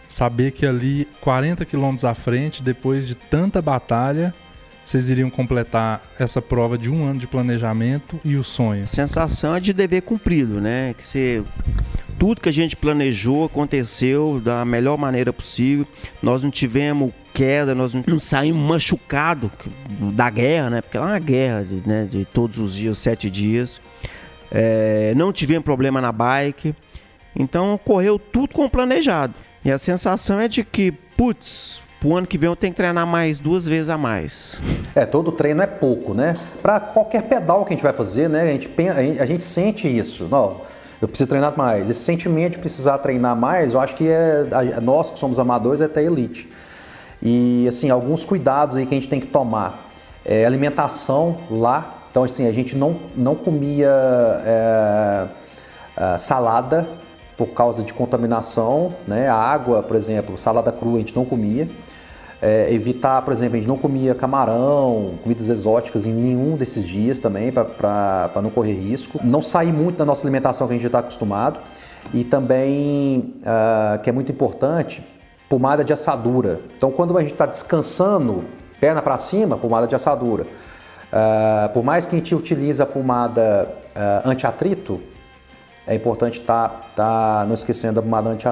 Saber 0.07 0.51
que 0.51 0.65
ali, 0.65 1.07
40 1.21 1.65
quilômetros 1.65 2.05
à 2.05 2.13
frente, 2.13 2.62
depois 2.62 3.07
de 3.07 3.15
tanta 3.15 3.62
batalha, 3.62 4.33
vocês 4.86 5.09
iriam 5.09 5.29
completar 5.29 6.03
essa 6.19 6.41
prova 6.41 6.77
de 6.77 6.89
um 6.89 7.05
ano 7.05 7.19
de 7.19 7.25
planejamento 7.25 8.19
e 8.23 8.36
o 8.36 8.43
sonho? 8.43 8.86
Sensação 8.86 9.55
é 9.55 9.59
de 9.59 9.73
dever 9.73 10.01
cumprido, 10.01 10.59
né? 10.59 10.93
Que 10.97 11.07
você 11.07 11.43
tudo 12.19 12.41
que 12.41 12.49
a 12.49 12.53
gente 12.53 12.75
planejou 12.75 13.45
aconteceu 13.45 14.39
da 14.39 14.63
melhor 14.63 14.97
maneira 14.97 15.33
possível. 15.33 15.88
Nós 16.21 16.43
não 16.43 16.51
tivemos 16.51 17.12
queda, 17.34 17.74
nós 17.74 17.93
não 17.93 18.19
saímos 18.19 18.62
machucados 18.62 19.50
da 20.13 20.30
guerra, 20.30 20.69
né? 20.69 20.82
Porque 20.82 20.98
lá 20.98 21.06
é 21.06 21.13
uma 21.13 21.19
guerra 21.19 21.63
de, 21.63 21.88
né, 21.88 22.08
de 22.10 22.26
todos 22.26 22.58
os 22.58 22.73
dias, 22.73 22.98
sete 22.98 23.29
dias. 23.29 23.81
É, 24.52 25.13
não 25.15 25.34
tivemos 25.34 25.63
problema 25.63 26.00
na 26.00 26.12
bike. 26.12 26.75
Então 27.36 27.79
correu 27.84 28.19
tudo 28.19 28.54
como 28.54 28.69
planejado. 28.69 29.34
E 29.65 29.71
a 29.71 29.77
sensação 29.77 30.40
é 30.40 30.48
de 30.48 30.63
que, 30.63 30.92
putz, 30.92 31.81
pro 32.00 32.15
ano 32.15 32.27
que 32.27 32.38
vem 32.38 32.50
eu 32.50 32.56
tenho 32.56 32.73
que 32.73 32.77
treinar 32.77 33.08
mais 33.08 33.40
duas 33.40 33.65
vezes 33.65 33.90
a 33.90 33.98
mais. 33.98 34.60
É, 34.94 35.06
todo 35.06 35.31
treino 35.31 35.62
é 35.62 35.67
pouco, 35.67 36.13
né? 36.13 36.36
Para 36.62 36.79
qualquer 36.79 37.23
pedal 37.23 37.65
que 37.65 37.73
a 37.73 37.75
gente 37.75 37.84
vai 37.84 37.94
fazer, 37.94 38.29
né? 38.29 38.42
A 38.44 38.52
gente, 38.52 38.69
a 39.19 39.25
gente 39.25 39.44
sente 39.44 39.88
isso. 39.88 40.27
Não, 40.29 40.62
eu 41.02 41.08
preciso 41.08 41.29
treinar 41.29 41.58
mais. 41.58 41.90
Esse 41.90 42.02
sentimento 42.02 42.54
de 42.54 42.60
precisar 42.60 42.98
treinar 43.00 43.36
mais, 43.36 43.73
eu 43.73 43.79
acho 43.79 43.96
que 43.96 44.08
é 44.08 44.46
nós 44.81 45.10
que 45.10 45.17
somos 45.17 45.40
amadores 45.40 45.81
é 45.81 45.86
até 45.86 46.04
elite. 46.04 46.50
E 47.26 47.65
assim, 47.69 47.90
alguns 47.90 48.26
cuidados 48.26 48.76
aí 48.76 48.86
que 48.86 48.94
a 48.94 48.98
gente 48.98 49.08
tem 49.08 49.19
que 49.19 49.28
tomar. 49.28 49.90
É, 50.26 50.46
alimentação 50.46 51.38
lá, 51.50 52.04
então 52.12 52.24
assim, 52.24 52.48
a 52.48 52.52
gente 52.52 52.76
não, 52.76 52.98
não 53.15 53.34
comia 53.34 53.90
é, 54.46 55.28
é, 55.96 56.17
salada 56.17 56.88
por 57.38 57.48
causa 57.48 57.82
de 57.82 57.94
contaminação, 57.94 58.94
né? 59.08 59.30
A 59.30 59.36
água, 59.36 59.82
por 59.82 59.96
exemplo, 59.96 60.38
salada 60.38 60.71
crua 60.71 60.96
a 60.96 61.00
gente 61.00 61.15
não 61.15 61.26
comia. 61.26 61.69
É, 62.42 62.74
evitar, 62.74 63.21
por 63.21 63.32
exemplo, 63.32 63.56
a 63.56 63.58
gente 63.58 63.69
não 63.69 63.78
comia 63.78 64.13
camarão, 64.13 65.13
comidas 65.24 65.48
exóticas 65.48 66.06
em 66.06 66.12
nenhum 66.12 66.58
desses 66.58 66.84
dias 66.86 67.17
também, 67.17 67.54
para 67.54 68.42
não 68.42 68.50
correr 68.50 68.74
risco. 68.74 69.17
Não 69.24 69.42
sair 69.42 69.71
muito 69.71 69.98
da 69.98 70.04
nossa 70.04 70.24
alimentação 70.24 70.67
que 70.67 70.74
a 70.74 70.76
gente 70.76 70.86
está 70.86 71.00
acostumado. 71.00 71.60
E 72.13 72.26
também, 72.26 73.34
uh, 73.40 73.98
que 74.04 74.10
é 74.10 74.13
muito 74.13 74.30
importante, 74.30 75.02
pomada 75.54 75.83
de 75.83 75.93
assadura. 75.93 76.62
Então, 76.75 76.89
quando 76.89 77.15
a 77.15 77.21
gente 77.21 77.33
está 77.33 77.45
descansando, 77.45 78.43
perna 78.79 79.04
para 79.04 79.19
cima, 79.19 79.56
pomada 79.56 79.85
de 79.85 79.93
assadura. 79.93 80.45
Uh, 80.45 81.71
por 81.71 81.83
mais 81.83 82.08
que 82.08 82.15
a 82.15 82.17
gente 82.17 82.33
utilize 82.33 82.81
a 82.81 82.87
pomada 82.87 83.69
uh, 83.95 84.27
anti-atrito, 84.27 84.99
é 85.85 85.93
importante 85.93 86.39
estar 86.39 86.69
tá, 86.69 86.85
tá, 86.95 87.45
não 87.45 87.54
esquecendo 87.54 87.93
da 87.93 88.01
pomada 88.01 88.31
anti, 88.31 88.47
uh, 88.47 88.51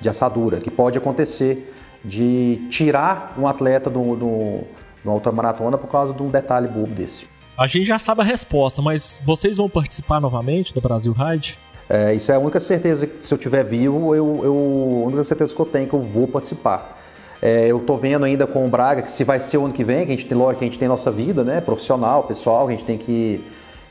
de 0.00 0.08
assadura, 0.08 0.58
que 0.58 0.72
pode 0.72 0.98
acontecer 0.98 1.72
de 2.04 2.66
tirar 2.68 3.36
um 3.38 3.46
atleta 3.46 3.88
do, 3.88 4.16
do, 4.16 4.60
do 5.04 5.10
ultramaratona 5.12 5.78
por 5.78 5.86
causa 5.88 6.12
de 6.12 6.20
um 6.20 6.30
detalhe 6.30 6.66
bobo 6.66 6.92
desse. 6.92 7.28
A 7.56 7.68
gente 7.68 7.84
já 7.84 7.98
sabe 8.00 8.22
a 8.22 8.24
resposta, 8.24 8.82
mas 8.82 9.20
vocês 9.24 9.56
vão 9.56 9.70
participar 9.70 10.20
novamente 10.20 10.74
do 10.74 10.80
Brasil 10.80 11.12
Ride? 11.12 11.56
É, 11.88 12.14
isso 12.14 12.30
é 12.30 12.34
a 12.34 12.38
única 12.38 12.60
certeza 12.60 13.06
que 13.06 13.24
se 13.24 13.32
eu 13.32 13.36
estiver 13.36 13.64
vivo, 13.64 14.14
eu, 14.14 14.40
eu, 14.44 15.02
a 15.04 15.06
única 15.06 15.24
certeza 15.24 15.54
que 15.54 15.60
eu 15.60 15.66
tenho 15.66 15.86
é 15.86 15.88
que 15.88 15.94
eu 15.94 16.00
vou 16.00 16.28
participar. 16.28 16.98
É, 17.40 17.68
eu 17.68 17.78
estou 17.78 17.96
vendo 17.96 18.24
ainda 18.24 18.46
com 18.46 18.66
o 18.66 18.68
Braga 18.68 19.00
que 19.00 19.10
se 19.10 19.24
vai 19.24 19.40
ser 19.40 19.58
o 19.58 19.64
ano 19.64 19.72
que 19.72 19.84
vem, 19.84 20.04
que 20.04 20.12
a 20.12 20.14
gente 20.16 20.26
tem 20.26 20.36
lógico 20.36 20.58
que 20.58 20.64
a 20.64 20.68
gente 20.68 20.78
tem 20.78 20.88
nossa 20.88 21.10
vida, 21.10 21.44
né, 21.44 21.60
profissional, 21.60 22.24
pessoal, 22.24 22.66
que 22.66 22.74
a 22.74 22.76
gente 22.76 22.84
tem 22.84 22.98
que 22.98 23.44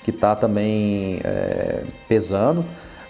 que 0.03 0.11
tá 0.13 0.37
também 0.37 1.19
é, 1.21 1.83
pesando, 2.07 2.63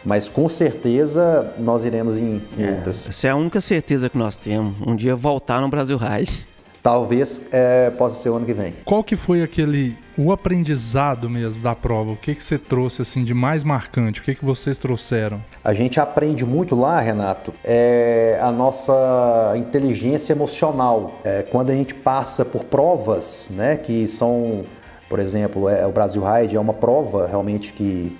mas 0.04 0.28
com 0.28 0.50
certeza 0.50 1.54
nós 1.60 1.86
iremos 1.86 2.18
em, 2.18 2.42
em 2.58 2.64
é, 2.64 2.72
outras. 2.72 3.08
Essa 3.08 3.28
é 3.28 3.30
a 3.30 3.36
única 3.36 3.62
certeza 3.62 4.10
que 4.10 4.18
nós 4.18 4.36
temos, 4.36 4.76
um 4.84 4.96
dia 4.96 5.16
voltar 5.16 5.62
no 5.62 5.70
Brasil 5.70 5.96
Ride. 5.96 6.48
Talvez 6.88 7.42
é, 7.52 7.90
possa 7.90 8.16
ser 8.16 8.30
o 8.30 8.38
ano 8.38 8.46
que 8.46 8.54
vem. 8.54 8.74
Qual 8.86 9.04
que 9.04 9.18
foi 9.18 9.44
aquele 9.44 9.98
o 10.18 10.32
aprendizado 10.32 11.30
mesmo 11.30 11.62
da 11.62 11.76
prova? 11.76 12.12
O 12.12 12.16
que 12.16 12.34
que 12.34 12.42
você 12.42 12.58
trouxe 12.58 13.02
assim 13.02 13.26
de 13.26 13.34
mais 13.34 13.66
marcante? 13.66 14.22
O 14.22 14.24
que 14.24 14.34
que 14.34 14.46
vocês 14.46 14.78
trouxeram? 14.78 15.42
A 15.62 15.74
gente 15.74 16.00
aprende 16.00 16.46
muito 16.46 16.78
lá, 16.78 17.02
Renato, 17.02 17.54
é 17.62 18.40
a 18.42 18.54
nossa 18.54 19.54
inteligência 19.58 20.32
emocional. 20.32 21.20
É, 21.26 21.44
quando 21.44 21.72
a 21.72 21.76
gente 21.76 21.94
passa 21.94 22.46
por 22.46 22.64
provas, 22.64 23.50
né, 23.52 23.76
que 23.76 24.08
são, 24.08 24.64
por 25.10 25.20
exemplo, 25.20 25.68
é, 25.68 25.86
o 25.86 25.92
Brasil 25.92 26.24
Ride 26.24 26.56
é 26.56 26.60
uma 26.60 26.74
prova 26.74 27.28
realmente 27.28 27.74
que, 27.74 28.16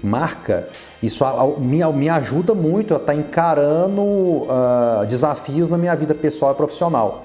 marca. 0.00 0.68
Isso 1.02 1.24
me, 1.58 1.84
me 1.92 2.08
ajuda 2.08 2.54
muito 2.54 2.94
a 2.94 2.98
estar 2.98 3.16
encarando 3.16 4.00
uh, 4.00 5.04
desafios 5.08 5.72
na 5.72 5.76
minha 5.76 5.94
vida 5.96 6.14
pessoal 6.14 6.52
e 6.52 6.54
profissional. 6.54 7.24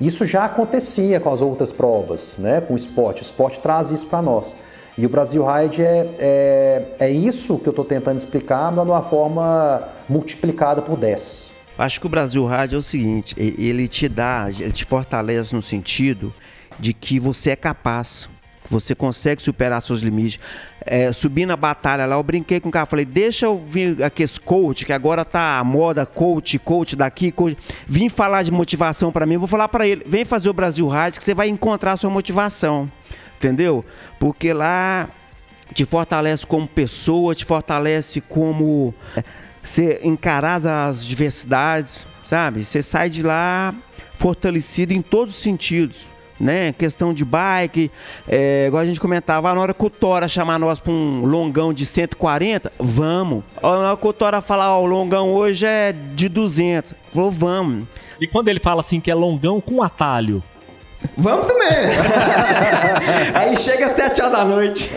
Isso 0.00 0.26
já 0.26 0.44
acontecia 0.44 1.18
com 1.18 1.32
as 1.32 1.40
outras 1.40 1.72
provas, 1.72 2.36
né? 2.38 2.60
com 2.60 2.74
o 2.74 2.76
esporte. 2.76 3.22
O 3.22 3.24
esporte 3.24 3.60
traz 3.60 3.90
isso 3.90 4.06
para 4.06 4.20
nós. 4.20 4.54
E 4.98 5.04
o 5.04 5.08
Brasil 5.08 5.44
Ride 5.44 5.82
é, 5.82 6.14
é, 6.18 6.86
é 7.00 7.10
isso 7.10 7.58
que 7.58 7.68
eu 7.68 7.70
estou 7.70 7.84
tentando 7.84 8.18
explicar, 8.18 8.72
mas 8.72 8.84
de 8.84 8.90
uma 8.90 9.02
forma 9.02 9.88
multiplicada 10.08 10.80
por 10.80 10.96
10. 10.96 11.50
Acho 11.78 12.00
que 12.00 12.06
o 12.06 12.08
Brasil 12.08 12.46
Ride 12.46 12.74
é 12.74 12.78
o 12.78 12.82
seguinte: 12.82 13.34
ele 13.38 13.88
te 13.88 14.08
dá, 14.08 14.48
ele 14.48 14.72
te 14.72 14.86
fortalece 14.86 15.54
no 15.54 15.60
sentido 15.60 16.32
de 16.80 16.94
que 16.94 17.20
você 17.20 17.50
é 17.50 17.56
capaz 17.56 18.28
você 18.68 18.94
consegue 18.94 19.40
superar 19.40 19.80
seus 19.80 20.00
limites. 20.00 20.38
É, 20.88 21.12
subir 21.12 21.46
na 21.46 21.56
batalha 21.56 22.06
lá, 22.06 22.14
eu 22.14 22.22
brinquei 22.22 22.60
com 22.60 22.68
o 22.68 22.72
cara, 22.72 22.86
falei, 22.86 23.04
deixa 23.04 23.46
eu 23.46 23.58
vir 23.58 24.04
aqui 24.04 24.22
esse 24.22 24.38
coach, 24.38 24.86
que 24.86 24.92
agora 24.92 25.24
tá 25.24 25.58
a 25.58 25.64
moda, 25.64 26.06
coach, 26.06 26.58
coach 26.60 26.94
daqui, 26.94 27.32
coach. 27.32 27.56
Vim 27.88 28.08
falar 28.08 28.44
de 28.44 28.52
motivação 28.52 29.10
para 29.10 29.26
mim, 29.26 29.36
vou 29.36 29.48
falar 29.48 29.66
para 29.66 29.84
ele, 29.84 30.04
vem 30.06 30.24
fazer 30.24 30.48
o 30.48 30.52
Brasil 30.52 30.86
Rádio 30.86 31.18
que 31.18 31.24
você 31.24 31.34
vai 31.34 31.48
encontrar 31.48 31.92
a 31.92 31.96
sua 31.96 32.08
motivação. 32.08 32.90
Entendeu? 33.36 33.84
Porque 34.20 34.52
lá 34.52 35.08
te 35.74 35.84
fortalece 35.84 36.46
como 36.46 36.68
pessoa, 36.68 37.34
te 37.34 37.44
fortalece 37.44 38.20
como 38.20 38.94
é, 39.16 39.24
você 39.62 40.00
encarar 40.04 40.64
as 40.64 41.04
diversidades, 41.04 42.06
sabe? 42.22 42.64
Você 42.64 42.80
sai 42.80 43.10
de 43.10 43.24
lá 43.24 43.74
fortalecido 44.18 44.92
em 44.92 45.02
todos 45.02 45.34
os 45.34 45.42
sentidos 45.42 46.15
né? 46.38 46.72
Questão 46.72 47.12
de 47.12 47.24
bike, 47.24 47.90
é, 48.28 48.66
igual 48.66 48.82
a 48.82 48.86
gente 48.86 49.00
comentava, 49.00 49.54
na 49.54 49.60
hora 49.60 49.74
que 49.74 49.84
o 49.84 49.90
Tora 49.90 50.28
chamar 50.28 50.58
nós 50.58 50.78
para 50.78 50.92
um 50.92 51.24
longão 51.24 51.72
de 51.72 51.86
140, 51.86 52.72
vamos. 52.78 53.42
Na 53.62 53.68
hora 53.68 53.96
que 53.96 54.06
o 54.06 54.12
Tora 54.12 54.40
falar, 54.40 54.76
ó, 54.76 54.82
o 54.82 54.86
longão 54.86 55.32
hoje 55.32 55.66
é 55.66 55.92
de 55.92 56.28
200, 56.28 56.94
falou, 57.12 57.30
vamos. 57.30 57.86
E 58.20 58.26
quando 58.26 58.48
ele 58.48 58.60
fala 58.60 58.80
assim 58.80 59.00
que 59.00 59.10
é 59.10 59.14
longão 59.14 59.60
com 59.60 59.82
atalho? 59.82 60.42
Vamos 61.16 61.46
também. 61.46 61.68
Aí 63.34 63.56
chega 63.56 63.86
às 63.86 63.92
7 63.92 64.22
horas 64.22 64.32
da 64.32 64.44
noite. 64.44 64.90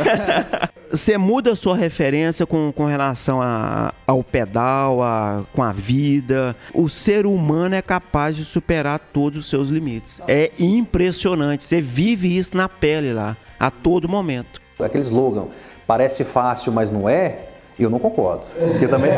Você 0.90 1.18
muda 1.18 1.52
a 1.52 1.56
sua 1.56 1.76
referência 1.76 2.46
com, 2.46 2.72
com 2.72 2.86
relação 2.86 3.42
a, 3.42 3.94
ao 4.08 4.24
pedal, 4.24 5.04
a, 5.04 5.44
com 5.54 5.62
a 5.62 5.72
vida. 5.72 6.56
O 6.74 6.90
ser 6.90 7.26
humano 7.26 7.76
é 7.76 7.82
capaz 7.82 8.36
de 8.36 8.44
superar 8.44 9.00
todos 9.00 9.40
os 9.40 9.50
seus 9.50 9.70
limites. 9.70 10.20
É 10.28 10.52
impressionante. 10.58 11.64
Você 11.64 11.80
vive 11.80 12.36
isso 12.36 12.58
na 12.58 12.68
pele 12.68 13.14
lá, 13.14 13.38
a 13.60 13.70
todo 13.70 14.10
momento. 14.10 14.60
Aquele 14.80 15.04
slogan, 15.04 15.48
parece 15.86 16.24
fácil, 16.24 16.72
mas 16.72 16.90
não 16.90 17.08
é, 17.08 17.49
eu 17.84 17.90
não 17.90 18.00
concordo. 18.00 18.46
Porque 18.72 18.88
também. 18.88 19.12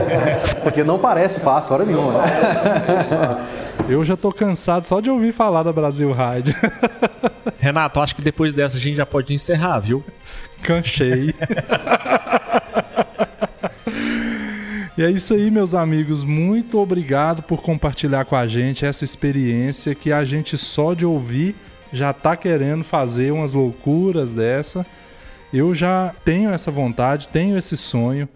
Porque 0.64 0.84
não 0.84 1.00
parece 1.00 1.40
fácil, 1.40 1.74
hora 1.74 1.86
nenhuma. 1.86 2.22
Né? 2.22 2.28
Eu 3.90 4.04
já 4.04 4.16
tô 4.16 4.32
cansado 4.32 4.86
só 4.86 5.00
de 5.00 5.10
ouvir 5.10 5.34
falar 5.34 5.64
da 5.64 5.74
Brasil 5.74 6.14
Ride. 6.14 6.56
Renato, 7.60 8.00
acho 8.00 8.16
que 8.16 8.22
depois 8.22 8.54
dessa 8.54 8.78
a 8.78 8.80
gente 8.80 8.96
já 8.96 9.06
pode 9.06 9.34
encerrar, 9.34 9.80
viu? 9.80 10.04
Canchei. 10.62 11.34
E 14.98 15.04
é 15.04 15.10
isso 15.10 15.34
aí, 15.34 15.50
meus 15.50 15.74
amigos. 15.74 16.24
Muito 16.24 16.78
obrigado 16.78 17.42
por 17.42 17.62
compartilhar 17.62 18.26
com 18.26 18.36
a 18.36 18.46
gente 18.46 18.86
essa 18.86 19.06
experiência 19.06 19.96
que 19.96 20.12
a 20.12 20.24
gente 20.26 20.58
só 20.58 20.94
de 20.94 21.06
ouvir 21.06 21.56
já 21.94 22.14
tá 22.14 22.36
querendo 22.36 22.84
fazer 22.84 23.32
umas 23.32 23.54
loucuras 23.54 24.34
dessa. 24.34 24.86
Eu 25.54 25.74
já 25.74 26.14
tenho 26.24 26.52
essa 26.52 26.70
vontade, 26.70 27.30
tenho 27.30 27.58
esse 27.58 27.76
sonho. 27.76 28.28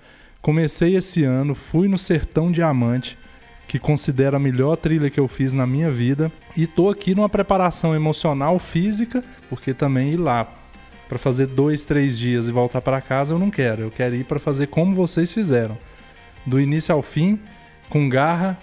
Comecei 0.45 0.95
esse 0.95 1.23
ano, 1.23 1.55
fui 1.55 1.87
no 1.87 1.97
Sertão 1.97 2.51
Diamante, 2.51 3.17
que 3.67 3.79
considero 3.79 4.35
a 4.35 4.39
melhor 4.39 4.75
trilha 4.75 5.09
que 5.09 5.19
eu 5.19 5.27
fiz 5.27 5.53
na 5.53 5.65
minha 5.65 5.89
vida, 5.89 6.31
e 6.55 6.67
tô 6.67 6.87
aqui 6.87 7.15
numa 7.15 7.27
preparação 7.27 7.95
emocional, 7.95 8.59
física, 8.59 9.23
porque 9.49 9.73
também 9.73 10.11
ir 10.11 10.17
lá 10.17 10.47
para 11.09 11.17
fazer 11.17 11.47
dois, 11.47 11.83
três 11.83 12.15
dias 12.15 12.47
e 12.47 12.51
voltar 12.51 12.79
para 12.81 13.01
casa, 13.01 13.33
eu 13.33 13.39
não 13.39 13.49
quero. 13.49 13.81
Eu 13.81 13.89
quero 13.89 14.13
ir 14.13 14.23
para 14.23 14.37
fazer 14.37 14.67
como 14.67 14.93
vocês 14.93 15.31
fizeram. 15.31 15.75
Do 16.45 16.61
início 16.61 16.93
ao 16.93 17.01
fim, 17.01 17.39
com 17.89 18.07
garra, 18.07 18.55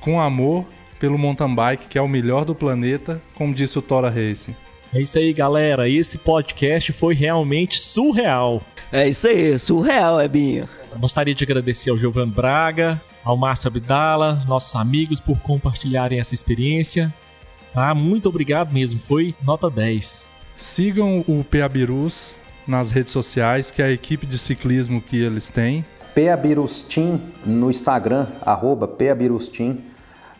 com 0.00 0.20
amor 0.20 0.66
pelo 0.98 1.16
mountain 1.16 1.54
bike, 1.54 1.86
que 1.86 1.98
é 1.98 2.02
o 2.02 2.08
melhor 2.08 2.44
do 2.44 2.52
planeta, 2.52 3.22
como 3.36 3.54
disse 3.54 3.78
o 3.78 3.82
Tora 3.82 4.10
Racing. 4.10 4.56
É 4.92 5.00
isso 5.00 5.18
aí, 5.18 5.32
galera. 5.32 5.88
Esse 5.88 6.18
podcast 6.18 6.92
foi 6.92 7.14
realmente 7.14 7.78
surreal. 7.78 8.62
É 8.92 9.08
isso 9.08 9.26
aí, 9.26 9.58
surreal, 9.58 10.20
Ebinho. 10.20 10.68
Gostaria 10.98 11.34
de 11.34 11.44
agradecer 11.44 11.90
ao 11.90 11.98
Giovanni 11.98 12.30
Braga, 12.30 13.00
ao 13.22 13.36
Márcio 13.36 13.68
Abdala, 13.68 14.44
nossos 14.46 14.74
amigos, 14.76 15.20
por 15.20 15.40
compartilharem 15.40 16.20
essa 16.20 16.32
experiência. 16.32 17.12
Ah, 17.74 17.94
muito 17.94 18.28
obrigado 18.28 18.72
mesmo, 18.72 18.98
foi 19.00 19.34
nota 19.44 19.68
10. 19.68 20.26
Sigam 20.56 21.22
o 21.28 21.44
Peabirus 21.44 22.38
nas 22.66 22.90
redes 22.90 23.12
sociais, 23.12 23.70
que 23.70 23.82
é 23.82 23.86
a 23.86 23.92
equipe 23.92 24.24
de 24.24 24.38
ciclismo 24.38 25.02
que 25.02 25.16
eles 25.20 25.50
têm. 25.50 25.84
Peabirus 26.14 26.80
Team 26.80 27.20
no 27.44 27.70
Instagram, 27.70 28.26
arroba 28.40 28.88
Peabirus 28.88 29.48
Team. 29.48 29.78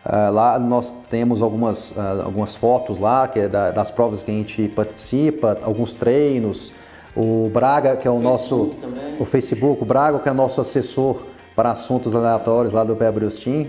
Uh, 0.07 0.31
lá 0.31 0.57
nós 0.57 0.95
temos 1.09 1.41
algumas, 1.41 1.91
uh, 1.91 2.21
algumas 2.23 2.55
fotos 2.55 2.97
lá, 2.97 3.27
que 3.27 3.39
é 3.41 3.47
da, 3.49 3.71
das 3.71 3.91
provas 3.91 4.23
que 4.23 4.31
a 4.31 4.33
gente 4.33 4.69
participa, 4.69 5.57
alguns 5.61 5.93
treinos. 5.93 6.71
O 7.13 7.49
Braga, 7.53 7.97
que 7.97 8.07
é 8.07 8.11
o, 8.11 8.15
o 8.15 8.21
nosso. 8.21 8.73
O 9.19 9.25
Facebook, 9.25 9.83
o 9.83 9.85
Braga, 9.85 10.17
que 10.19 10.29
é 10.29 10.31
nosso 10.31 10.61
assessor 10.61 11.25
para 11.53 11.71
assuntos 11.71 12.15
aleatórios 12.15 12.71
lá 12.71 12.85
do 12.85 12.95
Peabirus 12.95 13.35
Team. 13.35 13.67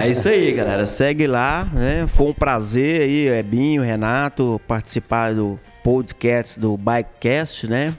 É 0.00 0.08
isso 0.08 0.28
aí, 0.28 0.52
galera. 0.52 0.86
Segue 0.86 1.26
lá, 1.26 1.68
né? 1.72 2.06
Foi 2.06 2.28
um 2.28 2.32
prazer 2.32 3.02
aí, 3.02 3.28
Ebinho, 3.28 3.82
Renato, 3.82 4.58
participar 4.66 5.34
do 5.34 5.58
podcast 5.82 6.58
do 6.58 6.78
Bikecast, 6.78 7.68
né? 7.68 7.92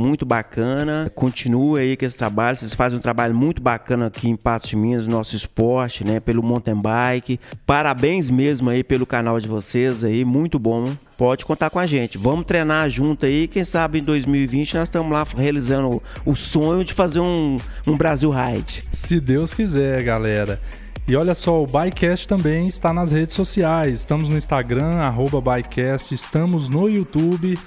Muito 0.00 0.24
bacana. 0.24 1.12
Continue 1.14 1.78
aí 1.78 1.94
com 1.94 2.06
esse 2.06 2.16
trabalho. 2.16 2.56
Vocês 2.56 2.72
fazem 2.72 2.98
um 2.98 3.02
trabalho 3.02 3.34
muito 3.34 3.60
bacana 3.60 4.06
aqui 4.06 4.30
em 4.30 4.34
Patos 4.34 4.70
de 4.70 4.74
Minas, 4.74 5.06
nosso 5.06 5.36
esporte, 5.36 6.04
né? 6.04 6.18
Pelo 6.18 6.42
mountain 6.42 6.80
bike. 6.80 7.38
Parabéns 7.66 8.30
mesmo 8.30 8.70
aí 8.70 8.82
pelo 8.82 9.04
canal 9.04 9.38
de 9.38 9.46
vocês 9.46 10.02
aí, 10.02 10.24
muito 10.24 10.58
bom. 10.58 10.90
Pode 11.18 11.44
contar 11.44 11.68
com 11.68 11.78
a 11.78 11.84
gente. 11.84 12.16
Vamos 12.16 12.46
treinar 12.46 12.88
junto 12.88 13.26
aí. 13.26 13.46
Quem 13.46 13.62
sabe 13.62 13.98
em 13.98 14.02
2020 14.02 14.76
nós 14.76 14.84
estamos 14.84 15.12
lá 15.12 15.22
realizando 15.36 16.02
o 16.24 16.34
sonho 16.34 16.82
de 16.82 16.94
fazer 16.94 17.20
um, 17.20 17.58
um 17.86 17.94
Brasil 17.94 18.30
Ride. 18.30 18.82
Se 18.94 19.20
Deus 19.20 19.52
quiser, 19.52 20.02
galera. 20.02 20.58
E 21.06 21.14
olha 21.14 21.34
só, 21.34 21.62
o 21.62 21.66
Bycast 21.66 22.26
também 22.26 22.68
está 22.68 22.90
nas 22.90 23.10
redes 23.10 23.34
sociais. 23.34 24.00
Estamos 24.00 24.30
no 24.30 24.36
Instagram, 24.38 25.00
arroba 25.00 25.42
Bycast, 25.42 26.14
estamos 26.14 26.70
no 26.70 26.88
YouTube. 26.88 27.58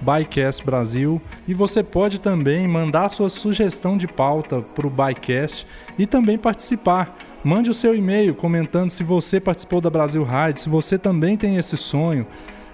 Bycast 0.00 0.64
Brasil. 0.64 1.20
E 1.46 1.54
você 1.54 1.82
pode 1.82 2.18
também 2.18 2.68
mandar 2.68 3.08
sua 3.08 3.28
sugestão 3.28 3.96
de 3.96 4.06
pauta 4.06 4.60
para 4.60 4.86
o 4.86 4.90
Bycast 4.90 5.66
e 5.98 6.06
também 6.06 6.38
participar. 6.38 7.16
Mande 7.42 7.70
o 7.70 7.74
seu 7.74 7.94
e-mail 7.94 8.34
comentando 8.34 8.90
se 8.90 9.02
você 9.02 9.40
participou 9.40 9.80
da 9.80 9.90
Brasil 9.90 10.24
Ride, 10.24 10.60
se 10.60 10.68
você 10.68 10.98
também 10.98 11.36
tem 11.36 11.56
esse 11.56 11.76
sonho. 11.76 12.26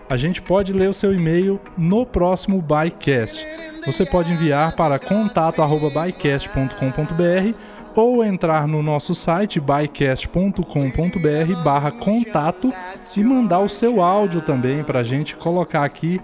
A 0.09 0.17
gente 0.17 0.43
pode 0.43 0.73
ler 0.73 0.89
o 0.89 0.95
seu 0.95 1.15
e-mail 1.15 1.61
no 1.79 2.05
próximo 2.05 2.61
Bycast. 2.61 3.47
Você 3.87 4.05
pode 4.05 4.33
enviar 4.33 4.75
para 4.75 4.99
contato@bycast.com.br 4.99 7.55
ou 7.95 8.25
entrar 8.25 8.69
no 8.69 8.83
nosso 8.83 9.15
site 9.15 9.61
bycast.com.br 9.61 11.63
barra 11.65 11.91
contato 11.91 12.73
e 13.17 13.25
mandar 13.25 13.61
o 13.61 13.69
seu 13.69 14.01
áudio 14.01 14.41
também 14.41 14.85
para 14.85 15.01
a 15.01 15.05
gente 15.05 15.37
colocar 15.37 15.85
aqui 15.85 16.21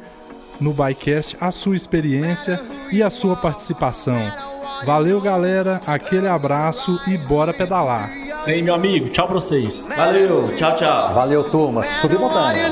no 0.61 0.73
Bycast 0.73 1.37
a 1.41 1.51
sua 1.51 1.77
experiência 1.77 2.61
e 2.93 3.03
a 3.03 3.11
sua 3.11 3.37
participação. 3.37 4.21
Valeu, 4.85 5.21
galera, 5.21 5.81
aquele 5.87 6.29
abraço 6.29 7.01
e 7.07 7.17
bora 7.17 7.53
pedalar. 7.53 8.11
Aí, 8.47 8.63
meu 8.63 8.75
amigo. 8.75 9.09
Tchau 9.11 9.27
pra 9.27 9.35
vocês. 9.35 9.89
Valeu, 9.97 10.55
tchau, 10.57 10.77
tchau. 10.77 11.15
Valeu, 11.15 11.45
turma. 11.45 11.83
Subir 12.01 12.19
montanha. 12.19 12.71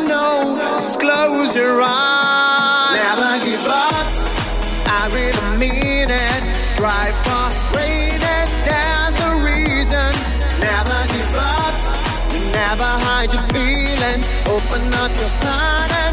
never 12.74 12.85
hide 12.85 13.32
your 13.32 13.43
feelings. 13.55 14.26
Open 14.49 14.95
up 14.95 15.12
your 15.20 15.28
heart 15.43 16.03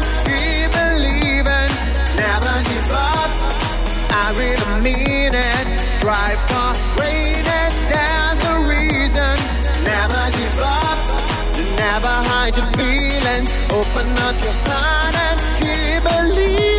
really 4.36 4.80
mean 4.82 5.34
it. 5.34 5.66
Strive 5.98 6.40
for 6.48 6.72
greatness. 6.96 7.74
There's 7.92 8.42
a 8.52 8.56
reason. 8.72 9.36
Never 9.84 10.22
give 10.38 10.58
up. 10.60 10.98
Never 11.76 12.14
hide 12.28 12.56
your 12.56 12.66
feelings. 12.78 13.50
Open 13.70 14.08
up 14.26 14.36
your 14.42 14.56
heart 14.66 15.14
and 15.26 15.38
keep 15.58 16.02
believing. 16.02 16.72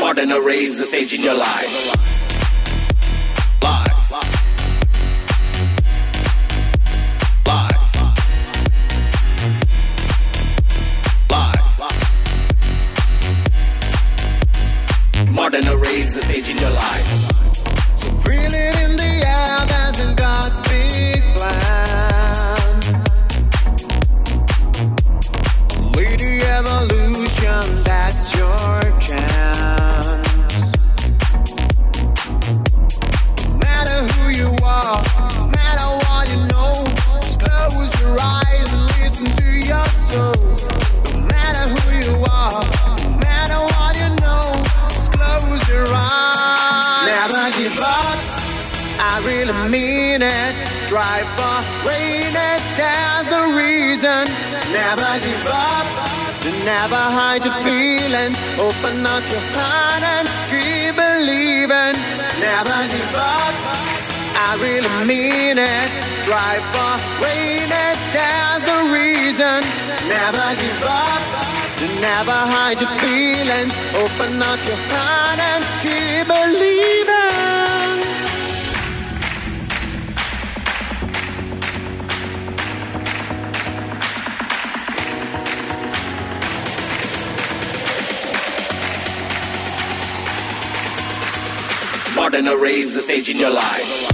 More 0.00 0.14
than 0.14 0.32
a 0.32 0.40
race, 0.40 0.78
the 0.78 0.84
stage 0.84 1.12
in 1.12 1.20
your 1.20 1.34
life. 1.34 1.99
alive. 16.70 17.19
Strive 66.30 66.62
for 66.70 66.94
greatness, 67.18 67.98
there's 68.14 68.62
the 68.62 68.78
reason. 68.94 69.60
Never 70.06 70.54
give 70.62 70.82
up. 70.84 71.22
Never 72.00 72.30
hide 72.30 72.80
your 72.80 72.88
feelings. 73.02 73.74
Open 73.96 74.40
up 74.40 74.60
your 74.64 74.76
heart 74.92 75.40
and 75.40 75.64
keep 75.82 76.28
believing. 76.30 77.10
More 92.14 92.30
than 92.30 92.46
a 92.46 92.56
race, 92.56 92.94
the 92.94 93.00
stage 93.00 93.28
in 93.28 93.36
your 93.36 93.50
life. 93.50 94.09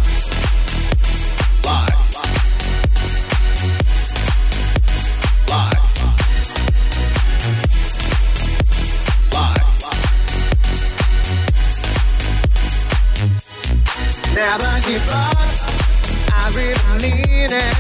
Never 14.37 14.81
give 14.87 15.09
up. 15.09 15.49
I 16.31 16.53
really 16.55 16.93
mean 17.01 17.53
it. 17.53 17.77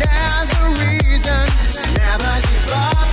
There's 0.00 0.50
a 0.52 0.68
reason. 0.84 1.44
Never 1.96 2.34
give 2.44 2.68
up. 2.76 3.08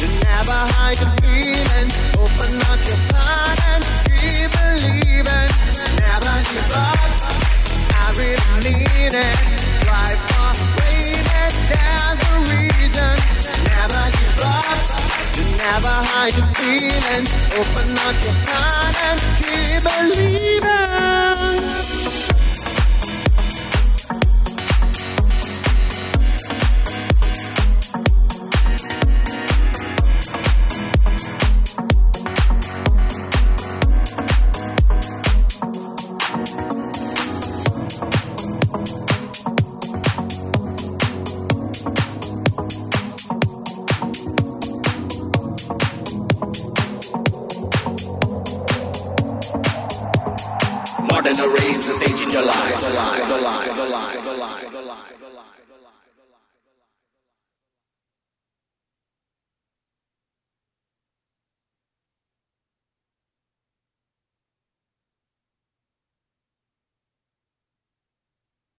You 0.00 0.08
never 0.22 0.60
hide 0.74 0.98
your 1.02 1.12
feelings. 1.18 1.94
Open 2.14 2.52
up 2.70 2.80
your 2.86 3.00
heart 3.10 3.58
and 3.72 3.82
keep 4.06 4.50
believing. 4.54 5.50
Never 5.98 6.36
give 6.46 6.72
up. 6.78 7.10
I 7.98 8.14
really 8.16 8.74
mean 8.78 9.14
it. 9.18 9.62
There's 11.72 12.20
a 12.22 12.34
reason. 12.50 13.41
Never 13.72 14.04
give 14.16 14.40
up. 14.44 14.86
You 15.36 15.44
never 15.64 15.94
hide 16.10 16.34
your 16.36 16.48
feelings. 16.58 17.30
Open 17.58 17.88
up 18.06 18.16
your 18.24 18.36
heart 18.46 18.96
and 19.08 19.20
keep 19.38 19.80
believing. 19.88 22.01